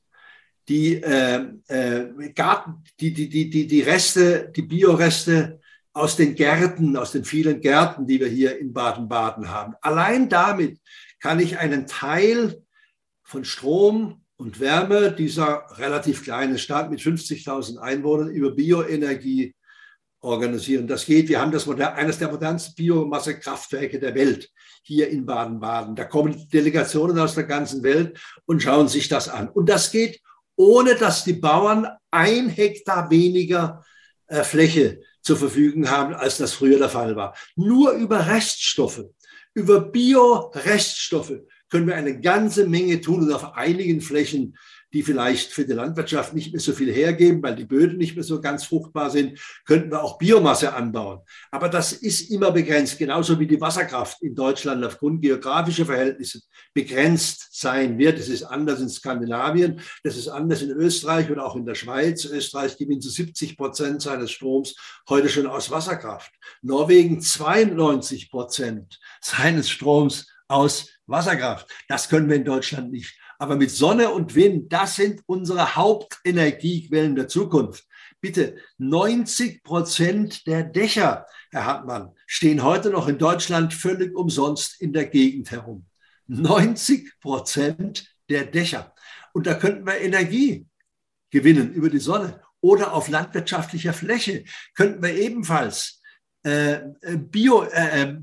die, 0.69 1.01
äh, 1.01 1.45
äh, 1.67 2.29
Garten, 2.33 2.83
die, 2.99 3.13
die, 3.13 3.27
die, 3.27 3.49
die, 3.49 3.67
die 3.67 3.81
Reste, 3.81 4.51
die 4.55 4.61
Bioreste 4.61 5.59
aus 5.91 6.15
den 6.15 6.35
Gärten, 6.35 6.95
aus 6.95 7.11
den 7.11 7.25
vielen 7.25 7.59
Gärten, 7.59 8.07
die 8.07 8.19
wir 8.19 8.27
hier 8.27 8.57
in 8.57 8.73
Baden-Baden 8.73 9.49
haben. 9.49 9.73
Allein 9.81 10.29
damit 10.29 10.79
kann 11.19 11.39
ich 11.39 11.57
einen 11.57 11.87
Teil 11.87 12.63
von 13.23 13.45
Strom 13.45 14.23
und 14.35 14.59
Wärme 14.59 15.11
dieser 15.11 15.65
relativ 15.77 16.23
kleinen 16.23 16.57
Stadt 16.57 16.91
mit 16.91 16.99
50.000 16.99 17.77
Einwohnern 17.77 18.29
über 18.29 18.51
Bioenergie 18.51 19.55
organisieren. 20.23 20.87
Das 20.87 21.05
geht. 21.05 21.29
Wir 21.29 21.41
haben 21.41 21.51
das 21.51 21.67
eines 21.67 22.17
der 22.17 22.31
modernsten 22.31 22.75
Biomassekraftwerke 22.75 23.99
der 23.99 24.15
Welt 24.15 24.49
hier 24.81 25.09
in 25.09 25.25
Baden-Baden. 25.25 25.95
Da 25.95 26.05
kommen 26.05 26.47
Delegationen 26.49 27.19
aus 27.19 27.35
der 27.35 27.43
ganzen 27.43 27.83
Welt 27.83 28.19
und 28.45 28.61
schauen 28.61 28.87
sich 28.87 29.09
das 29.09 29.29
an. 29.29 29.49
Und 29.49 29.69
das 29.69 29.91
geht, 29.91 30.21
ohne 30.55 30.95
dass 30.95 31.23
die 31.23 31.33
Bauern 31.33 31.87
ein 32.11 32.49
Hektar 32.49 33.09
weniger 33.09 33.83
äh, 34.27 34.43
Fläche 34.43 35.01
zur 35.21 35.37
Verfügung 35.37 35.89
haben, 35.89 36.13
als 36.13 36.37
das 36.37 36.53
früher 36.53 36.79
der 36.79 36.89
Fall 36.89 37.15
war. 37.15 37.35
Nur 37.55 37.91
über 37.93 38.27
Reststoffe, 38.27 39.05
über 39.53 39.81
Bioreststoffe 39.81 41.33
können 41.73 41.87
wir 41.87 41.95
eine 41.95 42.21
ganze 42.21 42.67
Menge 42.67 43.01
tun 43.01 43.23
und 43.23 43.33
auf 43.33 43.55
einigen 43.55 43.99
Flächen, 43.99 44.55
die 44.93 45.01
vielleicht 45.01 45.51
für 45.51 45.65
die 45.65 45.73
Landwirtschaft 45.73 46.35
nicht 46.35 46.51
mehr 46.51 46.61
so 46.61 46.71
viel 46.71 46.93
hergeben, 46.93 47.41
weil 47.41 47.55
die 47.55 47.65
Böden 47.65 47.97
nicht 47.97 48.13
mehr 48.13 48.23
so 48.23 48.39
ganz 48.41 48.63
fruchtbar 48.65 49.09
sind, 49.09 49.39
könnten 49.65 49.89
wir 49.89 50.03
auch 50.03 50.19
Biomasse 50.19 50.71
anbauen. 50.71 51.21
Aber 51.49 51.69
das 51.69 51.91
ist 51.91 52.29
immer 52.29 52.51
begrenzt, 52.51 52.99
genauso 52.99 53.39
wie 53.39 53.47
die 53.47 53.59
Wasserkraft 53.59 54.21
in 54.21 54.35
Deutschland 54.35 54.85
aufgrund 54.85 55.23
geografischer 55.23 55.87
Verhältnisse 55.87 56.41
begrenzt 56.75 57.47
sein 57.59 57.97
wird. 57.97 58.19
Es 58.19 58.29
ist 58.29 58.43
anders 58.43 58.79
in 58.79 58.89
Skandinavien, 58.89 59.81
das 60.03 60.15
ist 60.15 60.27
anders 60.27 60.61
in 60.61 60.69
Österreich 60.69 61.31
und 61.31 61.39
auch 61.39 61.55
in 61.55 61.65
der 61.65 61.73
Schweiz. 61.73 62.23
Österreich 62.25 62.77
gewinnt 62.77 63.01
zu 63.01 63.09
70 63.09 63.57
Prozent 63.57 64.03
seines 64.03 64.29
Stroms 64.29 64.75
heute 65.09 65.27
schon 65.27 65.47
aus 65.47 65.71
Wasserkraft. 65.71 66.31
Norwegen 66.61 67.19
92 67.19 68.29
Prozent 68.29 68.99
seines 69.21 69.71
Stroms 69.71 70.27
aus 70.53 70.89
Wasserkraft. 71.07 71.67
Das 71.87 72.07
können 72.07 72.29
wir 72.29 72.35
in 72.35 72.45
Deutschland 72.45 72.91
nicht. 72.91 73.17
Aber 73.39 73.55
mit 73.55 73.71
Sonne 73.71 74.11
und 74.11 74.35
Wind, 74.35 74.71
das 74.71 74.95
sind 74.95 75.21
unsere 75.25 75.75
Hauptenergiequellen 75.75 77.15
der 77.15 77.27
Zukunft. 77.27 77.85
Bitte, 78.21 78.55
90 78.77 79.63
Prozent 79.63 80.47
der 80.47 80.63
Dächer, 80.63 81.25
Herr 81.51 81.65
Hartmann, 81.65 82.13
stehen 82.25 82.63
heute 82.63 82.89
noch 82.89 83.07
in 83.07 83.17
Deutschland 83.17 83.73
völlig 83.73 84.15
umsonst 84.15 84.79
in 84.79 84.93
der 84.93 85.07
Gegend 85.07 85.51
herum. 85.51 85.85
90 86.27 87.19
Prozent 87.19 88.07
der 88.29 88.45
Dächer. 88.45 88.93
Und 89.33 89.47
da 89.47 89.55
könnten 89.55 89.85
wir 89.85 89.99
Energie 89.99 90.67
gewinnen 91.31 91.73
über 91.73 91.89
die 91.89 91.99
Sonne. 91.99 92.41
Oder 92.61 92.93
auf 92.93 93.09
landwirtschaftlicher 93.09 93.91
Fläche 93.91 94.45
könnten 94.75 95.03
wir 95.03 95.13
ebenfalls 95.15 96.01
äh, 96.45 96.75
äh 97.01 97.17
Bio, 97.17 97.63
äh, 97.63 98.03
äh 98.03 98.17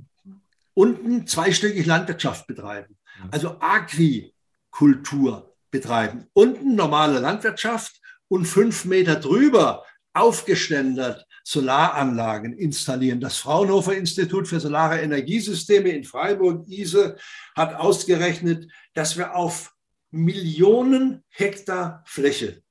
unten 0.81 1.27
zweistöckig 1.27 1.85
Landwirtschaft 1.85 2.47
betreiben, 2.47 2.97
also 3.31 3.57
Agrikultur 3.61 5.55
betreiben. 5.71 6.27
Unten 6.33 6.75
normale 6.75 7.19
Landwirtschaft 7.19 8.01
und 8.29 8.47
fünf 8.47 8.87
Meter 8.87 9.17
drüber 9.17 9.85
aufgeständert 10.15 11.27
Solaranlagen 11.45 12.55
installieren. 12.55 13.21
Das 13.21 13.37
Fraunhofer 13.37 13.95
Institut 13.95 14.49
für 14.49 14.59
Solare 14.59 15.01
Energiesysteme 15.01 15.91
in 15.91 16.05
Freiburg-Ise 16.05 17.19
hat 17.55 17.75
ausgerechnet, 17.75 18.71
dass 18.95 19.19
wir 19.19 19.35
auf 19.37 19.75
Millionen 20.11 21.23
Hektar 21.29 22.03
Fläche 22.07 22.63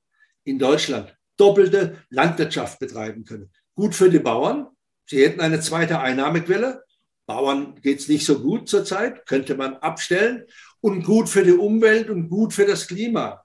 in 0.42 0.58
Deutschland 0.58 1.16
doppelte 1.36 2.02
Landwirtschaft 2.08 2.80
betreiben 2.80 3.24
können. 3.24 3.52
Gut 3.76 3.94
für 3.94 4.10
die 4.10 4.18
Bauern, 4.18 4.66
Sie 5.06 5.24
hätten 5.24 5.40
eine 5.40 5.60
zweite 5.60 6.00
Einnahmequelle. 6.00 6.84
Bauern 7.30 7.80
geht 7.80 8.00
es 8.00 8.08
nicht 8.08 8.26
so 8.26 8.40
gut 8.40 8.68
zurzeit, 8.68 9.24
könnte 9.24 9.54
man 9.54 9.76
abstellen. 9.76 10.46
Und 10.80 11.04
gut 11.04 11.28
für 11.28 11.44
die 11.44 11.52
Umwelt 11.52 12.10
und 12.10 12.28
gut 12.28 12.52
für 12.52 12.66
das 12.66 12.88
Klima. 12.88 13.44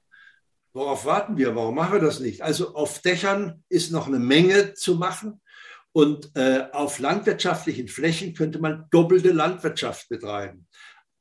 Worauf 0.74 1.06
warten 1.06 1.38
wir? 1.38 1.56
Warum 1.56 1.76
machen 1.76 1.94
wir 1.94 2.00
das 2.00 2.20
nicht? 2.20 2.42
Also 2.42 2.74
auf 2.74 3.00
Dächern 3.04 3.64
ist 3.70 3.92
noch 3.92 4.08
eine 4.08 4.18
Menge 4.18 4.74
zu 4.74 4.96
machen. 4.96 5.40
Und 5.92 6.32
äh, 6.36 6.64
auf 6.72 6.98
landwirtschaftlichen 6.98 7.88
Flächen 7.88 8.34
könnte 8.34 8.58
man 8.58 8.86
doppelte 8.90 9.32
Landwirtschaft 9.32 10.10
betreiben. 10.10 10.66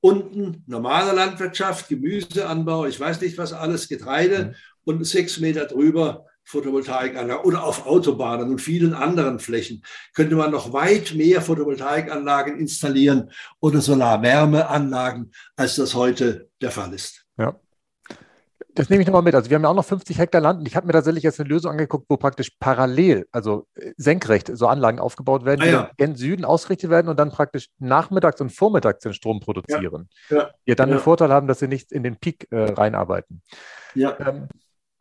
Unten 0.00 0.64
normale 0.66 1.12
Landwirtschaft, 1.12 1.88
Gemüseanbau, 1.88 2.86
ich 2.86 2.98
weiß 2.98 3.20
nicht 3.20 3.36
was 3.36 3.52
alles, 3.52 3.88
Getreide 3.88 4.44
mhm. 4.46 4.54
und 4.84 5.04
sechs 5.04 5.38
Meter 5.38 5.66
drüber 5.66 6.24
Photovoltaikanlagen 6.44 7.44
oder 7.44 7.64
auf 7.64 7.86
Autobahnen 7.86 8.50
und 8.50 8.60
vielen 8.60 8.94
anderen 8.94 9.38
Flächen 9.38 9.82
könnte 10.14 10.36
man 10.36 10.50
noch 10.50 10.72
weit 10.72 11.14
mehr 11.14 11.40
Photovoltaikanlagen 11.40 12.58
installieren 12.58 13.30
oder 13.60 13.80
Solarwärmeanlagen, 13.80 15.32
als 15.56 15.76
das 15.76 15.94
heute 15.94 16.48
der 16.60 16.70
Fall 16.70 16.92
ist. 16.92 17.24
Ja. 17.38 17.58
Das 18.76 18.90
nehme 18.90 19.02
ich 19.02 19.06
nochmal 19.06 19.22
mit. 19.22 19.36
Also 19.36 19.50
wir 19.50 19.54
haben 19.54 19.62
ja 19.62 19.68
auch 19.68 19.74
noch 19.74 19.84
50 19.84 20.18
Hektar 20.18 20.40
Land 20.40 20.58
und 20.58 20.66
ich 20.66 20.74
habe 20.74 20.86
mir 20.86 20.92
tatsächlich 20.92 21.22
jetzt 21.22 21.38
eine 21.38 21.48
Lösung 21.48 21.72
angeguckt, 21.72 22.06
wo 22.08 22.16
praktisch 22.16 22.50
parallel, 22.58 23.26
also 23.30 23.68
äh, 23.76 23.92
senkrecht, 23.96 24.50
so 24.52 24.66
Anlagen 24.66 24.98
aufgebaut 24.98 25.44
werden, 25.44 25.62
ah, 25.62 25.66
ja. 25.66 25.90
die 25.92 25.96
gen 25.96 26.16
Süden 26.16 26.44
ausgerichtet 26.44 26.90
werden 26.90 27.08
und 27.08 27.18
dann 27.18 27.30
praktisch 27.30 27.68
nachmittags 27.78 28.40
und 28.40 28.50
vormittags 28.50 29.00
den 29.00 29.12
Strom 29.12 29.38
produzieren. 29.38 30.08
Ja, 30.28 30.36
ja, 30.36 30.50
die 30.66 30.74
dann 30.74 30.90
den 30.90 30.98
Vorteil 30.98 31.30
haben, 31.30 31.46
dass 31.46 31.60
sie 31.60 31.68
nicht 31.68 31.92
in 31.92 32.02
den 32.02 32.16
Peak 32.16 32.48
äh, 32.50 32.72
reinarbeiten. 32.72 33.42
Ja. 33.94 34.18
Ähm, 34.18 34.48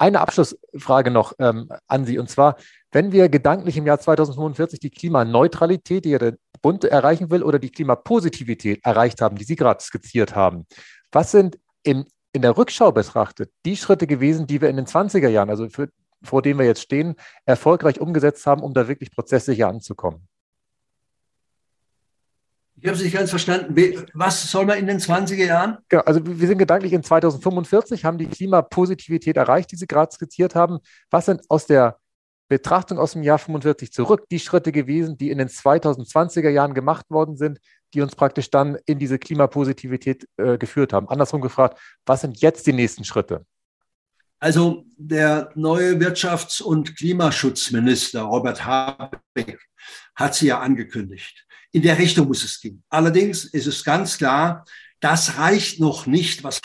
eine 0.04 0.20
Abschlussfrage 0.20 1.12
noch 1.12 1.34
ähm, 1.40 1.70
an 1.88 2.06
Sie, 2.06 2.18
und 2.20 2.30
zwar, 2.30 2.58
wenn 2.92 3.14
wir 3.14 3.30
gedanklich 3.30 3.78
im 3.78 3.86
Jahr 3.86 4.00
2045 4.00 4.80
die 4.80 4.90
Klimaneutralität, 4.90 6.04
die 6.04 6.10
ja 6.10 6.20
der 6.20 6.36
Bund 6.62 6.84
erreichen 6.84 7.32
will, 7.32 7.42
oder 7.42 7.58
die 7.58 7.72
Klimapositivität 7.72 8.82
erreicht 8.84 9.22
haben, 9.22 9.38
die 9.38 9.46
Sie 9.46 9.56
gerade 9.56 9.82
skizziert 9.82 10.36
haben, 10.36 10.66
was 11.12 11.32
sind 11.32 11.58
im, 11.84 12.06
in 12.34 12.42
der 12.42 12.58
Rückschau 12.58 12.92
betrachtet 12.92 13.52
die 13.66 13.78
Schritte 13.78 14.06
gewesen, 14.06 14.46
die 14.46 14.60
wir 14.60 14.70
in 14.70 14.76
den 14.76 14.88
20er 14.88 15.30
Jahren, 15.30 15.50
also 15.50 15.70
für, 15.70 15.88
vor 16.22 16.42
denen 16.42 16.60
wir 16.60 16.66
jetzt 16.66 16.82
stehen, 16.82 17.16
erfolgreich 17.46 18.02
umgesetzt 18.02 18.46
haben, 18.46 18.62
um 18.62 18.74
da 18.74 18.90
wirklich 18.90 19.12
prozesssicher 19.12 19.70
anzukommen? 19.70 20.28
Ich 22.84 22.90
habe 22.90 22.98
es 22.98 23.04
nicht 23.04 23.16
ganz 23.16 23.30
verstanden. 23.30 23.74
Was 24.14 24.52
soll 24.52 24.66
man 24.66 24.78
in 24.78 24.88
den 24.88 25.00
20er 25.00 25.46
Jahren? 25.46 25.78
Genau, 25.88 26.04
also 26.04 26.20
wir 26.26 26.48
sind 26.48 26.58
gedanklich 26.58 26.92
in 26.92 27.02
2045, 27.02 28.04
haben 28.04 28.18
die 28.18 28.28
Klimapositivität 28.28 29.38
erreicht, 29.38 29.72
die 29.72 29.78
Sie 29.78 29.88
gerade 29.88 30.12
skizziert 30.12 30.54
haben. 30.54 30.80
Was 31.10 31.28
sind 31.28 31.50
aus 31.50 31.66
der 31.66 31.98
Betrachtung 32.50 33.00
aus 33.00 33.14
dem 33.14 33.24
Jahr 33.24 33.40
45 33.40 33.94
zurück 33.94 34.26
die 34.30 34.40
Schritte 34.40 34.74
gewesen, 34.74 35.18
die 35.18 35.32
in 35.32 35.38
den 35.38 35.48
2020er 35.48 36.50
Jahren 36.50 36.74
gemacht 36.74 37.06
worden 37.10 37.38
sind, 37.38 37.60
die 37.94 38.02
uns 38.02 38.18
praktisch 38.18 38.50
dann 38.50 38.78
in 38.86 39.00
diese 39.00 39.18
Klimapositivität 39.18 40.28
äh, 40.36 40.58
geführt 40.58 40.92
haben? 40.92 41.08
Andersrum 41.08 41.40
gefragt, 41.40 41.80
was 42.06 42.20
sind 42.20 42.42
jetzt 42.42 42.68
die 42.68 42.74
nächsten 42.74 43.06
Schritte? 43.06 43.46
Also 44.40 44.84
der 44.98 45.52
neue 45.56 45.94
Wirtschafts- 45.94 46.62
und 46.62 46.98
Klimaschutzminister 46.98 48.24
Robert 48.24 48.66
Habeck 48.66 49.58
hat 50.16 50.36
sie 50.36 50.48
ja 50.48 50.60
angekündigt. 50.60 51.43
In 51.74 51.82
der 51.82 51.98
Richtung 51.98 52.28
muss 52.28 52.44
es 52.44 52.62
gehen. 52.62 52.84
Allerdings 52.90 53.46
ist 53.46 53.68
es 53.68 53.84
ganz 53.84 54.18
klar, 54.18 54.64
das 55.00 55.38
reicht 55.38 55.80
noch 55.80 56.06
nicht, 56.06 56.44
was 56.44 56.62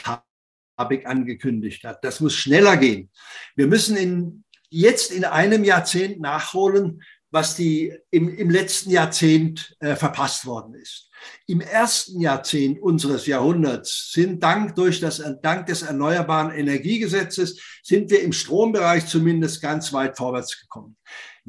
Habeck 0.78 1.06
angekündigt 1.06 1.82
hat. 1.84 2.04
Das 2.04 2.20
muss 2.20 2.34
schneller 2.34 2.76
gehen. 2.76 3.10
Wir 3.56 3.66
müssen 3.66 3.96
in, 3.96 4.44
jetzt 4.68 5.10
in 5.10 5.24
einem 5.24 5.64
Jahrzehnt 5.64 6.20
nachholen, 6.20 7.02
was 7.30 7.56
die 7.56 7.92
im, 8.10 8.28
im 8.28 8.48
letzten 8.48 8.90
Jahrzehnt 8.90 9.76
äh, 9.80 9.96
verpasst 9.96 10.46
worden 10.46 10.74
ist. 10.74 11.10
Im 11.46 11.60
ersten 11.60 12.20
Jahrzehnt 12.20 12.80
unseres 12.80 13.26
Jahrhunderts 13.26 14.12
sind 14.12 14.42
dank 14.42 14.76
durch 14.76 15.00
das 15.00 15.22
dank 15.42 15.66
des 15.66 15.82
erneuerbaren 15.82 16.52
Energiegesetzes 16.52 17.60
sind 17.82 18.10
wir 18.10 18.22
im 18.22 18.32
Strombereich 18.32 19.06
zumindest 19.06 19.60
ganz 19.60 19.92
weit 19.92 20.16
vorwärts 20.16 20.60
gekommen. 20.60 20.96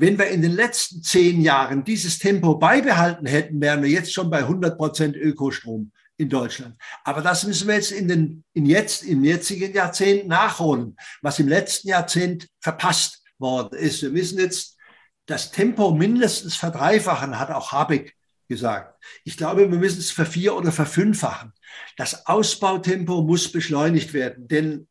Wenn 0.01 0.17
wir 0.17 0.27
in 0.27 0.41
den 0.41 0.53
letzten 0.53 1.03
zehn 1.03 1.41
Jahren 1.41 1.83
dieses 1.83 2.19
Tempo 2.19 2.55
beibehalten 2.55 3.25
hätten, 3.25 3.59
wären 3.59 3.83
wir 3.83 3.89
jetzt 3.89 4.13
schon 4.13 4.29
bei 4.29 4.37
100 4.37 4.77
Prozent 4.77 5.17
Ökostrom 5.17 5.91
in 6.15 6.29
Deutschland. 6.29 6.77
Aber 7.03 7.21
das 7.21 7.45
müssen 7.45 7.67
wir 7.67 7.75
jetzt 7.75 7.91
in 7.91 8.07
den, 8.07 8.45
in 8.53 8.65
jetzt, 8.65 9.03
im 9.03 9.25
jetzigen 9.25 9.73
Jahrzehnt 9.73 10.25
nachholen, 10.25 10.95
was 11.21 11.39
im 11.39 11.49
letzten 11.49 11.89
Jahrzehnt 11.89 12.47
verpasst 12.61 13.21
worden 13.39 13.77
ist. 13.77 14.01
Wir 14.01 14.11
müssen 14.11 14.39
jetzt 14.39 14.77
das 15.25 15.51
Tempo 15.51 15.91
mindestens 15.91 16.55
verdreifachen, 16.55 17.37
hat 17.37 17.51
auch 17.51 17.73
Habeck 17.73 18.15
gesagt. 18.47 19.03
Ich 19.25 19.35
glaube, 19.35 19.69
wir 19.69 19.79
müssen 19.79 19.99
es 19.99 20.11
vervier- 20.11 20.55
oder 20.55 20.71
verfünffachen. 20.71 21.51
Das 21.97 22.25
Ausbautempo 22.25 23.21
muss 23.21 23.51
beschleunigt 23.51 24.13
werden, 24.13 24.47
denn 24.47 24.87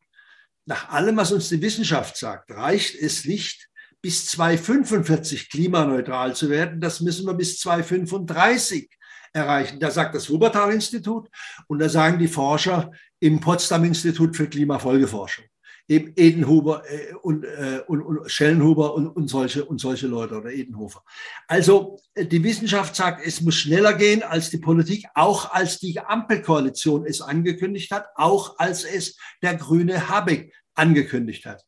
nach 0.65 0.89
allem, 0.89 1.17
was 1.17 1.31
uns 1.31 1.49
die 1.49 1.63
Wissenschaft 1.63 2.15
sagt, 2.15 2.51
reicht 2.51 2.93
es 2.93 3.25
nicht, 3.25 3.68
bis 4.01 4.27
2045 4.27 5.49
klimaneutral 5.49 6.35
zu 6.35 6.49
werden. 6.49 6.79
Das 6.79 7.01
müssen 7.01 7.25
wir 7.25 7.33
bis 7.33 7.59
2035 7.59 8.89
erreichen. 9.33 9.79
Da 9.79 9.91
sagt 9.91 10.15
das 10.15 10.29
Wuppertal-Institut 10.29 11.29
und 11.67 11.79
da 11.79 11.89
sagen 11.89 12.19
die 12.19 12.27
Forscher 12.27 12.91
im 13.19 13.39
Potsdam-Institut 13.39 14.35
für 14.35 14.47
Klimafolgeforschung. 14.47 15.45
Eben 15.87 16.13
Edenhuber 16.15 16.83
äh, 16.87 17.13
und, 17.15 17.43
äh, 17.43 17.81
und, 17.87 18.01
und 18.03 18.31
Schellenhuber 18.31 18.93
und, 18.93 19.07
und, 19.07 19.27
solche, 19.27 19.65
und 19.65 19.81
solche 19.81 20.05
Leute 20.05 20.37
oder 20.37 20.51
Edenhofer. 20.51 21.03
Also 21.47 21.99
äh, 22.13 22.25
die 22.25 22.43
Wissenschaft 22.43 22.95
sagt, 22.95 23.25
es 23.25 23.41
muss 23.41 23.55
schneller 23.55 23.93
gehen 23.93 24.21
als 24.21 24.51
die 24.51 24.59
Politik, 24.59 25.07
auch 25.15 25.51
als 25.51 25.79
die 25.79 25.99
Ampelkoalition 25.99 27.07
es 27.07 27.21
angekündigt 27.21 27.91
hat, 27.91 28.05
auch 28.15 28.59
als 28.59 28.83
es 28.83 29.17
der 29.41 29.55
grüne 29.55 30.09
Habeck 30.09 30.53
angekündigt 30.75 31.47
hat. 31.47 31.65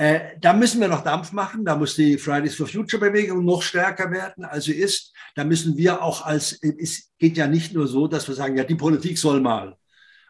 Äh, 0.00 0.38
da 0.40 0.54
müssen 0.54 0.80
wir 0.80 0.88
noch 0.88 1.04
Dampf 1.04 1.32
machen. 1.32 1.62
Da 1.62 1.76
muss 1.76 1.94
die 1.94 2.16
Fridays 2.16 2.54
for 2.54 2.66
Future 2.66 2.98
Bewegung 2.98 3.44
noch 3.44 3.60
stärker 3.60 4.10
werden, 4.10 4.46
als 4.46 4.64
sie 4.64 4.72
ist. 4.72 5.12
Da 5.34 5.44
müssen 5.44 5.76
wir 5.76 6.02
auch 6.02 6.24
als, 6.24 6.58
es 6.62 7.10
geht 7.18 7.36
ja 7.36 7.46
nicht 7.46 7.74
nur 7.74 7.86
so, 7.86 8.06
dass 8.06 8.26
wir 8.26 8.34
sagen, 8.34 8.56
ja, 8.56 8.64
die 8.64 8.76
Politik 8.76 9.18
soll 9.18 9.42
mal. 9.42 9.76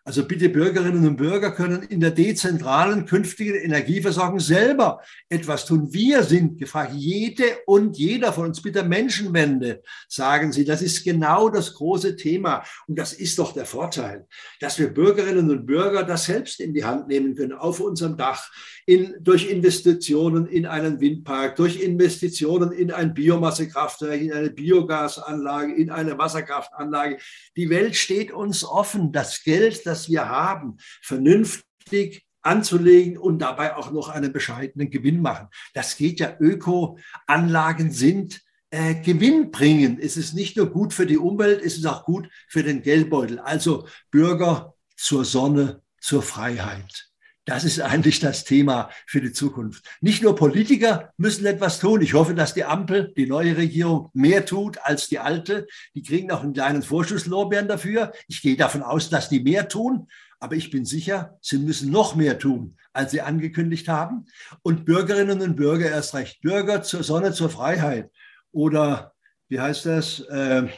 Also 0.03 0.27
bitte 0.27 0.49
Bürgerinnen 0.49 1.07
und 1.07 1.17
Bürger 1.17 1.53
können 1.53 1.83
in 1.83 2.01
der 2.01 2.11
dezentralen 2.11 3.05
künftigen 3.05 3.55
Energieversorgung 3.55 4.41
selber 4.41 5.03
etwas 5.29 5.67
tun. 5.67 5.93
Wir 5.93 6.23
sind 6.23 6.59
gefragt, 6.59 6.93
jede 6.95 7.45
und 7.67 7.99
jeder 7.99 8.33
von 8.33 8.47
uns, 8.47 8.63
bitte 8.63 8.83
Menschenwende, 8.83 9.83
sagen 10.09 10.53
Sie, 10.53 10.65
das 10.65 10.81
ist 10.81 11.05
genau 11.05 11.51
das 11.51 11.75
große 11.75 12.17
Thema. 12.17 12.65
Und 12.87 12.99
das 12.99 13.13
ist 13.13 13.39
doch 13.39 13.53
der 13.53 13.67
Vorteil, 13.67 14.27
dass 14.59 14.79
wir 14.79 14.89
Bürgerinnen 14.89 15.51
und 15.51 15.67
Bürger 15.67 16.03
das 16.03 16.25
selbst 16.25 16.61
in 16.61 16.73
die 16.73 16.85
Hand 16.85 17.09
nehmen 17.09 17.35
können, 17.35 17.53
auf 17.53 17.81
unserem 17.81 18.17
Dach, 18.17 18.51
in, 18.87 19.15
durch 19.21 19.51
Investitionen 19.51 20.47
in 20.47 20.67
einen 20.67 21.01
Windpark, 21.01 21.57
durch 21.57 21.81
Investitionen 21.81 22.73
in 22.73 22.91
ein 22.91 23.13
Biomassekraftwerk, 23.15 24.21
in 24.21 24.33
eine 24.33 24.51
Biogasanlage, 24.51 25.75
in 25.75 25.91
eine 25.91 26.17
Wasserkraftanlage. 26.19 27.19
Die 27.57 27.69
Welt 27.69 27.95
steht 27.95 28.33
uns 28.33 28.65
offen. 28.65 29.13
Das 29.13 29.45
Geld, 29.45 29.87
das 29.87 29.90
wir 30.09 30.29
haben, 30.29 30.77
vernünftig 31.03 32.27
anzulegen 32.43 33.19
und 33.19 33.41
dabei 33.41 33.77
auch 33.77 33.91
noch 33.91 34.09
einen 34.09 34.33
bescheidenen 34.33 34.91
Gewinn 34.91 35.21
machen. 35.21 35.49
Das 35.75 35.97
geht 35.97 36.21
ja. 36.21 36.37
Ökoanlagen 36.39 37.93
sind 37.93 38.41
äh, 38.71 38.95
Gewinn 38.95 39.51
bringen. 39.51 39.99
Es 40.01 40.17
ist 40.17 40.35
nicht 40.35 40.57
nur 40.57 40.71
gut 40.71 40.95
für 40.95 41.07
die 41.07 41.19
Umwelt, 41.19 41.63
es 41.63 41.77
ist 41.77 41.87
auch 41.87 42.05
gut 42.05 42.29
für 42.49 42.63
den 42.63 42.83
Geldbeutel. 42.83 43.39
Also 43.39 43.87
Bürger 44.11 44.75
zur 44.97 45.25
Sonne, 45.25 45.83
zur 46.01 46.23
Freiheit. 46.23 47.10
Das 47.51 47.65
ist 47.65 47.81
eigentlich 47.81 48.21
das 48.21 48.45
Thema 48.45 48.91
für 49.09 49.21
die 49.21 49.33
Zukunft. 49.33 49.85
Nicht 50.01 50.23
nur 50.23 50.37
Politiker 50.37 51.13
müssen 51.17 51.45
etwas 51.47 51.81
tun. 51.81 52.01
Ich 52.01 52.15
hoffe, 52.15 52.33
dass 52.33 52.55
die 52.55 52.63
Ampel, 52.63 53.13
die 53.17 53.27
neue 53.27 53.57
Regierung, 53.57 54.09
mehr 54.15 54.47
tut 54.47 54.79
als 54.85 55.09
die 55.09 55.19
alte. 55.19 55.67
Die 55.97 56.05
kriegen 56.05 56.29
noch 56.29 56.45
einen 56.45 56.53
kleinen 56.53 56.85
Vorschusslorbeeren 56.85 57.67
dafür. 57.67 58.13
Ich 58.29 58.41
gehe 58.41 58.57
davon 58.57 58.85
aus, 58.85 59.11
dass 59.11 59.29
die 59.29 59.41
mehr 59.41 59.67
tun. 59.67 60.07
Aber 60.39 60.55
ich 60.55 60.71
bin 60.71 60.85
sicher, 60.85 61.39
sie 61.41 61.59
müssen 61.59 61.91
noch 61.91 62.15
mehr 62.15 62.39
tun, 62.39 62.77
als 62.93 63.11
sie 63.11 63.21
angekündigt 63.21 63.89
haben. 63.89 64.27
Und 64.63 64.85
Bürgerinnen 64.85 65.41
und 65.41 65.57
Bürger 65.57 65.91
erst 65.91 66.15
recht. 66.15 66.43
Bürger 66.43 66.85
zur 66.85 67.03
Sonne, 67.03 67.33
zur 67.33 67.51
Freiheit. 67.51 68.13
Oder 68.53 69.13
wie 69.49 69.59
heißt 69.59 69.87
das? 69.87 70.21
Äh, 70.21 70.69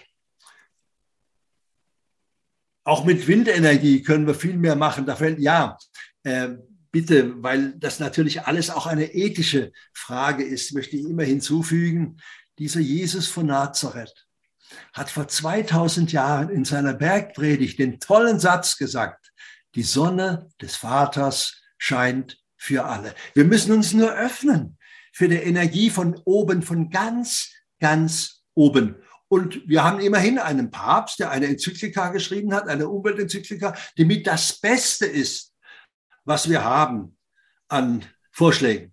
auch 2.84 3.04
mit 3.04 3.28
Windenergie 3.28 4.02
können 4.02 4.26
wir 4.26 4.34
viel 4.34 4.56
mehr 4.56 4.74
machen. 4.74 5.04
Da 5.04 5.16
fällt, 5.16 5.38
ja, 5.38 5.76
äh, 6.24 6.50
bitte, 6.90 7.42
weil 7.42 7.72
das 7.78 8.00
natürlich 8.00 8.42
alles 8.42 8.70
auch 8.70 8.86
eine 8.86 9.14
ethische 9.14 9.72
Frage 9.92 10.44
ist, 10.44 10.74
möchte 10.74 10.96
ich 10.96 11.04
immer 11.04 11.24
hinzufügen, 11.24 12.18
dieser 12.58 12.80
Jesus 12.80 13.26
von 13.26 13.46
Nazareth 13.46 14.26
hat 14.92 15.10
vor 15.10 15.28
2000 15.28 16.12
Jahren 16.12 16.48
in 16.50 16.64
seiner 16.64 16.94
Bergpredigt 16.94 17.78
den 17.78 17.98
tollen 17.98 18.38
Satz 18.38 18.76
gesagt, 18.76 19.32
die 19.74 19.82
Sonne 19.82 20.48
des 20.60 20.76
Vaters 20.76 21.62
scheint 21.78 22.38
für 22.56 22.84
alle. 22.84 23.14
Wir 23.34 23.44
müssen 23.44 23.72
uns 23.72 23.92
nur 23.92 24.12
öffnen 24.12 24.78
für 25.12 25.28
die 25.28 25.36
Energie 25.36 25.90
von 25.90 26.20
oben, 26.24 26.62
von 26.62 26.90
ganz, 26.90 27.50
ganz 27.80 28.42
oben. 28.54 28.96
Und 29.28 29.66
wir 29.66 29.82
haben 29.82 30.00
immerhin 30.00 30.38
einen 30.38 30.70
Papst, 30.70 31.18
der 31.18 31.30
eine 31.30 31.46
Enzyklika 31.46 32.08
geschrieben 32.08 32.52
hat, 32.52 32.68
eine 32.68 32.88
Umweltenzyklika, 32.88 33.74
die 33.96 34.04
mit 34.04 34.26
das 34.26 34.60
Beste 34.60 35.06
ist, 35.06 35.51
was 36.24 36.48
wir 36.48 36.64
haben 36.64 37.16
an 37.68 38.04
Vorschlägen. 38.30 38.92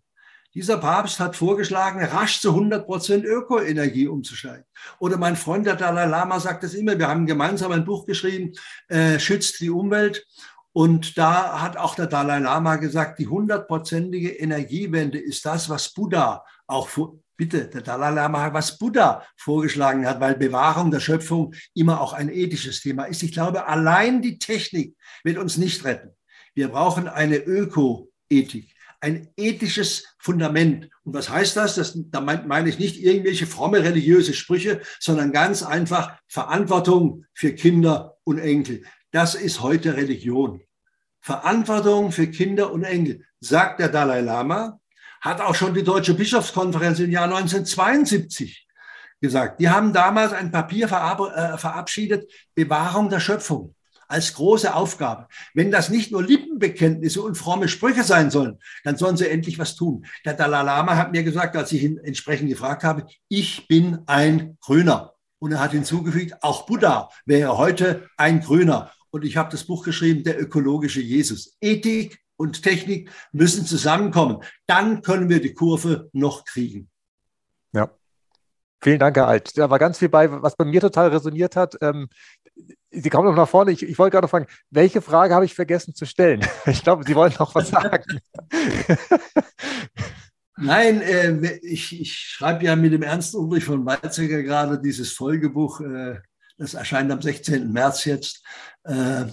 Dieser 0.56 0.78
Papst 0.78 1.20
hat 1.20 1.36
vorgeschlagen, 1.36 2.04
rasch 2.04 2.42
zu 2.42 2.50
100 2.50 2.86
Prozent 2.86 3.24
Ökoenergie 3.24 4.08
umzusteigen. 4.08 4.66
Oder 4.98 5.18
mein 5.18 5.36
Freund, 5.36 5.68
der 5.68 5.76
Dalai 5.76 6.06
Lama, 6.06 6.40
sagt 6.40 6.64
es 6.64 6.74
immer, 6.74 6.98
wir 6.98 7.08
haben 7.08 7.28
gemeinsam 7.28 7.72
ein 7.72 7.86
Buch 7.86 8.06
geschrieben, 8.06 8.54
äh, 8.88 9.20
Schützt 9.20 9.60
die 9.60 9.70
Umwelt. 9.70 10.26
Und 10.72 11.18
da 11.18 11.62
hat 11.62 11.78
auch 11.78 11.94
der 11.94 12.08
Dalai 12.08 12.40
Lama 12.40 12.78
gesagt, 12.78 13.20
die 13.20 13.28
hundertprozentige 13.28 14.30
Energiewende 14.32 15.20
ist 15.20 15.46
das, 15.46 15.70
was 15.70 15.94
Buddha 15.94 16.44
auch 16.66 16.88
vor, 16.88 17.20
bitte, 17.38 17.68
der 17.68 17.82
Dalai 17.82 18.10
Lama, 18.10 18.52
was 18.52 18.78
Buddha 18.78 19.24
vorgeschlagen 19.38 20.08
hat, 20.08 20.20
weil 20.20 20.36
Bewahrung 20.36 20.90
der 20.90 21.00
Schöpfung 21.00 21.54
immer 21.76 22.02
auch 22.02 22.14
ein 22.14 22.30
ethisches 22.30 22.82
Thema 22.82 23.06
ist. 23.06 23.22
Ich 23.22 23.34
glaube, 23.34 23.68
allein 23.68 24.22
die 24.22 24.40
Technik 24.40 24.98
wird 25.24 25.38
uns 25.38 25.58
nicht 25.58 25.86
retten. 25.86 26.16
Wir 26.60 26.68
brauchen 26.68 27.08
eine 27.08 27.38
Ökoethik 27.38 28.68
ein 29.00 29.30
ethisches 29.38 30.04
Fundament. 30.20 30.90
Und 31.06 31.14
was 31.14 31.30
heißt 31.30 31.56
das? 31.56 31.76
das 31.76 31.94
da 31.96 32.20
meine 32.20 32.68
ich 32.68 32.80
nicht 32.80 33.02
irgendwelche 33.02 33.48
fromme 33.48 33.82
religiöse 33.82 34.34
Sprüche, 34.34 34.82
sondern 35.00 35.32
ganz 35.32 35.64
einfach 35.64 36.20
Verantwortung 36.28 37.24
für 37.34 37.54
Kinder 37.54 38.18
und 38.26 38.40
Enkel. 38.40 38.84
Das 39.12 39.36
ist 39.36 39.62
heute 39.62 39.96
Religion. 39.96 40.60
Verantwortung 41.22 42.12
für 42.12 42.28
Kinder 42.28 42.74
und 42.74 42.84
Enkel, 42.84 43.24
sagt 43.40 43.80
der 43.80 43.88
Dalai 43.88 44.20
Lama, 44.20 44.82
hat 45.22 45.40
auch 45.40 45.56
schon 45.56 45.74
die 45.74 45.84
Deutsche 45.86 46.14
Bischofskonferenz 46.14 47.00
im 47.00 47.12
Jahr 47.12 47.24
1972 47.24 48.68
gesagt. 49.22 49.62
Die 49.62 49.70
haben 49.70 49.94
damals 49.94 50.34
ein 50.34 50.52
Papier 50.52 50.88
äh, 50.88 51.58
verabschiedet, 51.58 52.30
Bewahrung 52.54 53.10
der 53.10 53.22
Schöpfung 53.22 53.76
als 54.10 54.34
große 54.34 54.74
Aufgabe. 54.74 55.28
Wenn 55.54 55.72
das 55.72 55.90
nicht 55.90 56.12
nur 56.12 56.24
Lippenbekenntnisse 56.24 57.22
und 57.22 57.36
fromme 57.36 57.70
Sprüche 57.70 58.04
sein 58.04 58.32
sollen, 58.32 58.58
dann 58.84 58.98
sollen 58.98 59.16
sie 59.16 59.30
endlich 59.30 59.60
was 59.60 59.76
tun. 59.76 60.06
Der 60.26 60.34
Dalai 60.34 60.64
Lama 60.64 60.98
hat 60.98 61.12
mir 61.12 61.24
gesagt, 61.24 61.56
als 61.56 61.72
ich 61.72 61.84
ihn 61.84 61.98
entsprechend 62.00 62.50
gefragt 62.50 62.84
habe, 62.84 63.06
ich 63.30 63.68
bin 63.68 64.00
ein 64.08 64.58
Grüner. 64.60 65.14
Und 65.38 65.54
er 65.54 65.62
hat 65.62 65.72
hinzugefügt, 65.72 66.36
auch 66.42 66.66
Buddha 66.66 67.10
wäre 67.26 67.58
heute 67.58 68.10
ein 68.18 68.42
Grüner. 68.42 68.92
Und 69.12 69.24
ich 69.24 69.38
habe 69.38 69.52
das 69.52 69.64
Buch 69.64 69.86
geschrieben, 69.86 70.24
der 70.24 70.42
ökologische 70.42 71.02
Jesus. 71.02 71.56
Ethik 71.62 72.20
und 72.36 72.64
Technik 72.64 73.12
müssen 73.32 73.66
zusammenkommen. 73.66 74.44
Dann 74.66 75.02
können 75.02 75.30
wir 75.30 75.42
die 75.42 75.54
Kurve 75.54 76.10
noch 76.14 76.46
kriegen. 76.46 76.90
Ja. 77.74 77.90
Vielen 78.82 79.00
Dank, 79.00 79.18
Herr 79.18 79.28
Alt. 79.28 79.58
Da 79.58 79.70
war 79.70 79.80
ganz 79.80 79.98
viel 79.98 80.10
bei, 80.10 80.32
was 80.42 80.56
bei 80.56 80.66
mir 80.66 80.80
total 80.80 81.10
resoniert 81.10 81.56
hat. 81.56 81.78
Ähm, 81.82 82.08
Sie 82.92 83.10
kommen 83.10 83.28
noch 83.28 83.36
nach 83.36 83.50
vorne. 83.50 83.72
Ich, 83.72 83.84
ich 83.84 84.00
wollte 84.00 84.16
gerade 84.16 84.28
fragen, 84.28 84.48
welche 84.72 85.02
Frage 85.02 85.36
habe 85.36 85.46
ich 85.46 85.54
vergessen 85.54 85.94
zu 85.94 86.06
stellen? 86.06 86.46
Ich 86.66 86.84
glaube, 86.84 87.04
Sie 87.06 87.16
wollen 87.16 87.34
noch 87.40 87.54
was 87.56 87.70
sagen. 87.70 88.20
Nein, 90.58 91.02
äh, 91.02 91.58
ich, 91.62 92.00
ich 92.00 92.14
schreibe 92.14 92.66
ja 92.66 92.76
mit 92.76 92.94
dem 92.94 93.04
Ernst 93.04 93.36
Ulrich 93.36 93.66
von 93.66 93.86
Weizsäcker 93.86 94.44
gerade 94.44 94.80
dieses 94.80 95.14
Folgebuch. 95.14 95.82
Äh, 95.82 96.20
das 96.58 96.74
erscheint 96.74 97.10
am 97.10 97.22
16. 97.22 97.72
März 97.72 98.04
jetzt. 98.04 98.44
Äh, 98.84 99.26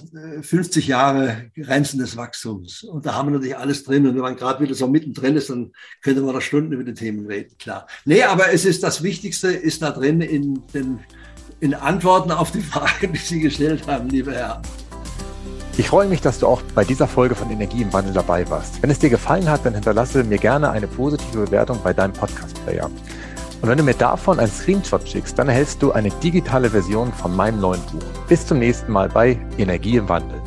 50 0.43 0.87
Jahre 0.87 1.51
Grenzen 1.57 1.99
des 1.99 2.17
Wachstums. 2.17 2.85
Und 2.85 3.05
da 3.05 3.15
haben 3.15 3.29
wir 3.29 3.33
natürlich 3.33 3.57
alles 3.57 3.83
drin. 3.83 4.07
Und 4.07 4.15
wenn 4.15 4.23
man 4.23 4.37
gerade 4.37 4.63
wieder 4.63 4.75
so 4.75 4.87
mittendrin 4.87 5.37
ist, 5.37 5.51
dann 5.51 5.73
könnte 6.03 6.21
man 6.21 6.35
da 6.35 6.41
Stunden 6.41 6.73
über 6.73 6.85
die 6.85 6.95
Themen 6.95 7.27
reden, 7.27 7.57
klar. 7.59 7.89
Nee, 8.05 8.23
aber 8.23 8.53
es 8.53 8.65
ist 8.65 8.85
das 8.85 9.03
Wichtigste, 9.03 9.49
ist 9.49 9.83
da 9.83 9.91
drin 9.91 10.21
in 10.21 10.63
den 10.73 11.01
in 11.61 11.75
Antworten 11.75 12.31
auf 12.31 12.51
die 12.51 12.61
Fragen, 12.61 13.13
die 13.13 13.19
Sie 13.19 13.41
gestellt 13.41 13.87
haben, 13.87 14.09
lieber 14.09 14.33
Herr. 14.33 14.61
Ich 15.79 15.89
freue 15.89 16.09
mich, 16.09 16.23
dass 16.23 16.39
du 16.39 16.47
auch 16.47 16.63
bei 16.75 16.85
dieser 16.85 17.07
Folge 17.07 17.35
von 17.35 17.51
Energie 17.51 17.83
im 17.83 17.93
Wandel 17.93 18.15
dabei 18.15 18.49
warst. 18.49 18.83
Wenn 18.83 18.91
es 18.91 18.99
dir 18.99 19.11
gefallen 19.11 19.49
hat, 19.49 19.67
dann 19.67 19.75
hinterlasse 19.75 20.25
mir 20.25 20.39
gerne 20.39 20.71
eine 20.71 20.87
positive 20.87 21.45
Bewertung 21.45 21.79
bei 21.83 21.93
deinem 21.93 22.15
Podcast-Player. 22.15 22.87
Und 23.61 23.69
wenn 23.69 23.77
du 23.77 23.85
mir 23.85 23.95
davon 23.95 24.39
einen 24.39 24.51
Screenshot 24.51 25.07
schickst, 25.09 25.39
dann 25.39 25.49
erhältst 25.49 25.83
du 25.83 25.93
eine 25.93 26.11
digitale 26.11 26.71
Version 26.71 27.13
von 27.13 27.35
meinem 27.35 27.61
neuen 27.61 27.83
Buch. 27.93 28.03
Bis 28.29 28.47
zum 28.47 28.59
nächsten 28.59 28.93
Mal 28.93 29.09
bei 29.09 29.39
Energie 29.59 29.97
im 29.97 30.09
Wandel. 30.09 30.41